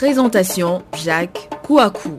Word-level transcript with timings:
Présentation 0.00 0.82
Jacques 0.94 1.50
Kouakou. 1.62 2.16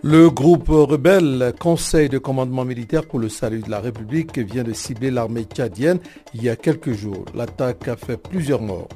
Le 0.00 0.30
groupe 0.30 0.68
rebelle 0.68 1.52
Conseil 1.58 2.08
de 2.08 2.18
commandement 2.18 2.64
militaire 2.64 3.04
pour 3.04 3.18
le 3.18 3.28
salut 3.28 3.62
de 3.62 3.68
la 3.72 3.80
République 3.80 4.38
vient 4.38 4.62
de 4.62 4.72
cibler 4.72 5.10
l'armée 5.10 5.42
tchadienne 5.42 5.98
il 6.34 6.44
y 6.44 6.48
a 6.48 6.54
quelques 6.54 6.92
jours. 6.92 7.24
L'attaque 7.34 7.88
a 7.88 7.96
fait 7.96 8.16
plusieurs 8.16 8.62
morts. 8.62 8.86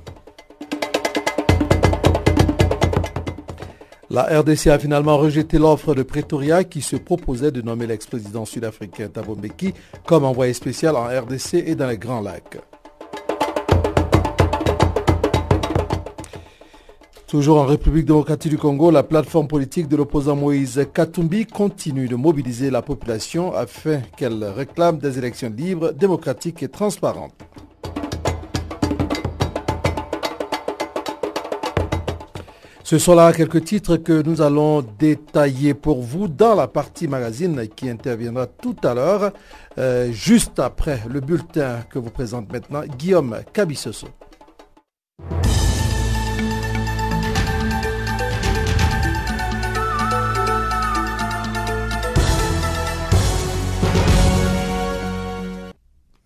La 4.11 4.23
RDC 4.39 4.69
a 4.69 4.79
finalement 4.79 5.19
rejeté 5.19 5.59
l'offre 5.59 5.97
de 5.97 6.05
Pretoria 6.05 6.63
qui 6.63 6.83
se 6.83 6.95
proposait 6.95 7.51
de 7.51 7.63
nommer 7.63 7.89
l'ex-président 7.89 8.45
sud-africain 8.45 9.09
Thabo 9.09 9.35
Mbeki 9.35 9.75
comme 10.07 10.25
envoyé 10.25 10.53
spécial 10.53 10.95
en 10.95 11.07
RDC 11.07 11.55
et 11.55 11.75
dans 11.75 11.89
les 11.89 11.99
Grands 11.99 12.21
Lacs. 12.21 12.59
Toujours 17.29 17.59
en 17.59 17.67
République 17.67 18.07
démocratique 18.07 18.53
du 18.53 18.57
Congo, 18.57 18.91
la 18.91 19.03
plateforme 19.03 19.49
politique 19.49 19.87
de 19.87 19.97
l'opposant 19.97 20.35
Moïse 20.35 20.87
Katumbi 20.95 21.45
continue 21.45 22.09
de 22.09 22.17
mobiliser 22.17 22.71
la 22.71 22.81
population 22.81 23.55
afin 23.55 24.01
qu'elle 24.17 24.43
réclame 24.45 24.97
des 24.97 25.19
élections 25.19 25.53
libres, 25.55 25.93
démocratiques 25.93 26.63
et 26.63 26.69
transparentes. 26.69 27.35
Ce 32.83 32.97
sont 32.97 33.15
là 33.15 33.35
quelques 33.35 33.63
titres 33.63 33.99
que 33.99 34.23
nous 34.23 34.41
allons 34.41 34.81
détailler 34.99 35.75
pour 35.75 36.01
vous 36.01 36.29
dans 36.29 36.55
la 36.55 36.67
partie 36.67 37.09
magazine 37.09 37.69
qui 37.77 37.91
interviendra 37.91 38.47
tout 38.47 38.77
à 38.83 38.95
l'heure, 38.95 39.33
euh, 39.77 40.11
juste 40.13 40.59
après 40.59 41.03
le 41.07 41.21
bulletin 41.21 41.81
que 41.91 41.99
vous 41.99 42.09
présente 42.09 42.51
maintenant 42.51 42.85
Guillaume 42.97 43.41
Cabissoso. 43.53 44.07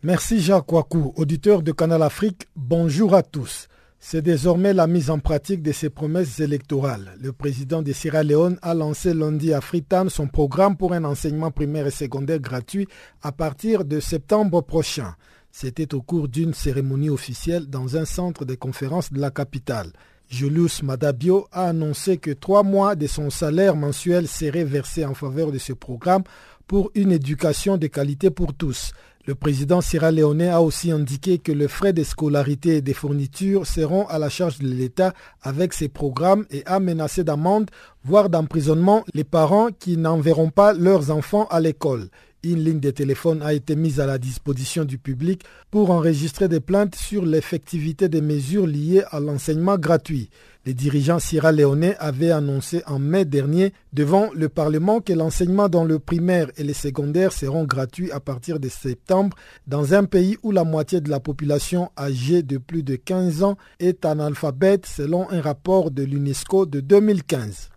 Merci 0.04 0.40
Jacques 0.40 0.72
Wakou, 0.72 1.12
auditeur 1.14 1.62
de 1.62 1.70
Canal 1.70 2.02
Afrique. 2.02 2.48
Bonjour 2.56 3.14
à 3.14 3.22
tous. 3.22 3.68
C'est 4.00 4.20
désormais 4.20 4.72
la 4.72 4.88
mise 4.88 5.10
en 5.10 5.20
pratique 5.20 5.62
de 5.62 5.70
ses 5.70 5.90
promesses 5.90 6.40
électorales. 6.40 7.14
Le 7.20 7.32
président 7.32 7.82
de 7.82 7.92
Sierra 7.92 8.24
Leone 8.24 8.58
a 8.62 8.74
lancé 8.74 9.14
lundi 9.14 9.54
à 9.54 9.60
Freetown 9.60 10.10
son 10.10 10.26
programme 10.26 10.76
pour 10.76 10.92
un 10.92 11.04
enseignement 11.04 11.52
primaire 11.52 11.86
et 11.86 11.92
secondaire 11.92 12.40
gratuit 12.40 12.88
à 13.22 13.30
partir 13.30 13.84
de 13.84 14.00
septembre 14.00 14.62
prochain. 14.62 15.14
C'était 15.52 15.94
au 15.94 16.02
cours 16.02 16.26
d'une 16.26 16.52
cérémonie 16.52 17.08
officielle 17.08 17.68
dans 17.68 17.96
un 17.96 18.04
centre 18.04 18.44
de 18.44 18.56
conférences 18.56 19.12
de 19.12 19.20
la 19.20 19.30
capitale. 19.30 19.92
Julius 20.28 20.82
Madabio 20.82 21.46
a 21.52 21.68
annoncé 21.68 22.16
que 22.16 22.32
trois 22.32 22.64
mois 22.64 22.96
de 22.96 23.06
son 23.06 23.30
salaire 23.30 23.76
mensuel 23.76 24.26
seraient 24.26 24.64
versés 24.64 25.04
en 25.04 25.14
faveur 25.14 25.52
de 25.52 25.58
ce 25.58 25.74
programme 25.74 26.24
pour 26.66 26.90
une 26.94 27.12
éducation 27.12 27.76
de 27.76 27.86
qualité 27.86 28.30
pour 28.30 28.54
tous. 28.54 28.92
Le 29.24 29.36
président 29.36 29.80
sierra-léonais 29.80 30.48
a 30.48 30.60
aussi 30.60 30.90
indiqué 30.90 31.38
que 31.38 31.52
les 31.52 31.68
frais 31.68 31.92
de 31.92 32.02
scolarité 32.02 32.78
et 32.78 32.80
des 32.80 32.92
fournitures 32.92 33.68
seront 33.68 34.04
à 34.08 34.18
la 34.18 34.28
charge 34.28 34.58
de 34.58 34.66
l'État 34.66 35.12
avec 35.42 35.74
ces 35.74 35.88
programmes 35.88 36.44
et 36.50 36.64
a 36.66 36.80
menacé 36.80 37.22
d'amende, 37.22 37.70
voire 38.02 38.30
d'emprisonnement, 38.30 39.04
les 39.14 39.22
parents 39.22 39.68
qui 39.70 39.96
n'enverront 39.96 40.50
pas 40.50 40.72
leurs 40.72 41.12
enfants 41.12 41.46
à 41.50 41.60
l'école. 41.60 42.08
Une 42.44 42.64
ligne 42.64 42.80
de 42.80 42.90
téléphone 42.90 43.40
a 43.40 43.52
été 43.52 43.76
mise 43.76 44.00
à 44.00 44.06
la 44.06 44.18
disposition 44.18 44.84
du 44.84 44.98
public 44.98 45.44
pour 45.70 45.92
enregistrer 45.92 46.48
des 46.48 46.58
plaintes 46.58 46.96
sur 46.96 47.24
l'effectivité 47.24 48.08
des 48.08 48.20
mesures 48.20 48.66
liées 48.66 49.04
à 49.12 49.20
l'enseignement 49.20 49.78
gratuit. 49.78 50.28
Les 50.66 50.74
dirigeants 50.74 51.20
sierra-léonais 51.20 51.94
avaient 52.00 52.32
annoncé 52.32 52.82
en 52.88 52.98
mai 52.98 53.24
dernier 53.24 53.72
devant 53.92 54.28
le 54.34 54.48
Parlement 54.48 55.00
que 55.00 55.12
l'enseignement 55.12 55.68
dans 55.68 55.84
le 55.84 56.00
primaire 56.00 56.50
et 56.56 56.64
le 56.64 56.72
secondaire 56.72 57.32
seront 57.32 57.62
gratuits 57.62 58.10
à 58.10 58.18
partir 58.18 58.58
de 58.58 58.68
septembre 58.68 59.36
dans 59.68 59.94
un 59.94 60.02
pays 60.02 60.36
où 60.42 60.50
la 60.50 60.64
moitié 60.64 61.00
de 61.00 61.10
la 61.10 61.20
population 61.20 61.92
âgée 61.96 62.42
de 62.42 62.58
plus 62.58 62.82
de 62.82 62.96
15 62.96 63.44
ans 63.44 63.56
est 63.78 64.04
analphabète 64.04 64.86
selon 64.86 65.30
un 65.30 65.40
rapport 65.40 65.92
de 65.92 66.02
l'UNESCO 66.02 66.66
de 66.66 66.80
2015. 66.80 67.71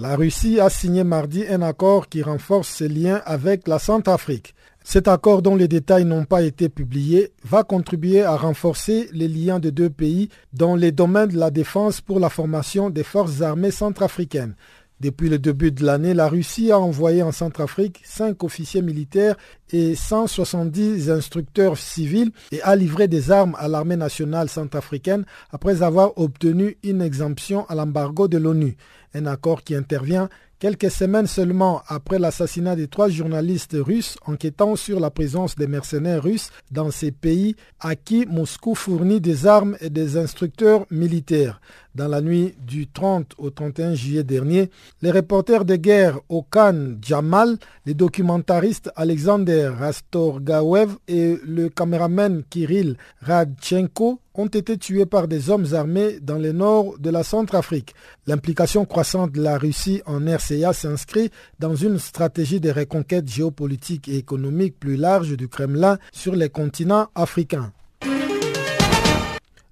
La 0.00 0.14
Russie 0.14 0.60
a 0.60 0.70
signé 0.70 1.02
mardi 1.02 1.42
un 1.50 1.60
accord 1.60 2.08
qui 2.08 2.22
renforce 2.22 2.68
ses 2.68 2.86
liens 2.86 3.20
avec 3.26 3.66
la 3.66 3.80
Centrafrique. 3.80 4.54
Cet 4.84 5.08
accord 5.08 5.42
dont 5.42 5.56
les 5.56 5.66
détails 5.66 6.04
n'ont 6.04 6.24
pas 6.24 6.42
été 6.42 6.68
publiés 6.68 7.32
va 7.42 7.64
contribuer 7.64 8.22
à 8.22 8.36
renforcer 8.36 9.08
les 9.12 9.26
liens 9.26 9.58
des 9.58 9.72
deux 9.72 9.90
pays 9.90 10.28
dans 10.52 10.76
les 10.76 10.92
domaines 10.92 11.30
de 11.30 11.36
la 11.36 11.50
défense 11.50 12.00
pour 12.00 12.20
la 12.20 12.28
formation 12.28 12.90
des 12.90 13.02
forces 13.02 13.42
armées 13.42 13.72
centrafricaines. 13.72 14.54
Depuis 15.00 15.28
le 15.28 15.40
début 15.40 15.72
de 15.72 15.84
l'année, 15.84 16.14
la 16.14 16.28
Russie 16.28 16.70
a 16.70 16.78
envoyé 16.78 17.22
en 17.24 17.30
Centrafrique 17.30 18.00
cinq 18.04 18.42
officiers 18.42 18.82
militaires 18.82 19.36
et 19.70 19.96
170 19.96 21.10
instructeurs 21.10 21.76
civils 21.76 22.30
et 22.50 22.62
a 22.62 22.74
livré 22.74 23.08
des 23.08 23.32
armes 23.32 23.56
à 23.58 23.66
l'armée 23.66 23.96
nationale 23.96 24.48
centrafricaine 24.48 25.24
après 25.52 25.82
avoir 25.82 26.18
obtenu 26.18 26.78
une 26.82 27.00
exemption 27.00 27.64
à 27.68 27.76
l'embargo 27.76 28.26
de 28.26 28.38
l'ONU. 28.38 28.76
Un 29.14 29.26
accord 29.26 29.62
qui 29.62 29.74
intervient 29.74 30.28
Quelques 30.60 30.90
semaines 30.90 31.28
seulement 31.28 31.82
après 31.86 32.18
l'assassinat 32.18 32.74
des 32.74 32.88
trois 32.88 33.08
journalistes 33.08 33.76
russes 33.78 34.18
enquêtant 34.26 34.74
sur 34.74 34.98
la 34.98 35.08
présence 35.08 35.54
des 35.54 35.68
mercenaires 35.68 36.24
russes 36.24 36.50
dans 36.72 36.90
ces 36.90 37.12
pays 37.12 37.54
à 37.78 37.94
qui 37.94 38.26
Moscou 38.26 38.74
fournit 38.74 39.20
des 39.20 39.46
armes 39.46 39.76
et 39.80 39.88
des 39.88 40.16
instructeurs 40.16 40.84
militaires. 40.90 41.60
Dans 41.94 42.08
la 42.08 42.20
nuit 42.20 42.54
du 42.64 42.86
30 42.86 43.32
au 43.38 43.50
31 43.50 43.94
juillet 43.94 44.22
dernier, 44.22 44.70
les 45.02 45.10
reporters 45.10 45.64
de 45.64 45.76
guerre 45.76 46.20
Okan 46.28 46.96
Jamal, 47.02 47.56
les 47.86 47.94
documentaristes 47.94 48.90
Alexander 48.94 49.72
Rastorgaev 49.76 50.96
et 51.08 51.38
le 51.44 51.68
caméraman 51.68 52.42
Kirill 52.48 52.96
Radchenko 53.22 54.20
ont 54.34 54.46
été 54.46 54.78
tués 54.78 55.06
par 55.06 55.26
des 55.26 55.50
hommes 55.50 55.66
armés 55.72 56.20
dans 56.20 56.38
le 56.38 56.52
nord 56.52 56.98
de 56.98 57.10
la 57.10 57.24
Centrafrique. 57.24 57.94
L'implication 58.26 58.84
croissante 58.84 59.32
de 59.32 59.42
la 59.42 59.58
Russie 59.58 60.00
en 60.06 60.24
RCA 60.26 60.72
s'inscrit 60.72 61.30
dans 61.58 61.74
une 61.74 61.98
stratégie 61.98 62.60
de 62.60 62.70
reconquête 62.70 63.28
géopolitique 63.28 64.08
et 64.08 64.16
économique 64.16 64.78
plus 64.78 64.96
large 64.96 65.36
du 65.36 65.48
Kremlin 65.48 65.98
sur 66.12 66.36
les 66.36 66.50
continents 66.50 67.08
africains. 67.16 67.72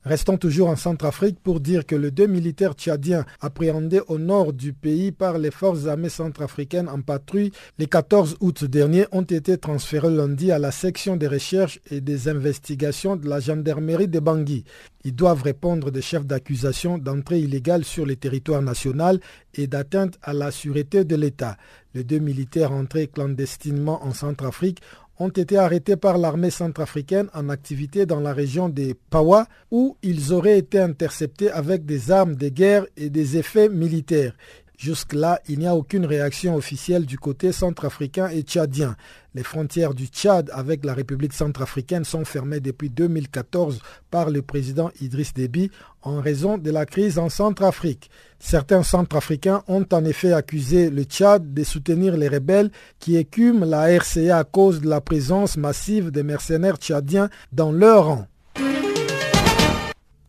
Restons 0.07 0.37
toujours 0.37 0.69
en 0.69 0.77
Centrafrique 0.77 1.41
pour 1.43 1.59
dire 1.59 1.85
que 1.85 1.97
les 1.97 2.13
deux 2.13 2.29
militaires 2.29 2.75
tchadiens 2.75 3.27
appréhendés 3.41 4.03
au 4.07 4.19
nord 4.19 4.53
du 4.53 4.73
pays 4.73 5.11
par 5.11 5.37
les 5.37 5.51
forces 5.51 5.89
armées 5.89 6.11
centrafricaines 6.11 6.89
en 6.89 7.01
patrouille 7.01 7.51
le 7.77 7.87
14 7.87 8.37
août 8.39 8.65
dernier 8.67 9.07
ont 9.11 9.23
été 9.23 9.59
transférés 9.59 10.15
lundi 10.15 10.53
à 10.53 10.61
la 10.61 10.71
section 10.71 11.17
des 11.17 11.27
recherches 11.27 11.81
et 11.91 12.01
des 12.01 12.29
investigations 12.29 13.17
de 13.17 13.29
la 13.29 13.41
gendarmerie 13.41 14.07
de 14.07 14.21
Bangui. 14.21 14.63
Ils 15.03 15.13
doivent 15.15 15.43
répondre 15.43 15.91
des 15.91 16.03
chefs 16.03 16.25
d'accusation 16.25 16.99
d'entrée 16.99 17.41
illégale 17.41 17.85
sur 17.85 18.07
le 18.07 18.15
territoire 18.15 18.63
national 18.63 19.19
et 19.55 19.67
d'atteinte 19.67 20.19
à 20.23 20.33
la 20.33 20.53
sûreté 20.53 21.03
de 21.05 21.17
l'État. 21.17 21.57
Les 21.95 22.05
deux 22.05 22.21
militaires 22.21 22.71
entrés 22.71 23.09
clandestinement 23.09 24.05
en 24.05 24.13
Centrafrique 24.13 24.81
ont 25.19 25.29
été 25.29 25.57
arrêtés 25.57 25.97
par 25.97 26.19
l'armée 26.19 26.51
centrafricaine 26.51 27.29
en 27.35 27.49
activité 27.49 28.07
dans 28.07 28.21
la 28.21 28.33
région 28.33 28.69
des 28.69 28.95
Pawa 28.95 29.47
où 29.71 29.97
ils 30.03 30.33
auraient 30.33 30.59
été 30.59 30.79
interceptés 30.79 31.51
avec 31.51 31.85
des 31.87 32.11
armes 32.11 32.37
de 32.37 32.49
guerre 32.49 32.87
et 32.97 33.11
des 33.11 33.37
effets 33.37 33.69
militaires. 33.69 34.35
Jusque-là, 34.77 35.41
il 35.49 35.59
n'y 35.59 35.67
a 35.67 35.75
aucune 35.75 36.05
réaction 36.05 36.55
officielle 36.55 37.07
du 37.07 37.19
côté 37.19 37.51
centrafricain 37.51 38.29
et 38.29 38.43
tchadien. 38.43 38.95
Les 39.35 39.43
frontières 39.43 39.95
du 39.95 40.07
Tchad 40.07 40.51
avec 40.53 40.85
la 40.85 40.93
République 40.93 41.33
centrafricaine 41.33 42.05
sont 42.05 42.27
fermées 42.27 42.61
depuis 42.61 42.91
2014 42.91 43.81
par 44.11 44.29
le 44.29 44.43
président 44.43 44.91
Idriss 45.01 45.33
Déby 45.33 45.71
en 46.03 46.21
raison 46.21 46.59
de 46.59 46.71
la 46.71 46.85
crise 46.85 47.19
en 47.19 47.31
Centrafrique. 47.31 48.11
Certains 48.39 48.83
Centrafricains 48.83 49.63
ont 49.67 49.87
en 49.93 50.05
effet 50.05 50.33
accusé 50.33 50.91
le 50.91 51.05
Tchad 51.05 51.55
de 51.55 51.65
soutenir 51.65 52.17
les 52.17 52.29
rebelles 52.29 52.71
qui 52.99 53.17
écument 53.17 53.65
la 53.65 53.89
RCA 53.97 54.39
à 54.39 54.45
cause 54.45 54.83
de 54.83 54.89
la 54.89 55.01
présence 55.01 55.57
massive 55.57 56.11
des 56.11 56.23
mercenaires 56.23 56.77
tchadiens 56.77 57.31
dans 57.53 57.73
leur 57.73 58.07
rang. 58.07 58.27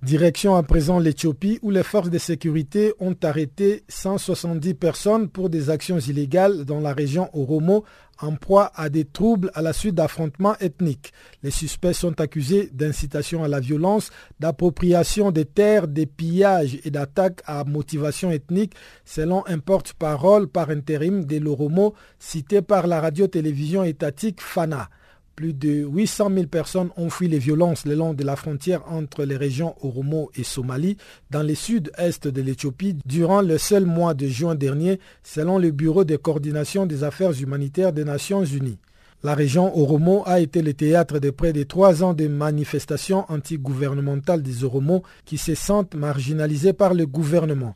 Direction 0.03 0.55
à 0.55 0.61
présent 0.61 0.99
l'Éthiopie 0.99 1.57
où 1.63 1.71
les 1.71 1.81
forces 1.81 2.11
de 2.11 2.19
sécurité 2.19 2.93
ont 2.99 3.15
arrêté 3.23 3.83
170 3.89 4.75
personnes 4.75 5.27
pour 5.27 5.49
des 5.49 5.71
actions 5.71 5.97
illégales 5.97 6.65
dans 6.65 6.79
la 6.79 6.93
région 6.93 7.31
Oromo 7.33 7.83
en 8.19 8.35
proie 8.35 8.71
à 8.75 8.89
des 8.89 9.05
troubles 9.05 9.49
à 9.55 9.63
la 9.63 9.73
suite 9.73 9.95
d'affrontements 9.95 10.55
ethniques. 10.59 11.13
Les 11.41 11.49
suspects 11.49 11.93
sont 11.93 12.21
accusés 12.21 12.69
d'incitation 12.73 13.43
à 13.43 13.47
la 13.47 13.59
violence, 13.59 14.11
d'appropriation 14.39 15.31
des 15.31 15.45
terres, 15.45 15.87
des 15.87 16.05
pillages 16.05 16.77
et 16.83 16.91
d'attaques 16.91 17.41
à 17.47 17.63
motivation 17.63 18.29
ethnique, 18.29 18.75
selon 19.03 19.43
un 19.47 19.57
porte-parole 19.57 20.47
par 20.47 20.69
intérim 20.69 21.25
de 21.25 21.37
l'Oromo 21.37 21.95
cité 22.19 22.61
par 22.61 22.85
la 22.85 23.01
radio-télévision 23.01 23.83
étatique 23.83 24.41
FANA. 24.41 24.89
Plus 25.37 25.53
de 25.53 25.85
800 25.85 26.31
000 26.33 26.47
personnes 26.47 26.89
ont 26.97 27.11
fui 27.11 27.27
les 27.27 27.37
violences 27.37 27.85
le 27.85 27.93
long 27.93 28.15
de 28.15 28.23
la 28.23 28.35
frontière 28.35 28.81
entre 28.91 29.23
les 29.23 29.37
régions 29.37 29.75
Oromo 29.83 30.31
et 30.35 30.43
Somalie 30.43 30.97
dans 31.29 31.43
le 31.43 31.53
sud-est 31.53 32.27
de 32.27 32.41
l'Éthiopie 32.41 32.97
durant 33.05 33.43
le 33.43 33.59
seul 33.59 33.85
mois 33.85 34.15
de 34.15 34.25
juin 34.25 34.55
dernier, 34.55 34.99
selon 35.21 35.59
le 35.59 35.69
Bureau 35.69 36.05
de 36.05 36.15
coordination 36.15 36.87
des 36.87 37.03
affaires 37.03 37.39
humanitaires 37.39 37.93
des 37.93 38.03
Nations 38.03 38.43
Unies. 38.43 38.79
La 39.21 39.35
région 39.35 39.77
Oromo 39.77 40.23
a 40.25 40.39
été 40.39 40.63
le 40.63 40.73
théâtre 40.73 41.19
de 41.19 41.29
près 41.29 41.53
de 41.53 41.61
trois 41.61 42.01
ans 42.03 42.15
de 42.15 42.27
manifestations 42.27 43.23
anti-gouvernementales 43.29 44.41
des 44.41 44.63
Oromo 44.63 45.03
qui 45.23 45.37
se 45.37 45.53
sentent 45.53 45.93
marginalisés 45.93 46.73
par 46.73 46.95
le 46.95 47.05
gouvernement. 47.05 47.75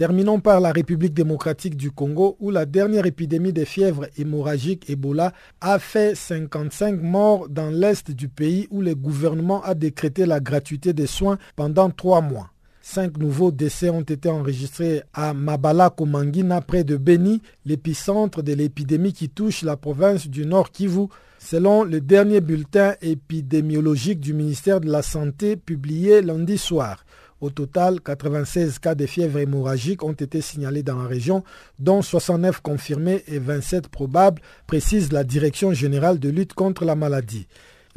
Terminons 0.00 0.40
par 0.40 0.60
la 0.60 0.72
République 0.72 1.12
démocratique 1.12 1.76
du 1.76 1.90
Congo 1.90 2.38
où 2.40 2.50
la 2.50 2.64
dernière 2.64 3.04
épidémie 3.04 3.52
de 3.52 3.66
fièvre 3.66 4.06
hémorragique 4.16 4.88
Ebola 4.88 5.34
a 5.60 5.78
fait 5.78 6.14
55 6.14 7.02
morts 7.02 7.50
dans 7.50 7.68
l'est 7.68 8.10
du 8.10 8.30
pays 8.30 8.66
où 8.70 8.80
le 8.80 8.94
gouvernement 8.94 9.62
a 9.62 9.74
décrété 9.74 10.24
la 10.24 10.40
gratuité 10.40 10.94
des 10.94 11.06
soins 11.06 11.36
pendant 11.54 11.90
trois 11.90 12.22
mois. 12.22 12.48
Cinq 12.80 13.18
nouveaux 13.18 13.50
décès 13.50 13.90
ont 13.90 14.00
été 14.00 14.30
enregistrés 14.30 15.02
à 15.12 15.34
Mabala 15.34 15.90
Komangina 15.90 16.62
près 16.62 16.82
de 16.82 16.96
Beni, 16.96 17.42
l'épicentre 17.66 18.42
de 18.42 18.54
l'épidémie 18.54 19.12
qui 19.12 19.28
touche 19.28 19.60
la 19.60 19.76
province 19.76 20.28
du 20.28 20.46
Nord 20.46 20.70
Kivu, 20.70 21.08
selon 21.38 21.84
le 21.84 22.00
dernier 22.00 22.40
bulletin 22.40 22.94
épidémiologique 23.02 24.20
du 24.20 24.32
ministère 24.32 24.80
de 24.80 24.90
la 24.90 25.02
Santé 25.02 25.56
publié 25.56 26.22
lundi 26.22 26.56
soir. 26.56 27.04
Au 27.40 27.48
total, 27.48 28.00
96 28.02 28.78
cas 28.80 28.94
de 28.94 29.06
fièvre 29.06 29.38
hémorragique 29.38 30.04
ont 30.04 30.12
été 30.12 30.42
signalés 30.42 30.82
dans 30.82 30.98
la 30.98 31.08
région, 31.08 31.42
dont 31.78 32.02
69 32.02 32.60
confirmés 32.60 33.24
et 33.28 33.38
27 33.38 33.88
probables, 33.88 34.42
précise 34.66 35.10
la 35.10 35.24
Direction 35.24 35.72
générale 35.72 36.18
de 36.18 36.28
lutte 36.28 36.52
contre 36.52 36.84
la 36.84 36.96
maladie. 36.96 37.46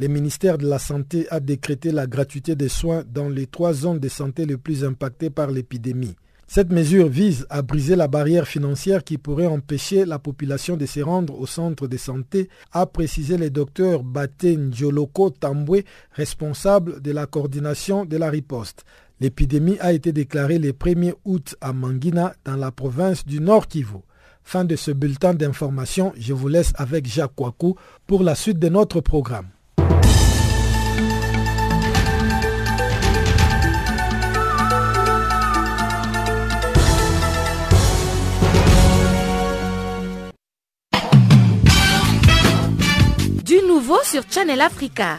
Le 0.00 0.08
ministère 0.08 0.56
de 0.56 0.66
la 0.66 0.78
Santé 0.78 1.26
a 1.30 1.40
décrété 1.40 1.92
la 1.92 2.06
gratuité 2.06 2.56
des 2.56 2.70
soins 2.70 3.04
dans 3.06 3.28
les 3.28 3.46
trois 3.46 3.74
zones 3.74 4.00
de 4.00 4.08
santé 4.08 4.46
les 4.46 4.56
plus 4.56 4.82
impactées 4.82 5.30
par 5.30 5.50
l'épidémie. 5.50 6.16
Cette 6.46 6.72
mesure 6.72 7.08
vise 7.08 7.46
à 7.48 7.62
briser 7.62 7.96
la 7.96 8.06
barrière 8.06 8.46
financière 8.46 9.02
qui 9.02 9.18
pourrait 9.18 9.46
empêcher 9.46 10.04
la 10.04 10.18
population 10.18 10.76
de 10.76 10.84
se 10.84 11.00
rendre 11.00 11.38
au 11.38 11.46
centre 11.46 11.86
de 11.86 11.96
santé, 11.96 12.48
a 12.72 12.86
précisé 12.86 13.38
le 13.38 13.50
docteur 13.50 14.02
Baté 14.02 14.56
Njoloko 14.56 15.30
Tambwe, 15.30 15.84
responsable 16.12 17.00
de 17.00 17.12
la 17.12 17.26
coordination 17.26 18.04
de 18.04 18.16
la 18.16 18.30
riposte. 18.30 18.84
L'épidémie 19.20 19.78
a 19.80 19.92
été 19.92 20.12
déclarée 20.12 20.58
le 20.58 20.72
1er 20.72 21.14
août 21.24 21.54
à 21.60 21.72
Manguina, 21.72 22.34
dans 22.44 22.56
la 22.56 22.72
province 22.72 23.24
du 23.24 23.40
Nord 23.40 23.68
Kivu. 23.68 23.98
Fin 24.42 24.64
de 24.64 24.76
ce 24.76 24.90
bulletin 24.90 25.34
d'information, 25.34 26.12
je 26.18 26.32
vous 26.32 26.48
laisse 26.48 26.72
avec 26.76 27.06
Jacques 27.06 27.34
Kouakou 27.34 27.76
pour 28.06 28.22
la 28.22 28.34
suite 28.34 28.58
de 28.58 28.68
notre 28.68 29.00
programme. 29.00 29.48
Du 43.44 43.56
nouveau 43.66 43.98
sur 44.04 44.22
Channel 44.28 44.60
Africa. 44.60 45.18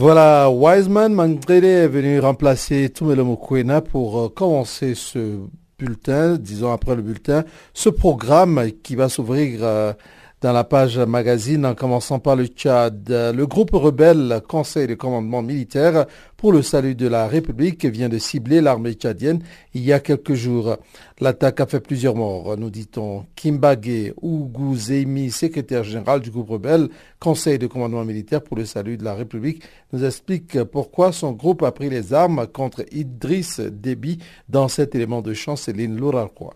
Voilà, 0.00 0.48
Wiseman 0.48 1.12
Mangrele 1.12 1.64
est 1.64 1.88
venu 1.88 2.20
remplacer 2.20 2.88
Tumelo 2.88 3.24
Mokwena 3.24 3.80
pour 3.80 4.20
euh, 4.20 4.28
commencer 4.28 4.94
ce 4.94 5.40
bulletin, 5.76 6.36
disons 6.36 6.70
après 6.70 6.94
le 6.94 7.02
bulletin, 7.02 7.42
ce 7.74 7.88
programme 7.88 8.70
qui 8.84 8.94
va 8.94 9.08
s'ouvrir 9.08 9.58
euh, 9.64 9.92
dans 10.40 10.52
la 10.52 10.62
page 10.62 10.98
magazine 10.98 11.66
en 11.66 11.74
commençant 11.74 12.20
par 12.20 12.36
le 12.36 12.46
Tchad. 12.46 13.08
Le 13.08 13.46
groupe 13.46 13.72
rebelle 13.72 14.40
Conseil 14.46 14.86
de 14.86 14.94
commandement 14.94 15.42
militaire 15.42 16.06
pour 16.36 16.52
le 16.52 16.62
salut 16.62 16.94
de 16.94 17.08
la 17.08 17.26
République 17.26 17.84
vient 17.86 18.08
de 18.08 18.18
cibler 18.18 18.60
l'armée 18.60 18.92
tchadienne 18.92 19.42
il 19.74 19.84
y 19.84 19.92
a 19.92 19.98
quelques 19.98 20.34
jours. 20.34 20.76
L'attaque 21.20 21.60
a 21.60 21.66
fait 21.66 21.80
plusieurs 21.80 22.14
morts, 22.14 22.56
nous 22.56 22.70
dit-on. 22.70 23.26
Kimbage 23.34 24.12
Ougouzeimi, 24.22 25.30
secrétaire 25.32 25.82
général 25.82 26.20
du 26.20 26.30
groupe 26.30 26.50
rebelle 26.50 26.88
Conseil 27.18 27.58
de 27.58 27.66
commandement 27.66 28.04
militaire 28.04 28.42
pour 28.42 28.56
le 28.56 28.64
salut 28.64 28.96
de 28.96 29.04
la 29.04 29.14
République, 29.14 29.64
nous 29.92 30.04
explique 30.04 30.62
pourquoi 30.64 31.10
son 31.10 31.32
groupe 31.32 31.64
a 31.64 31.72
pris 31.72 31.90
les 31.90 32.12
armes 32.14 32.46
contre 32.46 32.84
Idriss 32.92 33.58
Déby 33.58 34.18
dans 34.48 34.68
cet 34.68 34.94
élément 34.94 35.20
de 35.20 35.34
chanceline 35.34 35.96
Louralquois. 35.96 36.54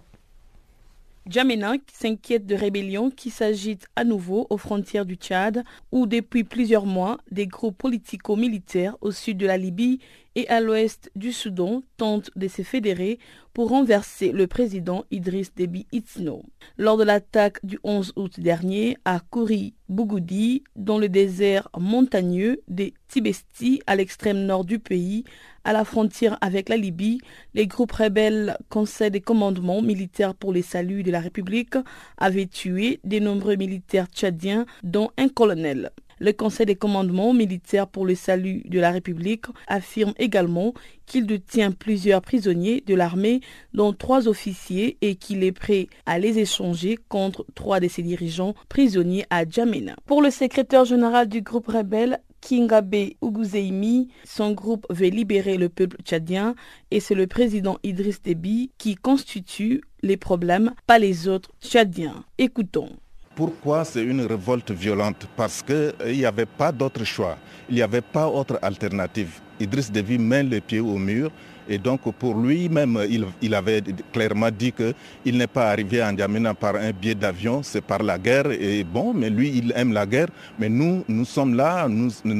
Djamena 1.28 1.74
s'inquiète 1.92 2.46
de 2.46 2.56
rébellions 2.56 3.10
qui 3.10 3.30
s'agitent 3.30 3.86
à 3.94 4.02
nouveau 4.02 4.48
aux 4.50 4.56
frontières 4.56 5.06
du 5.06 5.14
Tchad, 5.14 5.62
où 5.92 6.06
depuis 6.06 6.42
plusieurs 6.42 6.84
mois, 6.84 7.18
des 7.30 7.46
groupes 7.46 7.78
politico-militaires 7.78 8.96
au 9.00 9.12
sud 9.12 9.38
de 9.38 9.46
la 9.46 9.56
Libye 9.56 10.00
et 10.34 10.48
à 10.48 10.60
l'ouest 10.60 11.10
du 11.14 11.32
Soudan 11.32 11.82
tentent 11.96 12.30
de 12.36 12.48
se 12.48 12.62
fédérer 12.62 13.18
pour 13.52 13.68
renverser 13.68 14.32
le 14.32 14.46
président 14.46 15.04
Idriss 15.10 15.54
Déby 15.54 15.86
Itno. 15.92 16.42
Lors 16.78 16.96
de 16.96 17.04
l'attaque 17.04 17.64
du 17.64 17.78
11 17.84 18.14
août 18.16 18.40
dernier 18.40 18.96
à 19.04 19.20
Kouri 19.20 19.74
Bougoudi, 19.88 20.64
dans 20.74 20.98
le 20.98 21.08
désert 21.08 21.68
montagneux 21.78 22.62
des 22.68 22.94
Tibesti 23.08 23.82
à 23.86 23.94
l'extrême 23.94 24.46
nord 24.46 24.64
du 24.64 24.78
pays, 24.78 25.24
à 25.64 25.72
la 25.72 25.84
frontière 25.84 26.38
avec 26.40 26.68
la 26.70 26.76
Libye, 26.76 27.20
les 27.52 27.66
groupes 27.66 27.92
rebelles 27.92 28.56
Conseil 28.70 29.10
des 29.10 29.20
commandements 29.20 29.82
militaires 29.82 30.34
pour 30.34 30.52
les 30.52 30.62
saluts 30.62 31.02
de 31.02 31.10
la 31.10 31.20
République 31.20 31.74
avaient 32.16 32.46
tué 32.46 33.00
de 33.04 33.18
nombreux 33.18 33.56
militaires 33.56 34.06
tchadiens, 34.06 34.64
dont 34.82 35.10
un 35.18 35.28
colonel. 35.28 35.90
Le 36.22 36.32
Conseil 36.32 36.66
des 36.66 36.76
commandements 36.76 37.34
militaires 37.34 37.88
pour 37.88 38.06
le 38.06 38.14
salut 38.14 38.62
de 38.66 38.78
la 38.78 38.92
République 38.92 39.46
affirme 39.66 40.14
également 40.20 40.72
qu'il 41.04 41.26
détient 41.26 41.72
plusieurs 41.72 42.22
prisonniers 42.22 42.80
de 42.86 42.94
l'armée, 42.94 43.40
dont 43.74 43.92
trois 43.92 44.28
officiers, 44.28 44.98
et 45.00 45.16
qu'il 45.16 45.42
est 45.42 45.50
prêt 45.50 45.88
à 46.06 46.20
les 46.20 46.38
échanger 46.38 46.96
contre 47.08 47.44
trois 47.56 47.80
de 47.80 47.88
ses 47.88 48.02
dirigeants 48.02 48.54
prisonniers 48.68 49.24
à 49.30 49.44
Djamena. 49.44 49.96
Pour 50.06 50.22
le 50.22 50.30
secrétaire 50.30 50.84
général 50.84 51.28
du 51.28 51.42
groupe 51.42 51.66
rebelle, 51.66 52.20
Kingabe 52.40 52.94
Uguzeimi, 53.20 54.06
son 54.22 54.52
groupe 54.52 54.86
veut 54.90 55.08
libérer 55.08 55.56
le 55.56 55.68
peuple 55.68 55.96
tchadien 56.04 56.54
et 56.92 57.00
c'est 57.00 57.16
le 57.16 57.26
président 57.26 57.78
Idriss 57.82 58.22
Déby 58.22 58.70
qui 58.78 58.94
constitue 58.94 59.80
les 60.02 60.16
problèmes, 60.16 60.72
pas 60.86 61.00
les 61.00 61.26
autres 61.26 61.50
tchadiens. 61.60 62.24
Écoutons. 62.38 62.90
Pourquoi 63.34 63.84
c'est 63.84 64.04
une 64.04 64.20
révolte 64.26 64.72
violente? 64.72 65.26
Parce 65.36 65.62
qu'il 65.62 65.94
n'y 66.06 66.24
avait 66.24 66.46
pas 66.46 66.70
d'autre 66.70 67.04
choix, 67.04 67.38
il 67.68 67.76
n'y 67.76 67.82
avait 67.82 68.02
pas 68.02 68.26
d'autre 68.26 68.58
alternative. 68.60 69.40
Idriss 69.58 69.90
Déby 69.90 70.18
met 70.18 70.42
les 70.42 70.60
pieds 70.60 70.80
au 70.80 70.98
mur 70.98 71.30
et 71.68 71.78
donc 71.78 72.00
pour 72.14 72.36
lui-même, 72.36 72.98
il, 73.40 73.54
avait 73.54 73.82
clairement 74.12 74.50
dit 74.50 74.72
qu'il 74.72 75.38
n'est 75.38 75.46
pas 75.46 75.70
arrivé 75.70 76.00
à 76.00 76.10
N'Djamena 76.10 76.54
par 76.54 76.74
un 76.76 76.90
billet 76.90 77.14
d'avion, 77.14 77.62
c'est 77.62 77.80
par 77.80 78.02
la 78.02 78.18
guerre. 78.18 78.50
Et 78.50 78.84
bon, 78.84 79.14
mais 79.14 79.30
lui, 79.30 79.52
il 79.54 79.72
aime 79.76 79.92
la 79.92 80.04
guerre. 80.04 80.28
Mais 80.58 80.68
nous, 80.68 81.04
nous 81.08 81.24
sommes 81.24 81.54
là, 81.54 81.88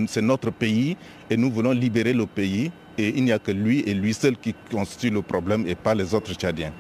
c'est 0.09 0.23
notre 0.23 0.51
pays 0.51 0.97
et 1.31 1.37
nous 1.37 1.51
voulons 1.51 1.73
libérer 1.73 2.13
le 2.13 2.27
pays. 2.27 2.71
Et 2.99 3.17
il 3.17 3.25
n'y 3.25 3.33
a 3.33 3.39
que 3.39 3.53
lui 3.53 3.81
et 3.87 3.95
lui 3.95 4.13
seul 4.13 4.37
qui 4.37 4.55
constitue 4.71 5.11
le 5.11 5.23
problème 5.23 5.65
et 5.67 5.75
pas 5.75 5.95
les 5.95 6.13
autres 6.15 6.35
Tchadiens. 6.35 6.73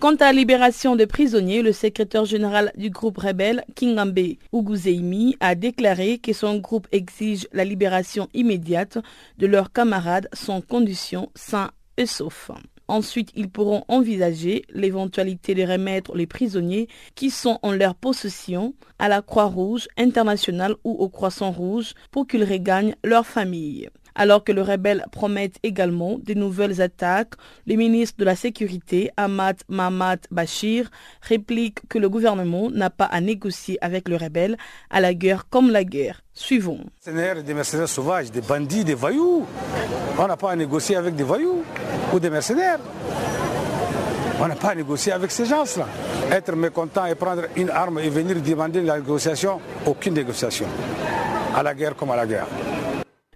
Quant 0.00 0.14
à 0.14 0.24
la 0.24 0.32
libération 0.32 0.96
des 0.96 1.06
prisonniers, 1.06 1.60
le 1.60 1.74
secrétaire 1.74 2.24
général 2.24 2.72
du 2.74 2.88
groupe 2.88 3.18
rebelle, 3.18 3.62
Kingambe 3.74 4.18
Uguzeimi, 4.50 5.36
a 5.40 5.54
déclaré 5.54 6.16
que 6.16 6.32
son 6.32 6.56
groupe 6.56 6.88
exige 6.90 7.46
la 7.52 7.66
libération 7.66 8.26
immédiate 8.32 8.96
de 9.36 9.46
leurs 9.46 9.72
camarades 9.72 10.30
sans 10.32 10.62
condition, 10.62 11.28
sains 11.34 11.70
et 11.98 12.06
saufs. 12.06 12.50
Ensuite, 12.88 13.30
ils 13.36 13.50
pourront 13.50 13.84
envisager 13.88 14.64
l'éventualité 14.70 15.54
de 15.54 15.64
remettre 15.64 16.16
les 16.16 16.26
prisonniers 16.26 16.88
qui 17.14 17.28
sont 17.28 17.58
en 17.60 17.72
leur 17.72 17.94
possession 17.94 18.72
à 18.98 19.10
la 19.10 19.20
Croix-Rouge 19.20 19.86
internationale 19.98 20.76
ou 20.82 20.92
au 20.92 21.10
Croissant 21.10 21.50
Rouge 21.50 21.92
pour 22.10 22.26
qu'ils 22.26 22.44
regagnent 22.44 22.96
leur 23.04 23.26
famille. 23.26 23.90
Alors 24.14 24.44
que 24.44 24.52
le 24.52 24.62
rebelle 24.62 25.04
promet 25.12 25.52
également 25.62 26.18
de 26.22 26.34
nouvelles 26.34 26.80
attaques, 26.80 27.34
le 27.66 27.76
ministre 27.76 28.16
de 28.18 28.24
la 28.24 28.36
Sécurité, 28.36 29.10
Ahmad 29.16 29.56
Mahmad 29.68 30.20
Bachir, 30.30 30.90
réplique 31.22 31.80
que 31.88 31.98
le 31.98 32.08
gouvernement 32.08 32.70
n'a 32.70 32.90
pas 32.90 33.06
à 33.06 33.20
négocier 33.20 33.78
avec 33.80 34.08
le 34.08 34.16
rebelle 34.16 34.56
à 34.90 35.00
la 35.00 35.14
guerre 35.14 35.48
comme 35.48 35.70
la 35.70 35.84
guerre. 35.84 36.22
Suivons. 36.32 36.84
Des 37.04 37.54
mercenaires 37.54 37.88
sauvages, 37.88 38.30
des 38.30 38.40
bandits, 38.40 38.84
des 38.84 38.94
voyous. 38.94 39.44
On 40.18 40.26
n'a 40.26 40.36
pas 40.36 40.52
à 40.52 40.56
négocier 40.56 40.96
avec 40.96 41.14
des 41.14 41.24
voyous 41.24 41.62
ou 42.12 42.20
des 42.20 42.30
mercenaires. 42.30 42.78
On 44.42 44.48
n'a 44.48 44.54
pas 44.54 44.70
à 44.70 44.74
négocier 44.74 45.12
avec 45.12 45.30
ces 45.30 45.44
gens-là. 45.44 45.86
Être 46.30 46.56
mécontent 46.56 47.04
et 47.04 47.14
prendre 47.14 47.42
une 47.56 47.68
arme 47.68 47.98
et 47.98 48.08
venir 48.08 48.40
demander 48.40 48.80
la 48.80 48.98
négociation, 48.98 49.60
aucune 49.84 50.14
négociation. 50.14 50.66
À 51.54 51.62
la 51.62 51.74
guerre 51.74 51.94
comme 51.94 52.10
à 52.12 52.16
la 52.16 52.26
guerre. 52.26 52.46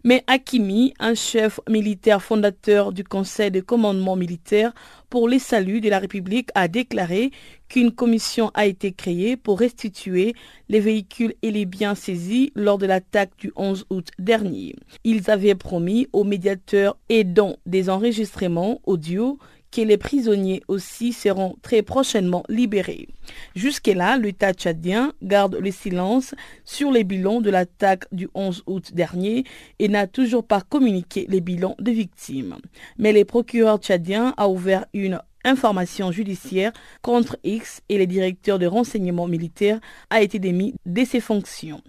Mais 0.06 0.22
Hakimi, 0.26 0.92
un 0.98 1.14
chef 1.14 1.60
militaire 1.66 2.22
fondateur 2.22 2.92
du 2.92 3.04
Conseil 3.04 3.50
de 3.50 3.60
commandement 3.60 4.16
militaire 4.16 4.74
pour 5.08 5.30
les 5.30 5.38
saluts 5.38 5.80
de 5.80 5.88
la 5.88 5.98
République, 5.98 6.50
a 6.54 6.68
déclaré 6.68 7.30
qu'une 7.70 7.90
commission 7.90 8.50
a 8.52 8.66
été 8.66 8.92
créée 8.92 9.38
pour 9.38 9.58
restituer 9.58 10.34
les 10.68 10.80
véhicules 10.80 11.32
et 11.40 11.50
les 11.50 11.64
biens 11.64 11.94
saisis 11.94 12.52
lors 12.54 12.76
de 12.76 12.84
l'attaque 12.84 13.30
du 13.38 13.50
11 13.56 13.86
août 13.88 14.08
dernier. 14.18 14.76
Ils 15.04 15.30
avaient 15.30 15.54
promis 15.54 16.06
aux 16.12 16.24
médiateurs 16.24 16.98
dont 17.24 17.56
des 17.64 17.88
enregistrements 17.88 18.82
audio 18.84 19.38
les 19.80 19.96
prisonniers 19.96 20.62
aussi 20.68 21.12
seront 21.12 21.56
très 21.62 21.82
prochainement 21.82 22.44
libérés. 22.48 23.08
Jusque-là, 23.54 24.16
l'État 24.18 24.52
tchadien 24.52 25.12
garde 25.22 25.56
le 25.56 25.70
silence 25.70 26.34
sur 26.64 26.90
les 26.90 27.04
bilans 27.04 27.40
de 27.40 27.50
l'attaque 27.50 28.04
du 28.12 28.28
11 28.34 28.62
août 28.66 28.94
dernier 28.94 29.44
et 29.78 29.88
n'a 29.88 30.06
toujours 30.06 30.46
pas 30.46 30.60
communiqué 30.60 31.26
les 31.28 31.40
bilans 31.40 31.76
des 31.78 31.92
victimes. 31.92 32.56
Mais 32.98 33.12
le 33.12 33.24
procureur 33.24 33.78
tchadien 33.78 34.34
a 34.36 34.48
ouvert 34.48 34.86
une 34.92 35.20
information 35.44 36.10
judiciaire 36.10 36.72
contre 37.02 37.36
X 37.44 37.82
et 37.88 37.98
le 37.98 38.06
directeur 38.06 38.58
de 38.58 38.66
renseignement 38.66 39.28
militaire 39.28 39.78
a 40.10 40.20
été 40.22 40.38
démis 40.38 40.74
de 40.86 41.04
ses 41.04 41.20
fonctions. 41.20 41.82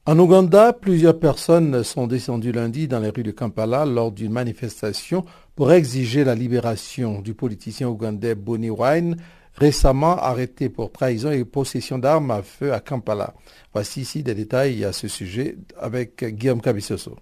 En 0.09 0.19
Ouganda, 0.19 0.73
plusieurs 0.73 1.19
personnes 1.19 1.83
sont 1.83 2.07
descendues 2.07 2.53
lundi 2.53 2.89
dans 2.89 3.01
les 3.01 3.11
rues 3.11 3.23
de 3.23 3.31
Kampala 3.31 3.85
lors 3.85 4.11
d'une 4.11 4.33
manifestation 4.33 5.27
pour 5.59 5.73
exiger 5.73 6.23
la 6.23 6.37
libération 6.37 7.21
du 7.21 7.35
politicien 7.35 7.88
ougandais 7.88 8.37
Bonnie 8.37 8.71
Wine, 8.71 9.17
récemment 9.57 10.17
arrêté 10.17 10.69
pour 10.69 10.93
trahison 10.93 11.33
et 11.33 11.45
possession 11.45 11.99
d'armes 11.99 12.31
à 12.31 12.43
feu 12.45 12.73
à 12.73 12.79
Kampala. 12.79 13.35
Voici 13.73 14.03
ici 14.03 14.23
des 14.23 14.37
détails 14.37 14.85
à 14.85 14.93
ce 14.93 15.09
sujet 15.09 15.59
avec 15.77 16.25
Guillaume 16.25 16.61
Kabissoso. 16.61 17.17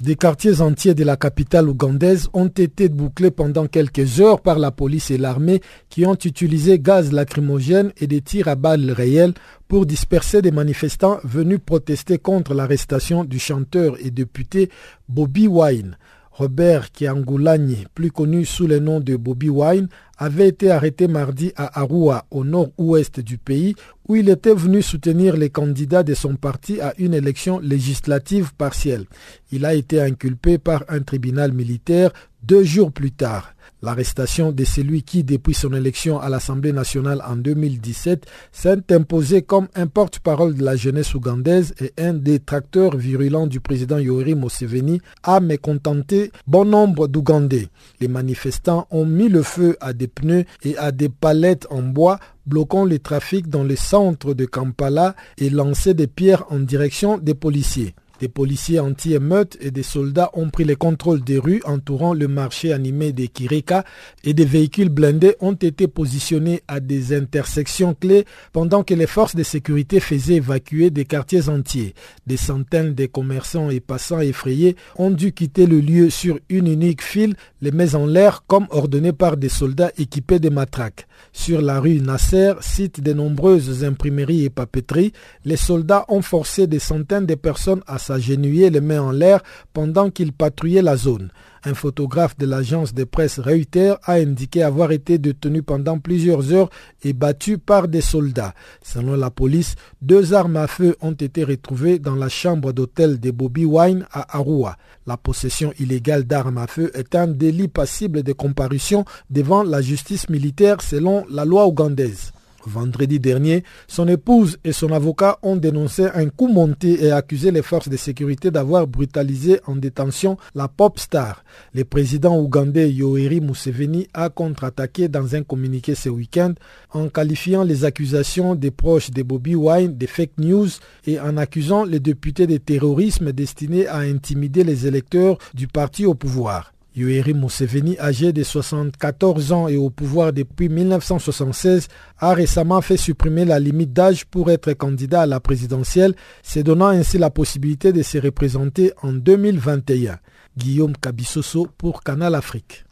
Des 0.00 0.14
quartiers 0.14 0.60
entiers 0.60 0.94
de 0.94 1.02
la 1.02 1.16
capitale 1.16 1.68
ougandaise 1.68 2.28
ont 2.32 2.46
été 2.46 2.88
bouclés 2.88 3.32
pendant 3.32 3.66
quelques 3.66 4.20
heures 4.20 4.40
par 4.40 4.60
la 4.60 4.70
police 4.70 5.10
et 5.10 5.18
l'armée 5.18 5.60
qui 5.88 6.06
ont 6.06 6.14
utilisé 6.14 6.78
gaz 6.78 7.10
lacrymogène 7.10 7.90
et 7.96 8.06
des 8.06 8.20
tirs 8.20 8.46
à 8.46 8.54
balles 8.54 8.92
réelles 8.92 9.34
pour 9.66 9.84
disperser 9.84 10.42
des 10.42 10.52
manifestants 10.52 11.18
venus 11.24 11.58
protester 11.66 12.18
contre 12.18 12.54
l'arrestation 12.54 13.24
du 13.24 13.40
chanteur 13.40 13.96
et 13.98 14.12
député 14.12 14.70
Bobby 15.08 15.48
Wine. 15.48 15.96
Robert 16.38 16.92
Kiangulani, 16.92 17.86
plus 17.96 18.12
connu 18.12 18.44
sous 18.44 18.68
le 18.68 18.78
nom 18.78 19.00
de 19.00 19.16
Bobby 19.16 19.48
Wine, 19.48 19.88
avait 20.16 20.46
été 20.46 20.70
arrêté 20.70 21.08
mardi 21.08 21.50
à 21.56 21.80
Arua, 21.80 22.26
au 22.30 22.44
nord-ouest 22.44 23.18
du 23.18 23.38
pays, 23.38 23.74
où 24.06 24.14
il 24.14 24.28
était 24.28 24.54
venu 24.54 24.80
soutenir 24.80 25.36
les 25.36 25.50
candidats 25.50 26.04
de 26.04 26.14
son 26.14 26.36
parti 26.36 26.80
à 26.80 26.94
une 26.96 27.12
élection 27.12 27.58
législative 27.58 28.54
partielle. 28.54 29.06
Il 29.50 29.64
a 29.64 29.74
été 29.74 30.00
inculpé 30.00 30.58
par 30.58 30.84
un 30.88 31.00
tribunal 31.00 31.52
militaire 31.52 32.12
deux 32.44 32.62
jours 32.62 32.92
plus 32.92 33.10
tard. 33.10 33.54
L'arrestation 33.80 34.50
de 34.50 34.64
celui 34.64 35.02
qui, 35.02 35.22
depuis 35.22 35.54
son 35.54 35.72
élection 35.72 36.18
à 36.18 36.28
l'Assemblée 36.28 36.72
nationale 36.72 37.22
en 37.24 37.36
2017, 37.36 38.26
s'est 38.50 38.92
imposé 38.92 39.42
comme 39.42 39.68
un 39.76 39.86
porte-parole 39.86 40.54
de 40.54 40.64
la 40.64 40.74
jeunesse 40.74 41.14
ougandaise 41.14 41.74
et 41.80 41.92
un 41.96 42.12
détracteur 42.12 42.96
virulent 42.96 43.46
du 43.46 43.60
président 43.60 43.98
Yoweri 43.98 44.34
Museveni, 44.34 45.00
a 45.22 45.38
mécontenté 45.38 46.32
bon 46.48 46.64
nombre 46.64 47.06
d'Ougandais. 47.06 47.68
Les 48.00 48.08
manifestants 48.08 48.88
ont 48.90 49.06
mis 49.06 49.28
le 49.28 49.42
feu 49.42 49.76
à 49.80 49.92
des 49.92 50.08
pneus 50.08 50.44
et 50.64 50.76
à 50.76 50.90
des 50.90 51.08
palettes 51.08 51.66
en 51.70 51.82
bois 51.82 52.18
bloquant 52.46 52.84
le 52.84 52.98
trafic 52.98 53.48
dans 53.48 53.62
le 53.62 53.76
centre 53.76 54.34
de 54.34 54.44
Kampala 54.44 55.14
et 55.36 55.50
lancé 55.50 55.94
des 55.94 56.06
pierres 56.08 56.44
en 56.50 56.58
direction 56.58 57.18
des 57.18 57.34
policiers. 57.34 57.94
Des 58.20 58.28
policiers 58.28 58.80
anti-émeutes 58.80 59.56
et 59.60 59.70
des 59.70 59.84
soldats 59.84 60.30
ont 60.32 60.50
pris 60.50 60.64
le 60.64 60.74
contrôle 60.74 61.22
des 61.22 61.38
rues 61.38 61.62
entourant 61.64 62.14
le 62.14 62.26
marché 62.26 62.72
animé 62.72 63.12
de 63.12 63.26
Kirika 63.26 63.84
et 64.24 64.34
des 64.34 64.44
véhicules 64.44 64.88
blindés 64.88 65.36
ont 65.38 65.52
été 65.52 65.86
positionnés 65.86 66.62
à 66.66 66.80
des 66.80 67.16
intersections 67.16 67.94
clés 67.94 68.24
pendant 68.52 68.82
que 68.82 68.94
les 68.94 69.06
forces 69.06 69.36
de 69.36 69.44
sécurité 69.44 70.00
faisaient 70.00 70.34
évacuer 70.34 70.90
des 70.90 71.04
quartiers 71.04 71.48
entiers. 71.48 71.94
Des 72.26 72.36
centaines 72.36 72.94
de 72.94 73.06
commerçants 73.06 73.70
et 73.70 73.78
passants 73.78 74.20
effrayés 74.20 74.74
ont 74.96 75.12
dû 75.12 75.32
quitter 75.32 75.66
le 75.66 75.78
lieu 75.78 76.10
sur 76.10 76.40
une 76.48 76.66
unique 76.66 77.02
file, 77.02 77.36
les 77.60 77.70
mains 77.70 77.94
en 77.94 78.06
l'air 78.06 78.44
comme 78.46 78.66
ordonné 78.70 79.12
par 79.12 79.36
des 79.36 79.48
soldats 79.48 79.90
équipés 79.98 80.38
de 80.38 80.48
matraques. 80.48 81.06
Sur 81.32 81.60
la 81.60 81.80
rue 81.80 82.00
Nasser, 82.00 82.54
site 82.60 83.00
de 83.00 83.12
nombreuses 83.12 83.84
imprimeries 83.84 84.44
et 84.44 84.50
papeteries, 84.50 85.12
les 85.44 85.56
soldats 85.56 86.04
ont 86.08 86.22
forcé 86.22 86.66
des 86.66 86.78
centaines 86.78 87.26
de 87.26 87.34
personnes 87.34 87.82
à 87.86 87.98
s'agenouiller 87.98 88.70
les 88.70 88.80
mains 88.80 89.02
en 89.02 89.10
l'air 89.12 89.42
pendant 89.72 90.10
qu'ils 90.10 90.32
patrouillaient 90.32 90.82
la 90.82 90.96
zone. 90.96 91.30
Un 91.64 91.74
photographe 91.74 92.36
de 92.38 92.46
l'agence 92.46 92.94
de 92.94 93.04
presse 93.04 93.38
Reuters 93.38 93.98
a 94.04 94.14
indiqué 94.14 94.62
avoir 94.62 94.92
été 94.92 95.18
détenu 95.18 95.62
pendant 95.62 95.98
plusieurs 95.98 96.52
heures 96.52 96.70
et 97.02 97.12
battu 97.12 97.58
par 97.58 97.88
des 97.88 98.00
soldats. 98.00 98.54
Selon 98.82 99.16
la 99.16 99.30
police, 99.30 99.74
deux 100.00 100.34
armes 100.34 100.56
à 100.56 100.66
feu 100.66 100.96
ont 101.00 101.12
été 101.12 101.44
retrouvées 101.44 101.98
dans 101.98 102.14
la 102.14 102.28
chambre 102.28 102.72
d'hôtel 102.72 103.20
de 103.20 103.30
Bobby 103.30 103.64
Wine 103.64 104.06
à 104.12 104.36
Arua. 104.36 104.76
La 105.06 105.16
possession 105.16 105.72
illégale 105.78 106.24
d'armes 106.24 106.58
à 106.58 106.66
feu 106.66 106.90
est 106.94 107.14
un 107.14 107.26
délit 107.26 107.68
passible 107.68 108.22
de 108.22 108.32
comparution 108.32 109.04
devant 109.30 109.62
la 109.62 109.80
justice 109.80 110.28
militaire 110.28 110.80
selon 110.80 111.24
la 111.30 111.44
loi 111.44 111.66
ougandaise. 111.66 112.32
Vendredi 112.68 113.18
dernier, 113.18 113.64
son 113.86 114.06
épouse 114.08 114.58
et 114.62 114.72
son 114.72 114.92
avocat 114.92 115.38
ont 115.42 115.56
dénoncé 115.56 116.04
un 116.14 116.28
coup 116.28 116.48
monté 116.48 117.02
et 117.02 117.10
accusé 117.10 117.50
les 117.50 117.62
forces 117.62 117.88
de 117.88 117.96
sécurité 117.96 118.50
d'avoir 118.50 118.86
brutalisé 118.86 119.60
en 119.66 119.74
détention 119.74 120.36
la 120.54 120.68
pop 120.68 120.98
star. 120.98 121.44
Le 121.72 121.84
président 121.84 122.38
ougandais 122.38 122.90
Yoweri 122.92 123.40
Museveni 123.40 124.06
a 124.12 124.28
contre-attaqué 124.28 125.08
dans 125.08 125.34
un 125.34 125.42
communiqué 125.42 125.94
ce 125.94 126.10
week-end 126.10 126.52
en 126.92 127.08
qualifiant 127.08 127.64
les 127.64 127.86
accusations 127.86 128.54
des 128.54 128.70
proches 128.70 129.10
de 129.10 129.22
Bobby 129.22 129.54
Wine 129.54 129.96
de 129.96 130.06
fake 130.06 130.36
news 130.38 130.68
et 131.06 131.18
en 131.18 131.38
accusant 131.38 131.84
les 131.84 132.00
députés 132.00 132.46
de 132.46 132.58
terrorisme 132.58 133.32
destiné 133.32 133.86
à 133.86 133.98
intimider 133.98 134.62
les 134.62 134.86
électeurs 134.86 135.38
du 135.54 135.68
parti 135.68 136.04
au 136.04 136.14
pouvoir. 136.14 136.72
Yoweri 136.98 137.32
Museveni, 137.32 137.96
âgé 138.00 138.32
de 138.32 138.42
74 138.42 139.52
ans 139.52 139.68
et 139.68 139.76
au 139.76 139.88
pouvoir 139.88 140.32
depuis 140.32 140.68
1976, 140.68 141.86
a 142.18 142.34
récemment 142.34 142.80
fait 142.80 142.96
supprimer 142.96 143.44
la 143.44 143.60
limite 143.60 143.92
d'âge 143.92 144.26
pour 144.26 144.50
être 144.50 144.72
candidat 144.72 145.22
à 145.22 145.26
la 145.26 145.38
présidentielle, 145.38 146.14
se 146.42 146.58
donnant 146.58 146.88
ainsi 146.88 147.16
la 147.16 147.30
possibilité 147.30 147.92
de 147.92 148.02
se 148.02 148.18
représenter 148.18 148.92
en 149.02 149.12
2021. 149.12 150.18
Guillaume 150.56 150.96
Kabissoso 150.96 151.68
pour 151.78 152.02
Canal 152.02 152.34
Afrique. 152.34 152.87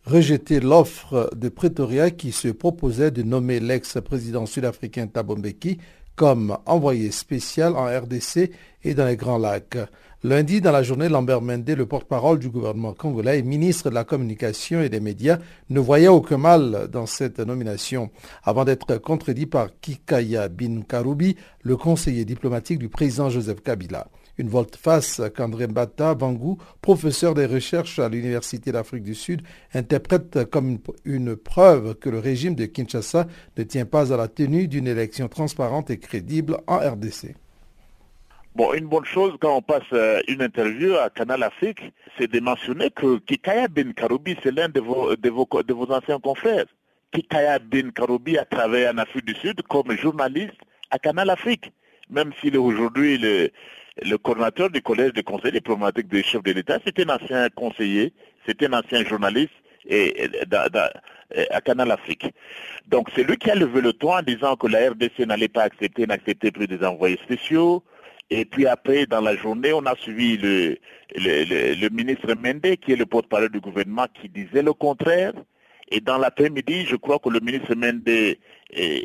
rejeté 0.04 0.60
l'offre 0.60 1.28
de 1.34 1.48
Pretoria 1.48 2.12
qui 2.12 2.30
se 2.30 2.46
proposait 2.46 3.10
de 3.10 3.24
nommer 3.24 3.58
l'ex-président 3.58 4.46
sud-africain 4.46 5.08
Thabo 5.08 5.34
Mbeki 5.34 5.78
comme 6.16 6.56
envoyé 6.66 7.10
spécial 7.10 7.76
en 7.76 7.86
RDC 7.86 8.50
et 8.84 8.94
dans 8.94 9.06
les 9.06 9.16
Grands 9.16 9.38
Lacs. 9.38 9.78
Lundi, 10.22 10.62
dans 10.62 10.72
la 10.72 10.82
journée, 10.82 11.10
Lambert 11.10 11.42
Mende, 11.42 11.68
le 11.68 11.84
porte-parole 11.84 12.38
du 12.38 12.48
gouvernement 12.48 12.94
congolais 12.94 13.40
et 13.40 13.42
ministre 13.42 13.90
de 13.90 13.94
la 13.94 14.04
Communication 14.04 14.80
et 14.80 14.88
des 14.88 15.00
Médias, 15.00 15.38
ne 15.68 15.80
voyait 15.80 16.08
aucun 16.08 16.38
mal 16.38 16.88
dans 16.90 17.04
cette 17.04 17.40
nomination, 17.40 18.10
avant 18.42 18.64
d'être 18.64 18.96
contredit 18.96 19.44
par 19.44 19.68
Kikaya 19.82 20.48
Bin 20.48 20.80
Karoubi, 20.88 21.36
le 21.62 21.76
conseiller 21.76 22.24
diplomatique 22.24 22.78
du 22.78 22.88
président 22.88 23.28
Joseph 23.28 23.62
Kabila. 23.62 24.06
Une 24.36 24.48
volte-face 24.48 25.22
qu'André 25.36 25.68
Mbata 25.68 26.14
Bangou, 26.14 26.58
professeur 26.82 27.34
des 27.34 27.46
recherches 27.46 28.00
à 28.00 28.08
l'Université 28.08 28.72
d'Afrique 28.72 29.04
du 29.04 29.14
Sud, 29.14 29.42
interprète 29.72 30.50
comme 30.50 30.78
une 31.04 31.36
preuve 31.36 31.94
que 31.94 32.10
le 32.10 32.18
régime 32.18 32.56
de 32.56 32.66
Kinshasa 32.66 33.26
ne 33.56 33.62
tient 33.62 33.86
pas 33.86 34.12
à 34.12 34.16
la 34.16 34.26
tenue 34.26 34.66
d'une 34.66 34.88
élection 34.88 35.28
transparente 35.28 35.90
et 35.90 35.98
crédible 35.98 36.58
en 36.66 36.78
RDC. 36.78 37.36
Bon, 38.56 38.72
une 38.72 38.86
bonne 38.86 39.04
chose 39.04 39.34
quand 39.40 39.56
on 39.56 39.62
passe 39.62 39.82
euh, 39.92 40.20
une 40.28 40.42
interview 40.42 40.94
à 40.94 41.10
Canal 41.10 41.42
Afrique, 41.42 41.80
c'est 42.16 42.30
de 42.30 42.38
mentionner 42.38 42.90
que 42.90 43.18
Kikaya 43.18 43.66
Ben 43.66 43.92
Karoubi, 43.94 44.36
c'est 44.42 44.52
l'un 44.52 44.68
de 44.68 44.80
vos, 44.80 45.10
vos, 45.16 45.62
de 45.62 45.74
vos 45.74 45.90
anciens 45.92 46.20
confrères. 46.20 46.66
Kikaya 47.12 47.58
Ben 47.58 47.90
Karoubi 47.90 48.38
a 48.38 48.44
travaillé 48.44 48.88
en 48.88 48.98
Afrique 48.98 49.24
du 49.24 49.34
Sud 49.34 49.62
comme 49.62 49.90
journaliste 49.96 50.54
à 50.92 51.00
Canal 51.00 51.30
Afrique, 51.30 51.72
même 52.10 52.32
s'il 52.40 52.54
est 52.54 52.58
aujourd'hui 52.58 53.18
le, 53.18 53.50
le 54.02 54.18
coordinateur 54.18 54.70
du 54.70 54.82
collège 54.82 55.12
de 55.12 55.22
conseil 55.22 55.52
diplomatique 55.52 56.08
des 56.08 56.22
chefs 56.22 56.42
de 56.42 56.52
l'État, 56.52 56.78
c'est 56.84 56.98
un 57.00 57.14
ancien 57.14 57.48
conseiller, 57.50 58.12
c'est 58.46 58.62
un 58.62 58.72
ancien 58.72 59.04
journaliste 59.04 59.52
et, 59.86 60.28
à 61.50 61.60
Canal 61.60 61.90
Afrique. 61.90 62.26
Donc 62.88 63.08
c'est 63.14 63.22
lui 63.24 63.36
qui 63.36 63.50
a 63.50 63.54
levé 63.54 63.80
le 63.80 63.92
ton 63.92 64.14
en 64.14 64.22
disant 64.22 64.56
que 64.56 64.66
la 64.66 64.90
RDC 64.90 65.20
n'allait 65.20 65.48
pas 65.48 65.62
accepter, 65.62 66.06
n'acceptait 66.06 66.50
plus 66.50 66.66
des 66.66 66.84
envoyés 66.84 67.18
spéciaux. 67.22 67.82
Et 68.30 68.44
puis 68.44 68.66
après, 68.66 69.06
dans 69.06 69.20
la 69.20 69.36
journée, 69.36 69.72
on 69.72 69.84
a 69.86 69.94
suivi 69.96 70.38
le, 70.38 70.76
le, 71.14 71.88
ministre 71.90 72.34
Mende, 72.34 72.76
qui 72.76 72.92
est 72.92 72.96
le 72.96 73.06
porte-parole 73.06 73.50
du 73.50 73.60
gouvernement, 73.60 74.06
qui 74.20 74.28
disait 74.28 74.62
le 74.62 74.72
contraire. 74.72 75.32
Et 75.90 76.00
dans 76.00 76.18
l'après-midi, 76.18 76.86
je 76.86 76.96
crois 76.96 77.18
que 77.18 77.28
le 77.28 77.40
ministre 77.40 77.74
Mende, 77.74 78.08
eh, 78.08 78.38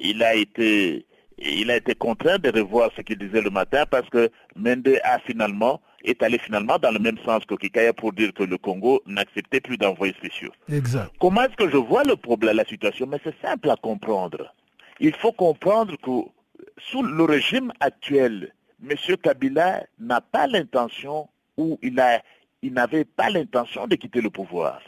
il 0.02 0.24
a 0.24 0.36
été 0.36 1.06
il 1.42 1.72
a 1.72 1.78
été 1.78 1.96
contraint 1.96 2.38
de 2.38 2.50
revoir 2.50 2.92
ce 2.96 3.02
qu'il 3.02 3.18
disait 3.18 3.42
le 3.42 3.50
matin 3.50 3.86
parce 3.90 4.10
que 4.10 4.30
Mende 4.56 5.00
a 5.04 5.20
finalement 5.20 5.82
est 6.04 6.24
allé 6.24 6.38
finalement 6.38 6.78
dans 6.80 6.92
le 6.92 7.00
même 7.00 7.18
sens 7.26 7.46
que 7.46 7.56
Kikaya 7.56 7.94
pour 7.94 8.14
dire 8.14 8.34
que 8.34 8.44
le 8.44 8.58
Congo 8.58 9.02
n'acceptait 9.06 9.60
plus 9.60 9.78
d'envoyés 9.78 10.14
spéciaux. 10.14 10.52
Exact. 10.72 11.12
Comment 11.20 11.44
est-ce 11.44 11.56
que 11.56 11.70
je 11.70 11.78
vois 11.78 12.04
le 12.04 12.16
problème, 12.16 12.56
la 12.56 12.66
situation? 12.66 13.06
Mais 13.06 13.20
c'est 13.24 13.36
simple 13.42 13.70
à 13.70 13.76
comprendre. 13.76 14.54
Il 15.02 15.14
faut 15.14 15.34
comprendre 15.34 15.98
que 15.98 16.30
sous 16.78 17.04
le 17.04 17.24
régime 17.24 17.74
actuel, 17.82 18.54
M. 18.82 18.96
Kabila 19.22 19.84
n'a 20.00 20.22
pas 20.22 20.48
l'intention 20.48 21.28
ou 21.58 21.78
il 21.82 22.00
a 22.00 22.22
il 22.62 22.74
n'avait 22.74 23.06
pas 23.06 23.30
l'intention 23.30 23.88
de 23.88 23.96
quitter 23.96 24.22
le 24.22 24.30
pouvoir. 24.30 24.82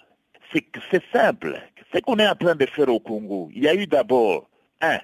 C'est 0.54 1.04
simple. 1.14 1.58
Ce 1.94 2.00
qu'on 2.00 2.18
est 2.18 2.28
en 2.28 2.36
train 2.36 2.56
de 2.56 2.66
faire 2.66 2.90
au 2.90 3.00
Congo, 3.00 3.50
il 3.54 3.64
y 3.64 3.68
a 3.68 3.76
eu 3.76 3.88
d'abord, 3.88 4.50
un, 4.82 5.00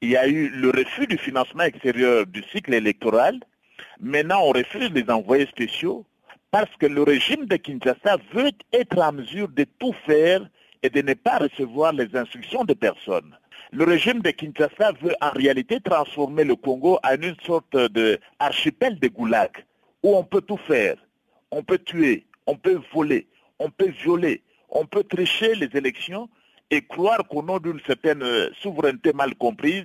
il 0.00 0.10
y 0.10 0.16
a 0.16 0.26
eu 0.28 0.48
le 0.48 0.70
refus 0.70 1.06
du 1.06 1.16
financement 1.16 1.62
extérieur 1.64 2.26
du 2.26 2.42
cycle 2.42 2.74
électoral. 2.74 3.40
Maintenant, 4.00 4.42
on 4.42 4.52
refuse 4.52 4.90
les 4.92 5.08
envoyés 5.08 5.46
spéciaux 5.46 6.04
parce 6.50 6.70
que 6.78 6.86
le 6.86 7.02
régime 7.02 7.46
de 7.46 7.56
Kinshasa 7.56 8.18
veut 8.32 8.52
être 8.72 8.98
en 8.98 9.12
mesure 9.12 9.48
de 9.48 9.64
tout 9.78 9.94
faire 10.06 10.46
et 10.82 10.90
de 10.90 11.00
ne 11.00 11.14
pas 11.14 11.38
recevoir 11.38 11.92
les 11.92 12.14
instructions 12.14 12.64
de 12.64 12.74
personne. 12.74 13.36
Le 13.72 13.84
régime 13.84 14.20
de 14.20 14.30
Kinshasa 14.30 14.92
veut 15.00 15.14
en 15.20 15.30
réalité 15.30 15.80
transformer 15.80 16.44
le 16.44 16.54
Congo 16.54 16.98
en 17.02 17.14
une 17.20 17.36
sorte 17.44 17.76
d'archipel 17.76 18.98
de 18.98 19.08
goulag 19.08 19.50
où 20.02 20.14
on 20.14 20.22
peut 20.22 20.42
tout 20.42 20.58
faire. 20.58 20.96
On 21.50 21.62
peut 21.62 21.78
tuer, 21.78 22.26
on 22.46 22.56
peut 22.56 22.80
voler, 22.92 23.26
on 23.58 23.70
peut 23.70 23.90
violer, 24.02 24.42
on 24.68 24.86
peut 24.86 25.02
tricher 25.02 25.54
les 25.54 25.70
élections 25.74 26.28
et 26.70 26.82
croire 26.82 27.26
qu'au 27.28 27.42
nom 27.42 27.58
d'une 27.58 27.80
certaine 27.86 28.22
euh, 28.22 28.50
souveraineté 28.60 29.12
mal 29.12 29.34
comprise, 29.34 29.84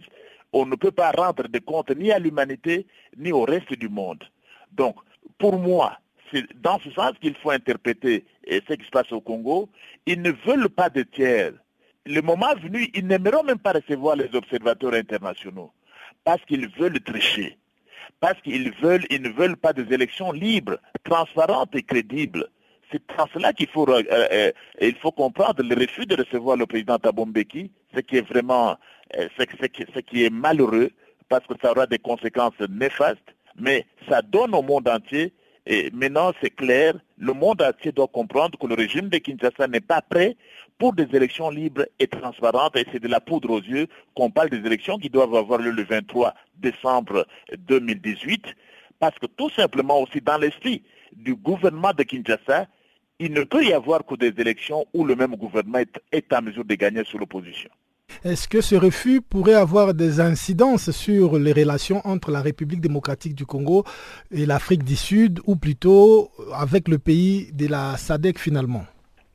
on 0.54 0.66
ne 0.66 0.76
peut 0.76 0.92
pas 0.92 1.12
rendre 1.12 1.48
des 1.48 1.60
comptes 1.60 1.96
ni 1.96 2.12
à 2.12 2.20
l'humanité 2.20 2.88
ni 3.18 3.32
au 3.32 3.44
reste 3.44 3.74
du 3.74 3.90
monde. 3.90 4.24
Donc, 4.72 4.96
pour 5.38 5.58
moi, 5.60 5.98
c'est 6.32 6.46
dans 6.62 6.80
ce 6.80 6.92
sens 6.92 7.14
qu'il 7.22 7.36
faut 7.36 7.52
interpréter 7.52 8.26
ce 8.48 8.74
qui 8.74 8.86
se 8.86 8.90
passe 8.90 9.12
au 9.12 9.22
Congo. 9.22 9.70
Ils 10.06 10.22
ne 10.22 10.32
veulent 10.32 10.70
pas 10.70 10.90
de 10.90 11.04
tiers. 11.04 11.54
Le 12.06 12.22
moment 12.22 12.54
venu, 12.62 12.90
ils 12.94 13.06
n'aimeront 13.06 13.44
même 13.44 13.60
pas 13.60 13.74
recevoir 13.74 14.16
les 14.16 14.34
observateurs 14.36 14.94
internationaux 14.94 15.72
parce 16.24 16.44
qu'ils 16.46 16.68
veulent 16.70 17.00
tricher, 17.02 17.58
parce 18.20 18.40
qu'ils 18.42 18.72
veulent, 18.82 19.06
ils 19.10 19.22
ne 19.22 19.30
veulent 19.30 19.58
pas 19.58 19.74
des 19.74 19.94
élections 19.94 20.32
libres, 20.32 20.78
transparentes 21.04 21.76
et 21.76 21.84
crédibles. 21.84 22.48
C'est 22.92 23.02
en 23.20 23.28
cela 23.34 23.54
qu'il 23.54 23.68
faut, 23.68 23.88
euh, 23.88 24.04
euh, 24.12 24.52
il 24.82 24.96
faut 24.96 25.12
comprendre 25.12 25.62
le 25.62 25.76
refus 25.76 26.08
de 26.08 26.16
recevoir 26.16 26.58
le 26.58 26.66
président 26.66 26.98
Tabombeki, 26.98 27.72
ce 27.94 28.00
qui 28.00 28.18
est 28.18 28.28
vraiment, 28.28 28.78
euh, 29.18 29.28
ce, 29.38 30.00
qui 30.00 30.26
est 30.26 30.32
malheureux, 30.32 30.90
parce 31.28 31.46
que 31.46 31.54
ça 31.62 31.72
aura 31.72 31.86
des 31.86 32.00
conséquences 32.00 32.60
néfastes, 32.68 33.20
mais 33.56 33.86
ça 34.10 34.24
donne 34.24 34.56
au 34.56 34.64
monde 34.64 34.88
entier, 34.88 35.34
et 35.68 35.92
maintenant 35.92 36.32
c'est 36.42 36.50
clair, 36.50 36.96
le 37.18 37.34
monde 37.34 37.62
entier 37.62 37.92
doit 37.92 38.08
comprendre 38.08 38.58
que 38.58 38.66
le 38.66 38.74
régime 38.74 39.10
de 39.10 39.20
Kinshasa 39.20 39.68
n'est 39.68 39.82
pas 39.82 40.02
prêt 40.02 40.36
pour 40.80 40.94
des 40.94 41.08
élections 41.14 41.52
libres 41.52 41.86
et 42.00 42.08
transparentes, 42.08 42.76
et 42.76 42.86
c'est 42.92 43.02
de 43.02 43.08
la 43.08 43.20
poudre 43.20 43.52
aux 43.52 43.62
yeux 43.62 43.86
qu'on 44.16 44.32
parle 44.32 44.50
des 44.50 44.66
élections 44.66 44.98
qui 44.98 45.12
doivent 45.12 45.36
avoir 45.36 45.60
lieu 45.60 45.72
le 45.72 45.84
23 45.84 46.34
décembre 46.58 47.28
2018, 47.56 48.46
parce 49.00 49.20
que 49.20 49.28
tout 49.28 49.52
simplement 49.52 50.02
aussi 50.02 50.22
dans 50.22 50.40
l'esprit 50.40 50.82
du 51.14 51.36
gouvernement 51.36 51.94
de 51.94 52.02
Kinshasa, 52.04 52.66
il 53.20 53.34
ne 53.34 53.44
peut 53.44 53.64
y 53.64 53.74
avoir 53.74 54.06
que 54.06 54.16
des 54.16 54.34
élections 54.38 54.86
où 54.94 55.04
le 55.04 55.16
même 55.16 55.36
gouvernement 55.36 55.84
est, 56.12 56.34
en 56.34 56.42
mesure 56.42 56.64
de 56.64 56.76
gagner 56.76 57.04
sur 57.04 57.20
l'opposition. 57.20 57.70
Est-ce 58.24 58.48
que 58.48 58.62
ce 58.62 58.76
refus 58.76 59.22
pourrait 59.22 59.54
avoir 59.54 59.94
des 59.94 60.20
incidences 60.20 60.90
sur 60.92 61.38
les 61.38 61.54
relations 61.54 62.02
entre 62.06 62.32
la 62.32 62.42
République 62.42 62.82
démocratique 62.82 63.36
du 63.36 63.46
Congo 63.46 63.84
et 64.32 64.46
l'Afrique 64.46 64.84
du 64.84 64.96
Sud, 64.96 65.42
ou 65.46 65.58
plutôt 65.58 66.32
avec 66.54 66.88
le 66.88 66.98
pays 66.98 67.52
de 67.54 67.68
la 67.68 67.98
SADC 67.98 68.40
finalement? 68.40 68.86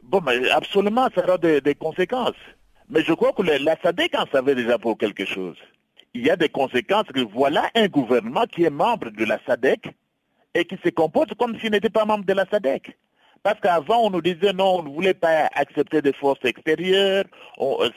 Bon, 0.02 0.20
mais 0.26 0.50
absolument, 0.50 1.08
ça 1.14 1.22
aura 1.22 1.38
des, 1.38 1.74
conséquences. 1.78 2.32
Mais 2.88 3.02
je 3.04 3.12
crois 3.12 3.32
que 3.32 3.42
la 3.42 3.76
SADC 3.80 4.14
en 4.18 4.26
savait 4.32 4.54
déjà 4.54 4.78
pour 4.78 4.98
quelque 4.98 5.24
chose. 5.24 5.56
Il 6.14 6.26
y 6.26 6.30
a 6.30 6.36
des 6.36 6.48
conséquences 6.48 7.06
que 7.14 7.20
voilà 7.20 7.70
un 7.74 7.86
gouvernement 7.86 8.44
qui 8.50 8.64
est 8.64 8.70
membre 8.70 9.10
de 9.10 9.24
la 9.24 9.38
SADC 9.46 9.88
et 10.54 10.64
qui 10.64 10.78
se 10.84 10.88
comporte 10.90 11.34
comme 11.34 11.58
s'il 11.60 11.70
n'était 11.70 11.90
pas 11.90 12.04
membre 12.04 12.24
de 12.24 12.32
la 12.32 12.44
SADC. 12.46 12.96
Parce 13.44 13.60
qu'avant, 13.60 14.06
on 14.06 14.10
nous 14.10 14.22
disait 14.22 14.54
non, 14.54 14.78
on 14.78 14.82
ne 14.84 14.88
voulait 14.88 15.12
pas 15.12 15.50
accepter 15.54 16.00
des 16.00 16.14
forces 16.14 16.42
extérieures, 16.44 17.26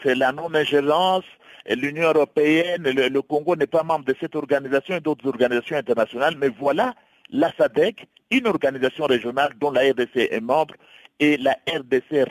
c'est 0.04 0.14
la 0.14 0.34
non-ingérence, 0.34 1.24
l'Union 1.70 2.10
européenne, 2.10 2.84
le, 2.84 3.22
Congo 3.22 3.56
n'est 3.56 3.66
pas 3.66 3.82
membre 3.82 4.04
de 4.04 4.16
cette 4.20 4.36
organisation 4.36 4.98
et 4.98 5.00
d'autres 5.00 5.26
organisations 5.26 5.78
internationales, 5.78 6.36
mais 6.38 6.50
voilà 6.50 6.96
la 7.30 7.50
SADC, 7.58 8.08
une 8.30 8.46
organisation 8.46 9.06
régionale 9.06 9.54
dont 9.58 9.72
la 9.72 9.90
RDC 9.90 10.18
est 10.18 10.42
membre, 10.42 10.76
et 11.22 11.38
la 11.38 11.56
RDC 11.74 12.28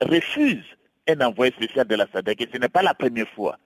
refuse 0.00 0.64
un 1.08 1.20
envoyé 1.22 1.50
spécial 1.50 1.88
de 1.88 1.96
la 1.96 2.06
SADC, 2.12 2.42
et 2.42 2.48
ce 2.52 2.58
n'est 2.58 2.68
pas 2.68 2.82
la 2.82 2.94
première 2.94 3.28
fois. 3.30 3.56